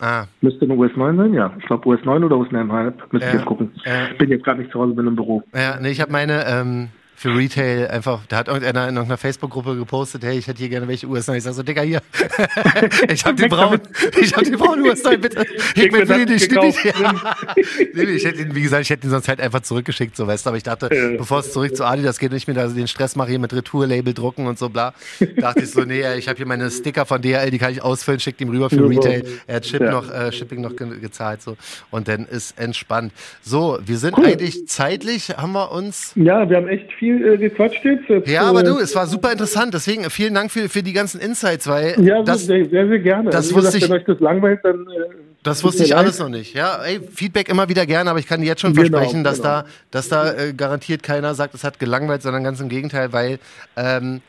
ah, 0.00 0.24
Müsste 0.40 0.64
eine 0.66 0.74
US 0.74 0.92
9 0.96 1.16
sein? 1.16 1.32
Ja. 1.34 1.52
Ich 1.58 1.66
glaube 1.66 1.88
US 1.88 2.00
9 2.04 2.24
oder 2.24 2.36
US 2.36 2.48
9,5. 2.50 2.92
Müsste 3.10 3.26
Ja. 3.26 3.28
ich 3.28 3.38
jetzt 3.38 3.46
gucken. 3.46 3.72
Ich 4.12 4.18
bin 4.18 4.28
jetzt 4.30 4.44
gerade 4.44 4.60
nicht 4.60 4.70
zu 4.72 4.80
Hause, 4.80 4.92
bin 4.94 5.06
im 5.06 5.16
Büro. 5.16 5.42
ja, 5.54 5.78
nee, 5.80 5.90
ich 5.90 6.00
habe 6.00 6.12
meine 6.12 6.44
ähm, 6.46 6.88
für 7.20 7.36
Retail 7.36 7.88
einfach, 7.88 8.20
da 8.28 8.38
hat 8.38 8.48
irgendeiner 8.48 8.88
in 8.88 8.94
irgendeiner 8.96 9.18
Facebook-Gruppe 9.18 9.76
gepostet, 9.76 10.24
hey, 10.24 10.38
ich 10.38 10.46
hätte 10.46 10.56
hier 10.60 10.70
gerne 10.70 10.88
welche 10.88 11.06
US-9. 11.06 11.36
Ich 11.36 11.42
sag 11.42 11.52
so, 11.52 11.62
Digga, 11.62 11.82
hier, 11.82 12.00
ich 13.12 13.26
habe 13.26 13.34
die 13.36 13.42
Weg 13.42 13.50
braun, 13.50 13.78
damit. 13.78 14.16
ich 14.22 14.34
habe 14.34 14.44
die 14.46 14.56
braun 14.56 14.80
US-9, 14.80 15.16
bitte. 15.18 15.44
Ich 15.74 15.92
will 15.92 16.06
das 16.06 16.16
die 16.16 16.24
nicht, 16.24 16.50
nicht. 16.86 17.94
Nee, 17.94 18.02
ich 18.04 18.24
hätte 18.24 18.40
ihn, 18.40 18.54
wie 18.54 18.62
gesagt, 18.62 18.80
ich 18.84 18.88
hätte 18.88 19.06
ihn 19.06 19.10
sonst 19.10 19.28
halt 19.28 19.38
einfach 19.38 19.60
zurückgeschickt, 19.60 20.16
so 20.16 20.26
weißt 20.26 20.46
du, 20.46 20.48
aber 20.48 20.56
ich 20.56 20.62
dachte, 20.62 20.88
Ja. 20.94 21.18
bevor 21.18 21.40
es 21.40 21.52
zurück 21.52 21.76
zu 21.76 21.84
Adidas 21.84 22.18
geht 22.18 22.30
und 22.30 22.38
ich 22.38 22.48
mir 22.48 22.54
da 22.54 22.66
den 22.68 22.88
Stress 22.88 23.16
mache, 23.16 23.28
hier 23.28 23.38
mit 23.38 23.52
Retour-Label 23.52 24.14
drucken 24.14 24.46
und 24.46 24.58
so 24.58 24.70
bla, 24.70 24.94
dachte 25.36 25.60
ich 25.64 25.70
so, 25.72 25.82
nee, 25.82 26.02
ich 26.16 26.26
habe 26.26 26.38
hier 26.38 26.46
meine 26.46 26.70
Sticker 26.70 27.04
von 27.04 27.20
DHL, 27.20 27.50
die 27.50 27.58
kann 27.58 27.70
ich 27.72 27.82
ausfüllen, 27.82 28.20
schickt 28.20 28.40
ihm 28.40 28.48
rüber 28.48 28.70
für. 28.70 28.88
Retail. 28.88 29.24
Er 29.46 29.56
hat 29.56 29.64
Chip 29.64 29.82
Ja. 29.82 29.90
noch, 29.90 30.10
äh, 30.10 30.32
Shipping 30.32 30.62
noch 30.62 30.74
ge 30.74 30.88
gezahlt, 30.98 31.42
so. 31.42 31.58
Und 31.90 32.08
dann 32.08 32.24
ist 32.24 32.58
entspannt. 32.58 33.12
So, 33.42 33.78
wir 33.84 33.98
sind 33.98 34.16
Cool. 34.16 34.24
eigentlich 34.24 34.66
zeitlich, 34.68 35.28
haben 35.36 35.52
wir 35.52 35.70
uns 35.70 36.12
Ja, 36.16 36.48
wir 36.48 36.56
haben 36.56 36.66
echt 36.68 36.90
viel 36.94 37.09
äh, 37.10 37.36
gequatscht 37.38 37.84
jetzt. 37.84 38.08
jetzt 38.08 38.28
ja, 38.28 38.42
aber 38.42 38.60
äh, 38.60 38.64
du, 38.64 38.78
es 38.78 38.94
war 38.94 39.06
super 39.06 39.32
interessant. 39.32 39.74
Deswegen 39.74 40.08
vielen 40.10 40.34
Dank 40.34 40.50
für, 40.50 40.68
für 40.68 40.82
die 40.82 40.92
ganzen 40.92 41.20
Insights, 41.20 41.66
weil 41.66 41.94
Ja, 42.04 42.22
das, 42.22 42.46
sehr, 42.46 42.68
sehr, 42.68 42.88
sehr 42.88 42.98
gerne. 42.98 43.30
das 43.30 43.36
also, 43.36 43.50
wie 43.50 43.54
wusste 43.56 43.78
gesagt, 43.78 43.84
ich- 43.84 43.90
wenn 43.90 43.98
euch 43.98 44.04
das 44.06 44.20
langweilt, 44.20 44.60
dann 44.62 44.80
äh, 44.86 45.14
Das 45.42 45.64
wusste 45.64 45.84
ich 45.84 45.96
alles 45.96 46.18
noch 46.18 46.28
nicht. 46.28 46.54
Ja, 46.54 46.82
ey, 46.84 47.00
Feedback 47.14 47.48
immer 47.48 47.68
wieder 47.68 47.86
gerne, 47.86 48.10
aber 48.10 48.18
ich 48.18 48.26
kann 48.26 48.40
dir 48.40 48.46
jetzt 48.46 48.60
schon 48.60 48.74
genau, 48.74 48.98
versprechen, 48.98 49.24
dass 49.24 49.38
genau. 49.38 49.48
da, 49.48 49.64
dass 49.90 50.08
da 50.08 50.32
äh, 50.32 50.52
garantiert 50.52 51.02
keiner 51.02 51.34
sagt, 51.34 51.54
es 51.54 51.64
hat 51.64 51.78
gelangweilt, 51.78 52.22
sondern 52.22 52.44
ganz 52.44 52.60
im 52.60 52.68
Gegenteil, 52.68 53.12
weil 53.12 53.38
ähm, 53.76 54.20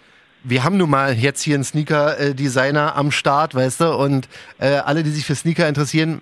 wir 0.44 0.64
haben 0.64 0.78
nun 0.78 0.90
mal 0.90 1.14
jetzt 1.14 1.42
hier 1.44 1.54
einen 1.56 1.64
Sneaker-Designer 1.64 2.96
am 2.96 3.12
Start, 3.12 3.54
weißt 3.56 3.82
du, 3.82 3.94
und 3.96 4.28
äh, 4.60 4.68
alle, 4.78 5.04
die 5.04 5.12
sich 5.12 5.26
für 5.26 5.36
Sneaker 5.36 5.68
interessieren, 5.68 6.22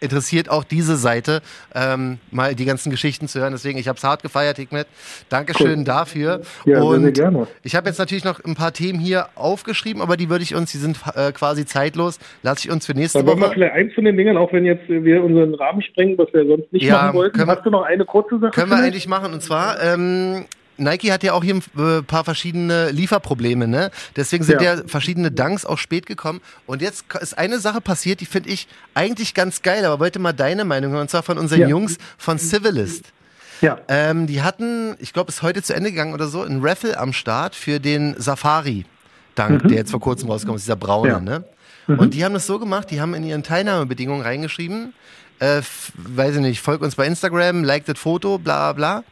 interessiert 0.00 0.48
auch 0.48 0.64
diese 0.64 0.96
Seite, 0.96 1.42
ähm, 1.74 2.18
mal 2.30 2.54
die 2.54 2.64
ganzen 2.64 2.90
Geschichten 2.90 3.28
zu 3.28 3.40
hören. 3.40 3.52
Deswegen, 3.52 3.78
ich 3.78 3.88
habe 3.88 3.96
es 3.96 4.04
hart 4.04 4.22
gefeiert, 4.22 4.56
Hikmet. 4.56 4.86
Dankeschön 5.28 5.80
cool. 5.80 5.84
dafür. 5.84 6.40
Ja, 6.64 6.82
und 6.82 6.90
sehr, 6.92 7.00
sehr 7.00 7.12
gerne. 7.12 7.46
Ich 7.62 7.74
habe 7.76 7.88
jetzt 7.88 7.98
natürlich 7.98 8.24
noch 8.24 8.42
ein 8.44 8.54
paar 8.54 8.72
Themen 8.72 8.98
hier 8.98 9.28
aufgeschrieben, 9.34 10.02
aber 10.02 10.16
die 10.16 10.28
würde 10.28 10.42
ich 10.42 10.54
uns, 10.54 10.72
die 10.72 10.78
sind 10.78 10.98
äh, 11.14 11.32
quasi 11.32 11.66
zeitlos, 11.66 12.18
lasse 12.42 12.66
ich 12.66 12.72
uns 12.72 12.86
für 12.86 12.94
nächste 12.94 13.18
Dann 13.18 13.26
Woche. 13.26 13.40
Wollen 13.40 13.50
wir 13.50 13.54
vielleicht 13.54 13.74
eins 13.74 13.94
von 13.94 14.04
den 14.04 14.16
Dingen, 14.16 14.36
auch 14.36 14.52
wenn 14.52 14.64
jetzt 14.64 14.88
wir 14.88 15.22
unseren 15.22 15.54
Rahmen 15.54 15.82
sprengen, 15.82 16.16
was 16.18 16.32
wir 16.32 16.46
sonst 16.46 16.72
nicht 16.72 16.84
ja, 16.84 16.94
machen 16.94 17.14
wollten. 17.14 17.46
Hast 17.46 17.64
du 17.64 17.70
noch 17.70 17.82
eine 17.82 18.04
kurze 18.04 18.38
Sache? 18.38 18.52
Können 18.52 18.70
wir 18.70 18.78
eigentlich 18.78 19.08
machen. 19.08 19.32
Und 19.32 19.42
zwar, 19.42 19.82
ähm, 19.82 20.44
Nike 20.80 21.12
hat 21.12 21.22
ja 21.22 21.32
auch 21.34 21.44
hier 21.44 21.54
ein 21.54 21.62
äh, 21.78 22.02
paar 22.02 22.24
verschiedene 22.24 22.90
Lieferprobleme, 22.90 23.68
ne? 23.68 23.90
Deswegen 24.16 24.44
sind 24.44 24.60
ja. 24.62 24.76
ja 24.76 24.82
verschiedene 24.86 25.30
Dunks 25.30 25.64
auch 25.64 25.78
spät 25.78 26.06
gekommen. 26.06 26.40
Und 26.66 26.82
jetzt 26.82 27.04
ist 27.20 27.36
eine 27.38 27.60
Sache 27.60 27.80
passiert, 27.80 28.20
die 28.20 28.26
finde 28.26 28.48
ich 28.48 28.66
eigentlich 28.94 29.34
ganz 29.34 29.62
geil, 29.62 29.84
aber 29.84 30.00
wollte 30.00 30.18
mal 30.18 30.32
deine 30.32 30.64
Meinung 30.64 30.92
hören, 30.92 31.02
und 31.02 31.10
zwar 31.10 31.22
von 31.22 31.38
unseren 31.38 31.60
ja. 31.60 31.68
Jungs 31.68 31.98
von 32.18 32.38
Civilist. 32.38 33.12
Ja. 33.60 33.78
Ähm, 33.88 34.26
die 34.26 34.42
hatten, 34.42 34.96
ich 34.98 35.12
glaube, 35.12 35.28
ist 35.28 35.42
heute 35.42 35.62
zu 35.62 35.74
Ende 35.74 35.90
gegangen 35.90 36.14
oder 36.14 36.28
so, 36.28 36.42
ein 36.42 36.60
Raffle 36.62 36.98
am 36.98 37.12
Start 37.12 37.54
für 37.54 37.78
den 37.78 38.14
Safari 38.18 38.86
Dank, 39.34 39.64
mhm. 39.64 39.68
der 39.68 39.78
jetzt 39.78 39.90
vor 39.90 40.00
kurzem 40.00 40.30
rausgekommen 40.30 40.56
ist, 40.56 40.64
dieser 40.64 40.76
braune, 40.76 41.08
ja. 41.08 41.20
ne? 41.20 41.44
Mhm. 41.86 41.98
Und 41.98 42.14
die 42.14 42.24
haben 42.24 42.34
das 42.34 42.46
so 42.46 42.58
gemacht, 42.58 42.90
die 42.90 43.00
haben 43.00 43.14
in 43.14 43.24
ihren 43.24 43.42
Teilnahmebedingungen 43.42 44.22
reingeschrieben, 44.22 44.94
äh, 45.38 45.62
weiß 45.94 46.36
ich 46.36 46.40
nicht, 46.40 46.60
folgt 46.60 46.82
uns 46.82 46.96
bei 46.96 47.06
Instagram, 47.06 47.64
like 47.64 47.84
das 47.84 47.98
Foto, 47.98 48.38
bla 48.38 48.72
bla 48.72 49.04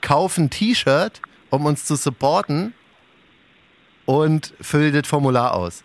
kauf 0.00 0.38
ein 0.38 0.50
T-Shirt, 0.50 1.20
um 1.50 1.66
uns 1.66 1.84
zu 1.84 1.96
supporten 1.96 2.74
und 4.04 4.54
füll 4.60 4.92
das 4.92 5.06
Formular 5.06 5.54
aus. 5.54 5.84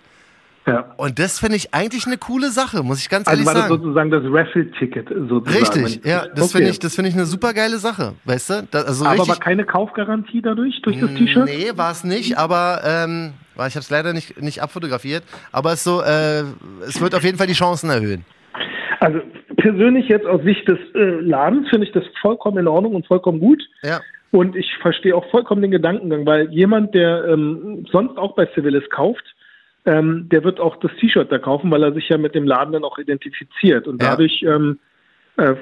Ja. 0.65 0.93
Und 0.95 1.19
das 1.19 1.39
finde 1.39 1.57
ich 1.57 1.73
eigentlich 1.73 2.07
eine 2.07 2.17
coole 2.17 2.49
Sache, 2.49 2.83
muss 2.83 3.01
ich 3.01 3.09
ganz 3.09 3.27
also 3.27 3.41
ehrlich 3.41 3.47
sagen. 3.47 3.59
Also 3.59 3.69
war 3.69 3.77
das 3.77 3.83
sozusagen 3.83 4.11
das 4.11 4.23
Raffle-Ticket 4.25 5.09
sozusagen. 5.09 5.57
Richtig, 5.57 6.05
ja, 6.05 6.27
das 6.27 6.45
okay. 6.45 6.57
finde 6.57 6.69
ich, 6.69 6.79
das 6.79 6.95
finde 6.95 7.09
ich 7.09 7.15
eine 7.15 7.25
super 7.25 7.53
geile 7.53 7.77
Sache, 7.79 8.13
weißt 8.23 8.49
du? 8.49 8.67
Das, 8.71 8.85
also 8.85 9.05
aber 9.05 9.27
war 9.27 9.39
keine 9.39 9.65
Kaufgarantie 9.65 10.41
dadurch, 10.41 10.81
durch 10.81 10.99
das 11.01 11.13
T-Shirt? 11.15 11.45
Nee, 11.45 11.71
war 11.75 11.91
es 11.91 12.05
nicht, 12.05 12.37
aber 12.37 12.81
ähm, 12.85 13.33
ich 13.55 13.59
habe 13.59 13.79
es 13.79 13.89
leider 13.89 14.13
nicht, 14.13 14.41
nicht 14.41 14.61
abfotografiert, 14.61 15.23
aber 15.51 15.73
es, 15.73 15.83
so, 15.83 16.01
äh, 16.01 16.43
es 16.87 17.01
wird 17.01 17.13
auf 17.13 17.23
jeden 17.23 17.37
Fall 17.37 17.47
die 17.47 17.53
Chancen 17.53 17.89
erhöhen. 17.89 18.23
Also 19.01 19.19
persönlich 19.63 20.09
jetzt 20.09 20.25
aus 20.25 20.43
Sicht 20.43 20.67
des 20.67 20.77
äh, 20.93 21.21
Ladens 21.21 21.69
finde 21.69 21.87
ich 21.87 21.93
das 21.93 22.03
vollkommen 22.21 22.57
in 22.57 22.67
Ordnung 22.67 22.95
und 22.95 23.07
vollkommen 23.07 23.39
gut. 23.39 23.63
Ja. 23.81 24.01
Und 24.31 24.57
ich 24.57 24.69
verstehe 24.81 25.15
auch 25.15 25.29
vollkommen 25.31 25.61
den 25.61 25.71
Gedankengang, 25.71 26.25
weil 26.25 26.51
jemand, 26.51 26.93
der 26.93 27.25
ähm, 27.25 27.85
sonst 27.89 28.17
auch 28.17 28.35
bei 28.35 28.45
Civilis 28.53 28.89
kauft, 28.89 29.23
ähm, 29.85 30.27
der 30.29 30.43
wird 30.43 30.59
auch 30.59 30.75
das 30.77 30.91
T-Shirt 30.99 31.31
da 31.31 31.39
kaufen, 31.39 31.71
weil 31.71 31.83
er 31.83 31.93
sich 31.93 32.09
ja 32.09 32.17
mit 32.17 32.35
dem 32.35 32.45
Laden 32.45 32.73
dann 32.73 32.83
auch 32.83 32.97
identifiziert. 32.97 33.87
Und 33.87 34.01
ja. 34.01 34.09
dadurch 34.09 34.43
ähm, 34.43 34.79
äh, 35.37 35.55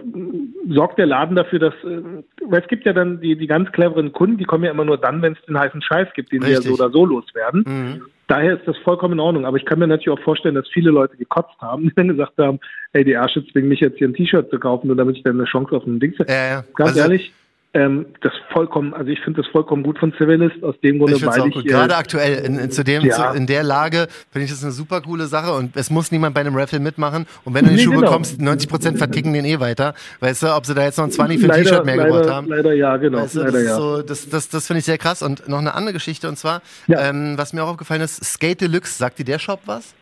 sorgt 0.68 0.98
der 0.98 1.06
Laden 1.06 1.36
dafür, 1.36 1.60
dass, 1.60 1.74
äh, 1.84 2.24
weil 2.46 2.62
es 2.62 2.68
gibt 2.68 2.86
ja 2.86 2.94
dann 2.94 3.22
die, 3.22 3.36
die 3.36 3.48
ganz 3.48 3.72
cleveren 3.72 4.14
Kunden, 4.14 4.38
die 4.38 4.46
kommen 4.46 4.64
ja 4.64 4.72
immer 4.72 4.86
nur 4.86 4.98
dann, 4.98 5.22
wenn 5.22 5.34
es 5.34 5.46
den 5.46 5.60
heißen 5.60 5.82
Scheiß 5.84 6.08
gibt, 6.16 6.32
den 6.32 6.42
Richtig. 6.42 6.64
sie 6.64 6.70
ja 6.70 6.76
so 6.76 6.84
oder 6.84 6.92
so 6.92 7.06
loswerden. 7.06 7.64
Mhm. 7.68 8.02
Daher 8.32 8.58
ist 8.58 8.66
das 8.66 8.78
vollkommen 8.78 9.16
in 9.16 9.20
Ordnung. 9.20 9.46
Aber 9.46 9.58
ich 9.58 9.66
kann 9.66 9.78
mir 9.78 9.88
natürlich 9.88 10.18
auch 10.18 10.24
vorstellen, 10.24 10.56
dass 10.56 10.66
viele 10.70 10.90
Leute 10.90 11.18
gekotzt 11.18 11.60
haben, 11.60 11.84
die 11.90 11.94
dann 11.94 12.08
gesagt 12.08 12.38
haben, 12.38 12.62
ey, 12.94 13.04
die 13.04 13.12
Ärsche 13.12 13.46
zwingen 13.48 13.68
mich 13.68 13.82
jetzt 13.82 13.98
hier 13.98 14.08
ein 14.08 14.14
T-Shirt 14.14 14.50
zu 14.50 14.58
kaufen, 14.58 14.88
nur 14.88 14.96
damit 14.96 15.18
ich 15.18 15.24
dann 15.24 15.38
eine 15.38 15.44
Chance 15.44 15.76
auf 15.76 15.86
ein 15.86 16.00
Ding 16.00 16.18
habe. 16.18 16.32
Ja, 16.32 16.48
ja. 16.48 16.64
Ganz 16.76 16.92
also, 16.92 17.02
ehrlich, 17.02 17.34
ähm, 17.74 18.08
das 18.20 18.34
vollkommen, 18.52 18.94
also 18.94 19.10
ich 19.10 19.20
finde 19.22 19.42
das 19.42 19.52
vollkommen 19.52 19.84
gut 19.84 19.98
von 19.98 20.14
Civilist 20.18 20.62
aus 20.62 20.78
dem 20.82 21.00
Grunde, 21.00 21.16
ich 21.16 21.26
weil 21.26 21.48
ich. 21.48 21.54
Gut. 21.54 21.66
Gerade 21.66 21.96
aktuell 21.96 22.44
in, 22.46 22.60
in, 22.60 22.70
zu 22.70 22.84
dem, 22.84 23.04
ja. 23.06 23.32
zu, 23.32 23.38
in 23.38 23.48
der 23.48 23.64
Lage 23.64 24.08
finde 24.30 24.46
ich 24.46 24.52
das 24.52 24.62
eine 24.62 24.74
super 24.74 25.00
coole 25.02 25.26
Sache 25.26 25.54
und 25.54 25.78
es 25.78 25.90
muss 25.90 26.12
niemand 26.12 26.36
bei 26.36 26.42
einem 26.42 26.56
Raffle 26.56 26.80
mitmachen. 26.80 27.26
Und 27.46 27.54
wenn 27.54 27.64
du 27.64 27.72
nee, 27.72 27.78
den 27.78 27.84
Schuh 27.84 27.92
genau. 27.92 28.08
bekommst, 28.08 28.42
90 28.42 28.70
Prozent 28.70 28.98
verticken 28.98 29.32
den 29.32 29.46
eh 29.46 29.62
weiter. 29.62 29.94
Weißt 30.20 30.44
du, 30.44 30.54
ob 30.54 30.66
sie 30.66 30.76
da 30.76 30.84
jetzt 30.84 30.98
noch 30.98 31.06
ein 31.06 31.12
20 31.12 31.40
für 31.40 31.54
ein 31.54 31.64
T-Shirt 31.64 31.86
mehr 31.86 31.96
leider, 31.96 32.10
gebracht 32.10 32.30
haben? 32.30 32.48
Leider 32.48 32.74
ja, 32.74 32.98
genau. 32.98 33.20
Weißt 33.20 33.36
du, 33.36 33.40
leider, 33.40 33.52
das, 33.54 33.64
ja. 33.64 33.76
So, 33.78 34.02
das, 34.02 34.30
das, 34.30 34.50
das 34.50 34.68
finde 34.68 34.80
ich 34.80 34.86
sehr 34.86 34.98
krass. 34.98 35.24
Und 35.24 35.48
noch 35.48 35.60
eine 35.60 35.74
andere 35.74 35.94
Geschichte 35.94 36.28
und 36.28 36.38
zwar, 36.38 36.62
ja. 36.88 37.10
ähm, 37.10 37.38
was 37.38 37.54
mir 37.54 37.64
auch 37.64 37.70
aufgefallen 37.70 38.02
ist, 38.02 38.22
Skate 38.22 38.62
Deluxe, 38.62 38.98
sagt 38.98 39.20
dir 39.20 39.26
der 39.26 39.40
Shop 39.40 39.62
was? 39.66 39.96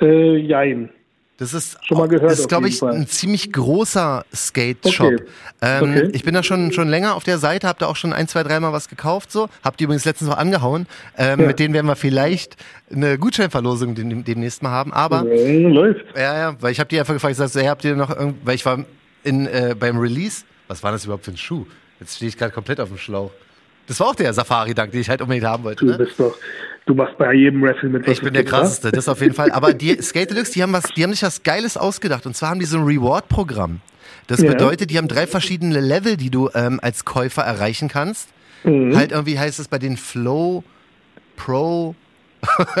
Äh, 0.00 0.36
jein. 0.38 0.88
Das 1.36 1.52
ist, 1.52 1.76
Schon 1.84 1.98
mal 1.98 2.06
gehört, 2.06 2.30
das 2.30 2.38
ist 2.40 2.48
glaube 2.48 2.68
ich, 2.68 2.78
Fall. 2.78 2.94
ein 2.94 3.08
ziemlich 3.08 3.52
großer 3.52 4.24
Skate-Shop. 4.32 5.14
Okay. 5.14 5.24
Ähm, 5.62 5.82
okay. 5.82 6.10
Ich 6.12 6.22
bin 6.22 6.32
da 6.32 6.44
schon, 6.44 6.70
schon 6.72 6.88
länger 6.88 7.16
auf 7.16 7.24
der 7.24 7.38
Seite, 7.38 7.66
habe 7.66 7.80
da 7.80 7.86
auch 7.86 7.96
schon 7.96 8.12
ein, 8.12 8.28
zwei, 8.28 8.44
dreimal 8.44 8.72
was 8.72 8.88
gekauft. 8.88 9.32
So. 9.32 9.48
Hab 9.64 9.76
die 9.76 9.84
übrigens 9.84 10.04
letztens 10.04 10.30
noch 10.30 10.38
angehauen. 10.38 10.86
Ähm, 11.18 11.40
ja. 11.40 11.46
Mit 11.48 11.58
denen 11.58 11.74
werden 11.74 11.88
wir 11.88 11.96
vielleicht 11.96 12.56
eine 12.88 13.18
Gutscheinverlosung 13.18 13.96
demnächst 14.24 14.62
mal 14.62 14.70
haben. 14.70 14.92
Aber 14.92 15.24
ja, 15.26 15.68
läuft. 15.68 16.04
Ja, 16.16 16.38
ja, 16.38 16.56
weil 16.60 16.70
ich 16.70 16.78
habe 16.78 16.88
die 16.88 17.00
einfach 17.00 17.14
gefragt, 17.14 17.32
ich 17.32 17.38
sag 17.38 17.48
so, 17.48 17.58
hey, 17.58 17.66
habt 17.66 17.84
ihr 17.84 17.96
noch 17.96 18.16
irgend, 18.16 18.46
weil 18.46 18.54
ich 18.54 18.64
war 18.64 18.84
in, 19.24 19.48
äh, 19.48 19.74
beim 19.76 19.98
Release, 19.98 20.44
was 20.68 20.84
war 20.84 20.92
das 20.92 21.04
überhaupt 21.04 21.24
für 21.24 21.32
ein 21.32 21.36
Schuh? 21.36 21.66
Jetzt 21.98 22.16
stehe 22.16 22.28
ich 22.28 22.38
gerade 22.38 22.52
komplett 22.52 22.78
auf 22.78 22.88
dem 22.90 22.98
Schlauch. 22.98 23.32
Das 23.86 24.00
war 24.00 24.08
auch 24.08 24.14
der 24.14 24.32
Safari-Dank, 24.32 24.92
den 24.92 25.00
ich 25.00 25.08
halt 25.08 25.20
unbedingt 25.20 25.46
haben 25.46 25.64
wollte. 25.64 25.84
Du 25.84 25.92
ne? 25.92 25.98
bist 25.98 26.18
doch, 26.18 26.36
du 26.86 26.94
machst 26.94 27.18
bei 27.18 27.32
jedem 27.34 27.62
Wrestling 27.62 27.92
mit. 27.92 28.08
Ich 28.08 28.20
bin 28.20 28.32
der 28.34 28.44
krasseste, 28.44 28.92
das 28.92 29.08
auf 29.08 29.20
jeden 29.20 29.34
Fall. 29.34 29.50
Aber 29.52 29.74
die 29.74 30.00
Skate 30.00 30.30
Deluxe, 30.30 30.52
die 30.52 30.62
haben 30.62 30.72
was, 30.72 30.84
die 30.84 31.02
haben 31.02 31.12
sich 31.12 31.22
was 31.22 31.42
Geiles 31.42 31.76
ausgedacht. 31.76 32.26
Und 32.26 32.36
zwar 32.36 32.50
haben 32.50 32.60
die 32.60 32.66
so 32.66 32.78
ein 32.78 32.84
Reward-Programm. 32.84 33.80
Das 34.26 34.40
ja. 34.40 34.50
bedeutet, 34.50 34.90
die 34.90 34.98
haben 34.98 35.08
drei 35.08 35.26
verschiedene 35.26 35.80
Level, 35.80 36.16
die 36.16 36.30
du 36.30 36.48
ähm, 36.54 36.80
als 36.82 37.04
Käufer 37.04 37.42
erreichen 37.42 37.88
kannst. 37.88 38.30
Mhm. 38.64 38.96
Halt 38.96 39.12
irgendwie 39.12 39.38
heißt 39.38 39.60
es 39.60 39.68
bei 39.68 39.78
den 39.78 39.96
Flow, 39.96 40.64
Pro 41.36 41.94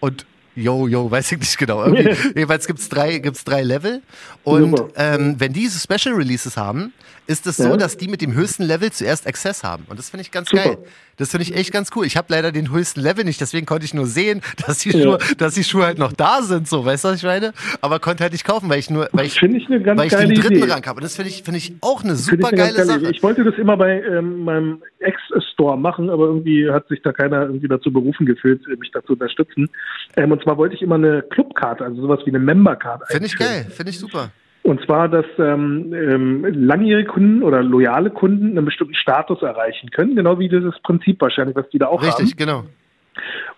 und 0.00 0.26
Yo, 0.56 0.88
yo, 0.88 1.08
weiß 1.10 1.32
ich 1.32 1.38
nicht 1.38 1.58
genau. 1.58 1.86
jedenfalls 1.94 2.66
gibt 2.66 2.80
es 2.80 2.88
drei, 2.88 3.18
gibt's 3.18 3.44
drei 3.44 3.62
Level. 3.62 4.02
Und 4.42 4.78
ähm, 4.96 5.36
wenn 5.38 5.52
diese 5.52 5.78
Special 5.78 6.14
Releases 6.14 6.56
haben, 6.56 6.92
ist 7.26 7.46
es 7.46 7.56
so, 7.56 7.76
dass 7.76 7.96
die 7.96 8.08
mit 8.08 8.22
dem 8.22 8.34
höchsten 8.34 8.64
Level 8.64 8.90
zuerst 8.90 9.26
Access 9.26 9.62
haben. 9.62 9.84
Und 9.88 9.98
das 9.98 10.10
finde 10.10 10.22
ich 10.22 10.30
ganz 10.30 10.50
Super. 10.50 10.64
geil. 10.64 10.78
Das 11.16 11.30
finde 11.32 11.42
ich 11.42 11.54
echt 11.54 11.70
ganz 11.70 11.90
cool. 11.94 12.06
Ich 12.06 12.16
habe 12.16 12.28
leider 12.30 12.50
den 12.50 12.72
höchsten 12.72 13.00
Level 13.00 13.24
nicht, 13.24 13.40
deswegen 13.42 13.66
konnte 13.66 13.84
ich 13.84 13.92
nur 13.92 14.06
sehen, 14.06 14.40
dass 14.66 14.78
die, 14.78 14.90
Schuhe, 14.90 15.18
ja. 15.20 15.34
dass 15.36 15.54
die 15.54 15.64
Schuhe 15.64 15.84
halt 15.84 15.98
noch 15.98 16.14
da 16.14 16.40
sind, 16.40 16.66
so, 16.66 16.84
weißt 16.84 17.04
du, 17.04 17.08
was 17.08 17.16
ich 17.18 17.22
meine? 17.24 17.52
Aber 17.82 17.98
konnte 17.98 18.22
halt 18.22 18.32
nicht 18.32 18.46
kaufen, 18.46 18.70
weil 18.70 18.78
ich 18.78 18.88
nur, 18.88 19.08
weil 19.12 19.26
ich, 19.26 19.36
ich, 19.36 19.66
eine 19.66 19.82
ganz 19.82 20.00
weil 20.00 20.06
ich 20.06 20.14
den 20.14 20.34
dritten 20.34 20.56
Idee. 20.62 20.72
Rang 20.72 20.86
habe. 20.86 20.96
Und 20.96 21.04
das 21.04 21.16
finde 21.16 21.30
ich, 21.30 21.42
finde 21.42 21.58
ich 21.58 21.74
auch 21.82 22.02
eine 22.02 22.16
super 22.16 22.50
geile 22.50 22.84
Sache. 22.84 23.10
Ich 23.10 23.22
wollte 23.22 23.44
das 23.44 23.54
immer 23.58 23.76
bei 23.76 24.02
ähm, 24.02 24.44
meinem 24.44 24.82
Ex-Store 25.00 25.76
machen, 25.76 26.08
aber 26.08 26.24
irgendwie 26.24 26.70
hat 26.70 26.88
sich 26.88 27.02
da 27.02 27.12
keiner 27.12 27.42
irgendwie 27.42 27.68
dazu 27.68 27.92
berufen 27.92 28.24
gefühlt, 28.24 28.66
mich 28.78 28.90
dazu 28.90 29.12
unterstützen. 29.12 29.68
Ähm, 30.16 30.32
und 30.32 30.42
zwar 30.42 30.56
wollte 30.56 30.74
ich 30.74 30.82
immer 30.82 30.94
eine 30.94 31.22
Clubkarte, 31.22 31.84
also 31.84 32.00
sowas 32.00 32.20
wie 32.24 32.30
eine 32.30 32.38
Memberkarte. 32.38 33.04
Finde 33.08 33.26
ich 33.26 33.36
geil, 33.36 33.66
finde 33.70 33.90
ich 33.90 33.98
super. 33.98 34.30
Und 34.62 34.84
zwar, 34.84 35.08
dass 35.08 35.24
ähm, 35.38 35.92
ähm, 35.94 36.44
langjährige 36.44 37.08
Kunden 37.08 37.42
oder 37.42 37.62
loyale 37.62 38.10
Kunden 38.10 38.56
einen 38.56 38.66
bestimmten 38.66 38.94
Status 38.94 39.42
erreichen 39.42 39.90
können, 39.90 40.16
genau 40.16 40.38
wie 40.38 40.48
dieses 40.48 40.78
Prinzip 40.82 41.20
wahrscheinlich, 41.20 41.56
was 41.56 41.68
die 41.70 41.78
da 41.78 41.86
auch 41.86 42.02
Richtig, 42.02 42.12
haben. 42.12 42.22
Richtig, 42.22 42.36
genau. 42.36 42.64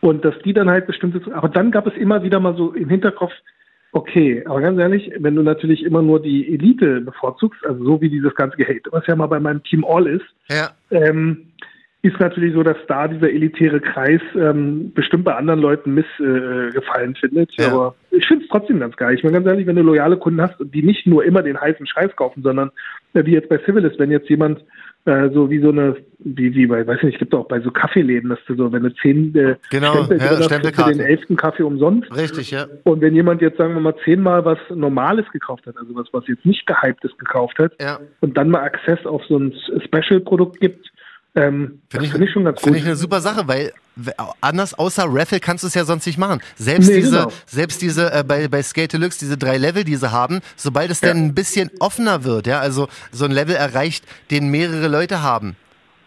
Und 0.00 0.24
dass 0.24 0.34
die 0.44 0.52
dann 0.52 0.70
halt 0.70 0.86
bestimmte, 0.86 1.20
aber 1.34 1.48
dann 1.48 1.70
gab 1.70 1.86
es 1.86 1.94
immer 1.94 2.22
wieder 2.22 2.40
mal 2.40 2.56
so 2.56 2.72
im 2.72 2.88
Hinterkopf, 2.88 3.32
okay, 3.92 4.42
aber 4.46 4.60
ganz 4.60 4.78
ehrlich, 4.78 5.12
wenn 5.18 5.34
du 5.34 5.42
natürlich 5.42 5.82
immer 5.82 6.02
nur 6.02 6.20
die 6.20 6.52
Elite 6.54 7.00
bevorzugst, 7.00 7.64
also 7.66 7.84
so 7.84 8.00
wie 8.00 8.08
dieses 8.08 8.34
ganze 8.34 8.56
Gehate, 8.56 8.90
was 8.92 9.06
ja 9.06 9.16
mal 9.16 9.26
bei 9.26 9.40
meinem 9.40 9.62
Team 9.64 9.84
All 9.84 10.06
ist, 10.06 10.24
ja. 10.48 10.70
ähm, 10.90 11.46
ist 12.02 12.18
natürlich 12.18 12.54
so, 12.54 12.62
dass 12.62 12.78
da 12.88 13.06
dieser 13.06 13.30
elitäre 13.30 13.80
Kreis 13.80 14.20
ähm, 14.34 14.92
bestimmt 14.92 15.24
bei 15.24 15.34
anderen 15.34 15.60
Leuten 15.60 15.94
missgefallen 15.94 17.14
äh, 17.14 17.18
findet. 17.18 17.52
Ja. 17.56 17.68
Aber 17.68 17.94
ich 18.12 18.26
finde 18.26 18.44
es 18.44 18.50
trotzdem 18.50 18.80
ganz 18.80 18.96
geil. 18.96 19.14
Ich 19.14 19.22
meine 19.22 19.34
ganz 19.34 19.46
ehrlich, 19.46 19.66
wenn 19.66 19.76
du 19.76 19.82
loyale 19.82 20.16
Kunden 20.16 20.40
hast, 20.40 20.54
die 20.60 20.82
nicht 20.82 21.06
nur 21.06 21.24
immer 21.24 21.42
den 21.42 21.60
heißen 21.60 21.86
Scheiß 21.86 22.14
kaufen, 22.16 22.42
sondern 22.42 22.70
äh, 23.14 23.24
wie 23.24 23.32
jetzt 23.32 23.48
bei 23.48 23.58
Civilist, 23.58 23.98
wenn 23.98 24.10
jetzt 24.10 24.28
jemand 24.28 24.62
äh, 25.04 25.30
so 25.30 25.50
wie 25.50 25.60
so 25.60 25.70
eine, 25.70 25.96
wie, 26.20 26.54
wie 26.54 26.66
bei, 26.66 26.86
weiß 26.86 26.98
ich 26.98 27.04
nicht, 27.04 27.18
gibt 27.18 27.34
auch 27.34 27.48
bei 27.48 27.60
so 27.60 27.70
Kaffeeläden, 27.70 28.30
dass 28.30 28.38
du 28.46 28.54
so, 28.54 28.70
wenn 28.70 28.84
du 28.84 28.94
zehn 28.94 29.34
äh, 29.34 29.56
genau, 29.70 29.94
Stempel 29.94 30.18
ja, 30.18 30.38
hast, 30.38 30.78
du 30.78 30.84
den 30.92 31.00
elften 31.00 31.36
Kaffee 31.36 31.64
umsonst. 31.64 32.14
Richtig, 32.16 32.52
ja. 32.52 32.66
Und 32.84 33.00
wenn 33.00 33.14
jemand 33.14 33.42
jetzt, 33.42 33.58
sagen 33.58 33.74
wir 33.74 33.80
mal, 33.80 33.96
zehnmal 34.04 34.44
was 34.44 34.58
Normales 34.72 35.26
gekauft 35.32 35.66
hat, 35.66 35.76
also 35.76 35.94
was, 35.94 36.06
was 36.12 36.28
jetzt 36.28 36.46
nicht 36.46 36.66
gehyptes 36.66 37.16
gekauft 37.18 37.58
hat, 37.58 37.72
ja. 37.80 37.98
und 38.20 38.36
dann 38.36 38.50
mal 38.50 38.60
Access 38.60 39.04
auf 39.04 39.24
so 39.24 39.38
ein 39.38 39.52
Special-Produkt 39.84 40.60
gibt, 40.60 40.91
ähm, 41.34 41.80
Finde 41.88 42.06
ich, 42.06 42.12
find 42.12 42.24
ich 42.24 42.30
schon 42.30 42.44
ganz. 42.44 42.60
Finde 42.60 42.78
ich 42.78 42.84
eine 42.84 42.96
super 42.96 43.20
Sache, 43.22 43.48
weil 43.48 43.72
anders 44.40 44.74
außer 44.74 45.04
Raffle 45.06 45.40
kannst 45.40 45.64
du 45.64 45.68
es 45.68 45.74
ja 45.74 45.84
sonst 45.84 46.06
nicht 46.06 46.18
machen. 46.18 46.42
Selbst 46.56 46.88
nee, 46.88 46.96
diese, 46.96 47.10
genau. 47.10 47.32
selbst 47.46 47.80
diese 47.80 48.12
äh, 48.12 48.22
bei, 48.22 48.48
bei 48.48 48.62
Skate 48.62 48.92
Deluxe, 48.92 49.18
diese 49.18 49.38
drei 49.38 49.56
Level, 49.56 49.84
die 49.84 49.96
sie 49.96 50.12
haben, 50.12 50.40
sobald 50.56 50.90
es 50.90 51.00
ja. 51.00 51.08
dann 51.08 51.26
ein 51.26 51.34
bisschen 51.34 51.70
offener 51.80 52.24
wird, 52.24 52.46
ja, 52.46 52.60
also 52.60 52.88
so 53.12 53.24
ein 53.24 53.32
Level 53.32 53.54
erreicht, 53.54 54.04
den 54.30 54.48
mehrere 54.50 54.88
Leute 54.88 55.22
haben. 55.22 55.56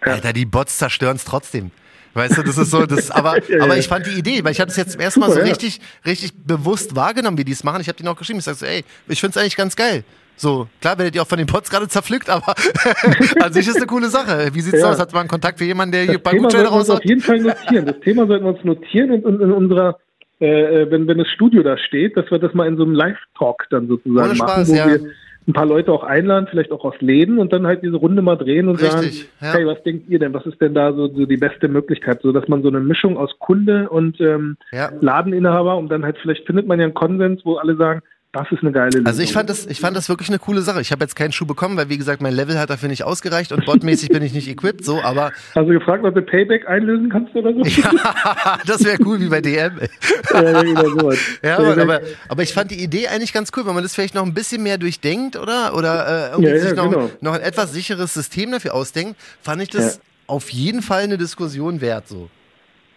Ja. 0.06 0.14
Alter, 0.14 0.34
die 0.34 0.46
Bots 0.46 0.78
zerstören 0.78 1.16
es 1.16 1.26
trotzdem. 1.26 1.72
Weißt 2.14 2.38
du, 2.38 2.44
das 2.44 2.58
ist 2.58 2.70
so, 2.70 2.86
das, 2.86 3.10
aber, 3.12 3.44
Ja, 3.50 3.64
aber 3.64 3.78
ich 3.78 3.88
fand 3.88 4.06
die 4.06 4.18
Idee, 4.18 4.44
weil 4.44 4.52
ich 4.52 4.62
habe 4.62 4.70
es 4.70 4.78
jetzt 4.78 4.92
zum 4.92 5.02
ersten 5.02 5.20
Mal 5.20 5.32
so 5.32 5.40
richtig, 5.40 5.82
richtig 6.06 6.34
bewusst 6.34 6.96
wahrgenommen, 6.96 7.38
wie 7.38 7.44
die 7.44 7.52
es 7.52 7.64
machen. 7.64 7.82
Ich 7.82 7.88
habe 7.88 7.98
denen 7.98 8.10
auch 8.10 8.16
geschrieben, 8.16 8.40
ich 8.40 8.46
sag 8.46 8.56
so, 8.56 8.66
ey, 8.66 8.86
ich 9.08 9.20
find's 9.20 9.38
eigentlich 9.38 9.58
ganz 9.58 9.76
geil. 9.76 10.04
So, 10.38 10.68
klar 10.82 10.98
werdet 10.98 11.16
ihr 11.16 11.22
auch 11.22 11.28
von 11.28 11.38
den 11.38 11.48
Pots 11.48 11.70
gerade 11.70 11.88
zerpflückt, 11.88 12.30
aber 12.30 12.56
an 13.42 13.54
sich 13.54 13.68
ist 13.68 13.78
eine 13.78 13.86
coole 13.86 14.08
Sache. 14.08 14.50
Wie 14.54 14.62
sieht's 14.62 14.82
Ja. 14.82 14.90
aus? 14.92 15.00
Hat 15.00 15.14
man 15.14 15.28
Kontakt 15.28 15.60
für 15.60 15.66
jemanden, 15.66 15.94
der 15.94 16.04
hier 16.04 16.14
Das 16.16 16.24
bei 16.24 16.32
Gutscheine 16.38 16.66
sollten 16.66 16.74
wir 16.74 16.78
uns 16.80 16.90
raushaut? 16.90 16.98
auf 17.00 17.06
jeden 17.06 17.22
Fall 17.22 17.40
notieren. 17.40 17.86
Das 17.86 18.00
Thema 18.02 18.28
sollten 18.28 18.46
wir 18.46 18.54
uns 18.54 18.64
notieren 18.64 19.12
und 19.12 19.26
in, 19.26 19.42
in 19.42 19.52
unserer, 19.52 19.98
äh, 20.42 20.82
äh, 20.84 20.92
wenn, 20.92 21.08
wenn 21.08 21.18
das 21.18 21.28
Studio 21.30 21.64
da 21.64 21.78
steht, 21.78 22.18
dass 22.18 22.30
wir 22.32 22.40
das 22.40 22.54
mal 22.54 22.68
in 22.68 22.76
so 22.78 22.84
einem 22.84 22.94
Live-Talk 22.94 23.68
dann 23.70 23.88
sozusagen 23.88 24.28
Ohne 24.28 24.36
Spaß, 24.36 24.68
machen, 24.68 24.68
wo 24.68 24.76
ja. 24.76 24.88
wir 24.88 25.10
ein 25.48 25.54
paar 25.54 25.68
Leute 25.68 25.92
auch 25.92 26.04
einladen, 26.04 26.48
vielleicht 26.50 26.72
auch 26.72 26.84
aus 26.84 26.96
Läden 27.02 27.38
und 27.38 27.54
dann 27.54 27.68
halt 27.68 27.84
diese 27.84 27.98
Runde 27.98 28.24
mal 28.24 28.36
drehen 28.36 28.68
und 28.68 28.82
Richtig, 28.82 29.20
sagen, 29.20 29.30
ja. 29.42 29.54
hey, 29.54 29.66
was 29.68 29.82
denkt 29.84 30.10
ihr 30.10 30.18
denn? 30.18 30.34
Was 30.34 30.44
ist 30.48 30.60
denn 30.60 30.74
da 30.74 30.92
so, 30.92 31.08
so 31.08 31.26
die 31.28 31.38
beste 31.38 31.68
Möglichkeit? 31.68 32.22
So 32.24 32.32
dass 32.32 32.48
man 32.48 32.64
so 32.64 32.68
eine 32.70 32.80
Mischung 32.80 33.16
aus 33.16 33.30
Kunde 33.38 33.88
und 33.90 34.20
ähm, 34.20 34.58
Ja. 34.72 34.90
Ladeninhaber 35.02 35.78
und 35.78 35.90
dann 35.90 36.04
halt 36.04 36.18
vielleicht 36.20 36.46
findet 36.48 36.66
man 36.68 36.80
ja 36.80 36.86
einen 36.86 36.96
Konsens, 36.96 37.42
wo 37.46 37.58
alle 37.58 37.76
sagen, 37.76 38.02
das 38.36 38.52
ist 38.52 38.62
eine 38.62 38.72
geile 38.72 38.90
Lösung. 38.90 39.06
Also 39.08 39.22
ich 39.22 39.32
fand 39.34 39.50
das, 39.50 39.66
ich 39.66 39.80
fand 39.80 39.96
das 39.98 40.10
wirklich 40.10 40.30
eine 40.30 40.40
coole 40.40 40.62
Sache. 40.62 40.82
Ich 40.82 40.92
habe 40.92 41.04
jetzt 41.04 41.16
keinen 41.16 41.32
Schuh 41.32 41.46
bekommen, 41.46 41.78
weil 41.78 41.90
wie 41.90 41.98
gesagt, 41.98 42.22
mein 42.22 42.34
Level 42.34 42.60
hat 42.60 42.70
dafür 42.70 42.90
nicht 42.90 43.04
ausgereicht 43.04 43.52
und 43.52 43.66
botmäßig 43.66 44.10
bin 44.10 44.22
ich 44.22 44.34
nicht 44.34 44.48
equipped, 44.48 44.84
so, 44.86 45.02
aber 45.02 45.32
also 45.56 45.72
gefragt, 45.72 46.04
ob 46.04 46.14
du 46.14 46.22
Payback 46.22 46.68
einlösen 46.68 47.10
kannst 47.10 47.34
oder 47.36 47.54
so? 47.54 47.62
ja, 47.64 48.60
das 48.68 48.84
wäre 48.84 48.98
cool 49.06 49.20
wie 49.22 49.30
bei 49.30 49.42
DM. 49.42 49.80
ja, 50.34 50.62
genau. 50.62 51.12
Ja, 51.44 51.58
aber, 51.58 51.82
aber, 51.82 52.02
aber 52.30 52.44
ich 52.44 52.54
fand 52.54 52.72
die 52.72 52.84
Idee 52.84 53.08
eigentlich 53.08 53.34
ganz 53.34 53.52
cool, 53.56 53.66
weil 53.66 53.74
man 53.74 53.84
das 53.84 53.96
vielleicht 53.96 54.16
noch 54.16 54.26
ein 54.26 54.34
bisschen 54.34 54.62
mehr 54.64 54.78
durchdenkt, 54.78 55.36
oder? 55.38 55.76
Oder 55.76 56.08
äh, 56.08 56.30
irgendwie 56.32 56.50
Ja, 56.50 56.56
ja, 56.56 56.62
sich 56.62 56.76
noch, 56.76 56.92
genau. 56.92 57.10
noch 57.22 57.34
ein 57.34 57.42
etwas 57.42 57.72
sicheres 57.74 58.14
System 58.14 58.52
dafür 58.52 58.74
ausdenkt, 58.74 59.20
fand 59.42 59.62
ich 59.62 59.70
das 59.70 59.96
Ja. 59.96 60.02
auf 60.28 60.50
jeden 60.50 60.82
Fall 60.82 61.04
eine 61.04 61.18
Diskussion 61.18 61.80
wert, 61.82 62.08
so. 62.08 62.30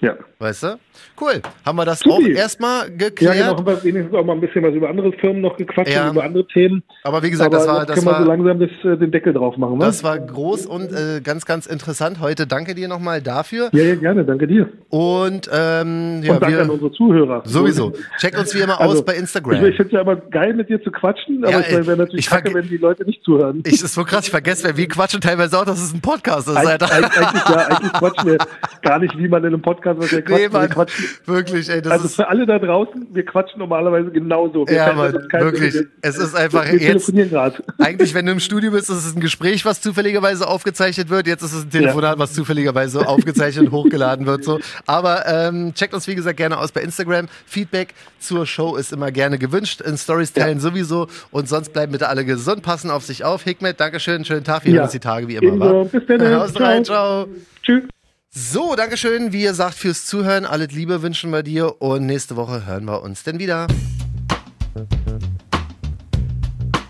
ja. 0.01 0.16
Weißt 0.41 0.62
du? 0.62 0.78
Cool. 1.20 1.43
Haben 1.66 1.78
wir 1.78 1.84
das 1.84 1.99
Supi. 1.99 2.12
auch 2.12 2.39
erstmal 2.39 2.89
Ja, 2.89 2.95
geklärt? 2.97 3.34
genau, 3.39 3.57
haben 3.57 3.66
wir 3.66 3.82
wenigstens 3.82 4.14
auch 4.14 4.24
mal 4.24 4.34
ein 4.34 4.41
bisschen 4.41 4.62
was 4.62 4.72
über 4.72 4.89
andere 4.89 5.11
Firmen 5.14 5.41
noch 5.43 5.57
gequatscht 5.57 5.93
Ja. 5.93 6.05
und 6.07 6.12
über 6.12 6.22
andere 6.22 6.47
Themen. 6.47 6.84
Aber 7.03 7.20
wie 7.24 7.30
gesagt, 7.30 7.53
Aber 7.53 7.57
das 7.57 7.66
war, 7.66 7.84
das 7.86 7.95
können 7.97 8.07
wir 8.07 8.12
so 8.14 8.18
war, 8.20 8.36
langsam 8.36 8.61
das, 8.61 8.70
äh, 8.84 8.97
den 8.99 9.11
Deckel 9.11 9.32
drauf 9.32 9.57
machen, 9.57 9.80
das 9.80 10.05
was? 10.05 10.05
war 10.05 10.18
groß 10.20 10.66
und 10.66 10.93
äh, 10.93 11.20
ganz, 11.24 11.45
ganz 11.45 11.66
interessant 11.66 12.20
heute. 12.20 12.47
Danke 12.47 12.76
dir 12.76 12.86
nochmal 12.86 13.20
dafür. 13.20 13.68
Ja, 13.72 13.82
ja, 13.82 13.95
gerne, 13.97 14.24
danke 14.24 14.47
dir. 14.47 14.68
Und 14.91 15.51
ähm, 15.53 16.22
ja, 16.22 16.34
und 16.34 16.43
danke 16.43 16.61
an 16.61 16.68
wir 16.68 16.72
unsere 16.74 16.93
Zuhörer. 16.93 17.43
sowieso. 17.45 17.93
Checkt 18.20 18.39
uns 18.39 18.55
wie 18.55 18.61
immer 18.61 18.80
Also, 18.80 18.99
aus 18.99 19.05
bei 19.05 19.14
Ich, 19.14 19.18
Instagram. 19.20 19.55
ich 19.55 19.61
finde 19.76 19.82
es 19.86 19.91
ja 19.91 20.01
immer 20.03 20.14
geil, 20.16 20.55
mit 20.55 20.68
dir 20.68 20.80
zu 20.84 20.93
quatschen, 20.93 21.43
aber 21.43 21.53
Ja, 21.53 21.61
ich 21.62 21.72
meine, 21.72 21.86
wäre 21.89 21.97
natürlich 21.97 22.26
ich 22.26 22.30
kacke, 22.30 22.55
wenn 22.55 22.68
die 22.68 22.76
Leute 22.76 23.05
nicht 23.05 23.24
zuhören. 23.24 23.61
Ich, 23.66 23.82
ist 23.82 23.93
so 23.93 24.05
krass, 24.05 24.26
ich 24.26 24.30
vergesse, 24.30 24.68
weil 24.68 24.76
wir 24.76 24.86
quatschen 24.86 25.20
teilweise 25.20 25.59
auch, 25.59 25.64
dass 25.64 25.82
es 25.82 25.93
ein 25.93 26.01
Podcast 26.01 26.47
ist, 26.47 26.57
Eig 26.57 26.64
Alter. 26.68 26.93
eig 26.93 27.05
eigentlich, 27.18 27.49
ja, 27.49 27.57
eigentlich 27.66 27.93
quatschen 27.95 28.30
wir 28.30 28.39
gar 28.82 29.01
nicht, 29.01 29.18
wie 29.18 29.26
man 29.26 29.43
in 29.43 29.49
einem 29.49 29.62
Podcast 29.62 29.99
was. 29.99 30.28
Nee, 30.37 30.43
wir 30.43 30.51
Mann, 30.51 30.87
wirklich, 31.26 31.68
ey, 31.68 31.83
das 31.83 31.93
Also 31.93 32.05
ist, 32.07 32.16
für 32.16 32.29
alle 32.29 32.47
da 32.47 32.59
draußen, 32.59 33.09
wir 33.12 33.24
quatschen 33.24 33.59
normalerweise 33.59 34.11
genauso. 34.11 34.66
Wir 34.66 34.74
ja, 34.76 34.93
Mann, 34.93 35.12
wirklich, 35.12 35.74
Wir, 35.74 35.87
es 36.03 36.18
ist 36.18 36.35
einfach 36.35 36.64
wir 36.66 36.72
jetzt, 36.74 36.87
telefonieren 36.87 37.31
gerade. 37.31 37.62
eigentlich, 37.79 38.14
wenn 38.14 38.26
du 38.26 38.33
im 38.33 38.41
Studio 38.41 38.70
bist, 38.70 38.91
ist 38.91 39.05
es 39.05 39.14
ein 39.16 39.20
Gespräch, 39.20 39.64
was 39.64 39.81
zufälligerweise 39.81 40.47
aufgezeichnet 40.47 41.09
wird, 41.11 41.26
jetzt 41.26 41.43
ist 41.43 41.53
es 41.55 41.64
ein 41.64 41.70
Telefonat, 41.70 42.18
was 42.18 42.33
zufälligerweise 42.35 43.07
aufgezeichnet 43.07 43.66
und 43.66 43.72
hochgeladen 43.72 44.26
wird, 44.26 44.45
so. 44.45 44.59
Aber, 44.87 45.26
ähm, 45.26 45.72
checkt 45.74 45.95
uns, 45.95 46.07
wie 46.09 46.14
gesagt, 46.14 46.37
gerne 46.37 46.59
aus 46.59 46.72
bei 46.72 46.83
Instagram. 46.83 47.29
Feedback 47.47 47.95
zur 48.18 48.47
Show 48.47 48.76
ist 48.76 48.93
immer 48.93 49.11
gerne 49.12 49.39
gewünscht, 49.39 49.81
in 49.81 49.97
Stories 49.97 50.33
teilen 50.33 50.61
sowieso 50.61 51.07
und 51.31 51.49
sonst 51.49 51.72
bleiben 51.72 51.93
bitte 51.93 52.09
alle 52.09 52.24
gesund, 52.24 52.62
passen 52.62 52.91
auf 52.91 53.05
sich 53.05 53.24
auf. 53.24 53.43
Hikmet, 53.45 53.81
Dankeschön, 53.81 54.24
schönen 54.24 54.45
Tag, 54.45 54.64
wir 54.64 54.72
hören 54.72 54.76
Ja. 54.79 54.83
uns 54.85 54.93
die 54.93 55.01
Tage 55.01 55.29
wie 55.29 55.37
immer? 55.37 55.85
Bis 55.85 56.03
dann. 56.07 56.20
Rein, 56.22 56.85
ciao. 56.85 57.26
Tschüss. 57.62 57.83
So, 58.31 58.76
Dankeschön, 58.76 59.33
wie 59.33 59.43
ihr 59.43 59.55
sagt, 59.55 59.74
fürs 59.74 60.05
Zuhören. 60.05 60.45
Alles 60.45 60.72
Liebe 60.72 61.01
wünschen 61.03 61.31
wir 61.33 61.43
dir 61.43 61.81
und 61.81 62.05
nächste 62.07 62.37
Woche 62.37 62.66
hören 62.66 62.85
wir 62.85 63.03
uns 63.03 63.22
denn 63.22 63.39
wieder. 63.39 63.66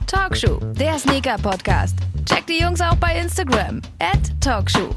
Talkshow, 0.06 0.58
der 0.78 0.98
Sneaker-Podcast. 0.98 1.96
Checkt 2.26 2.48
die 2.48 2.60
Jungs 2.60 2.80
auch 2.80 2.96
bei 2.96 3.18
Instagram. 3.20 3.80
At 4.00 4.18
Talkshow. 4.40 4.94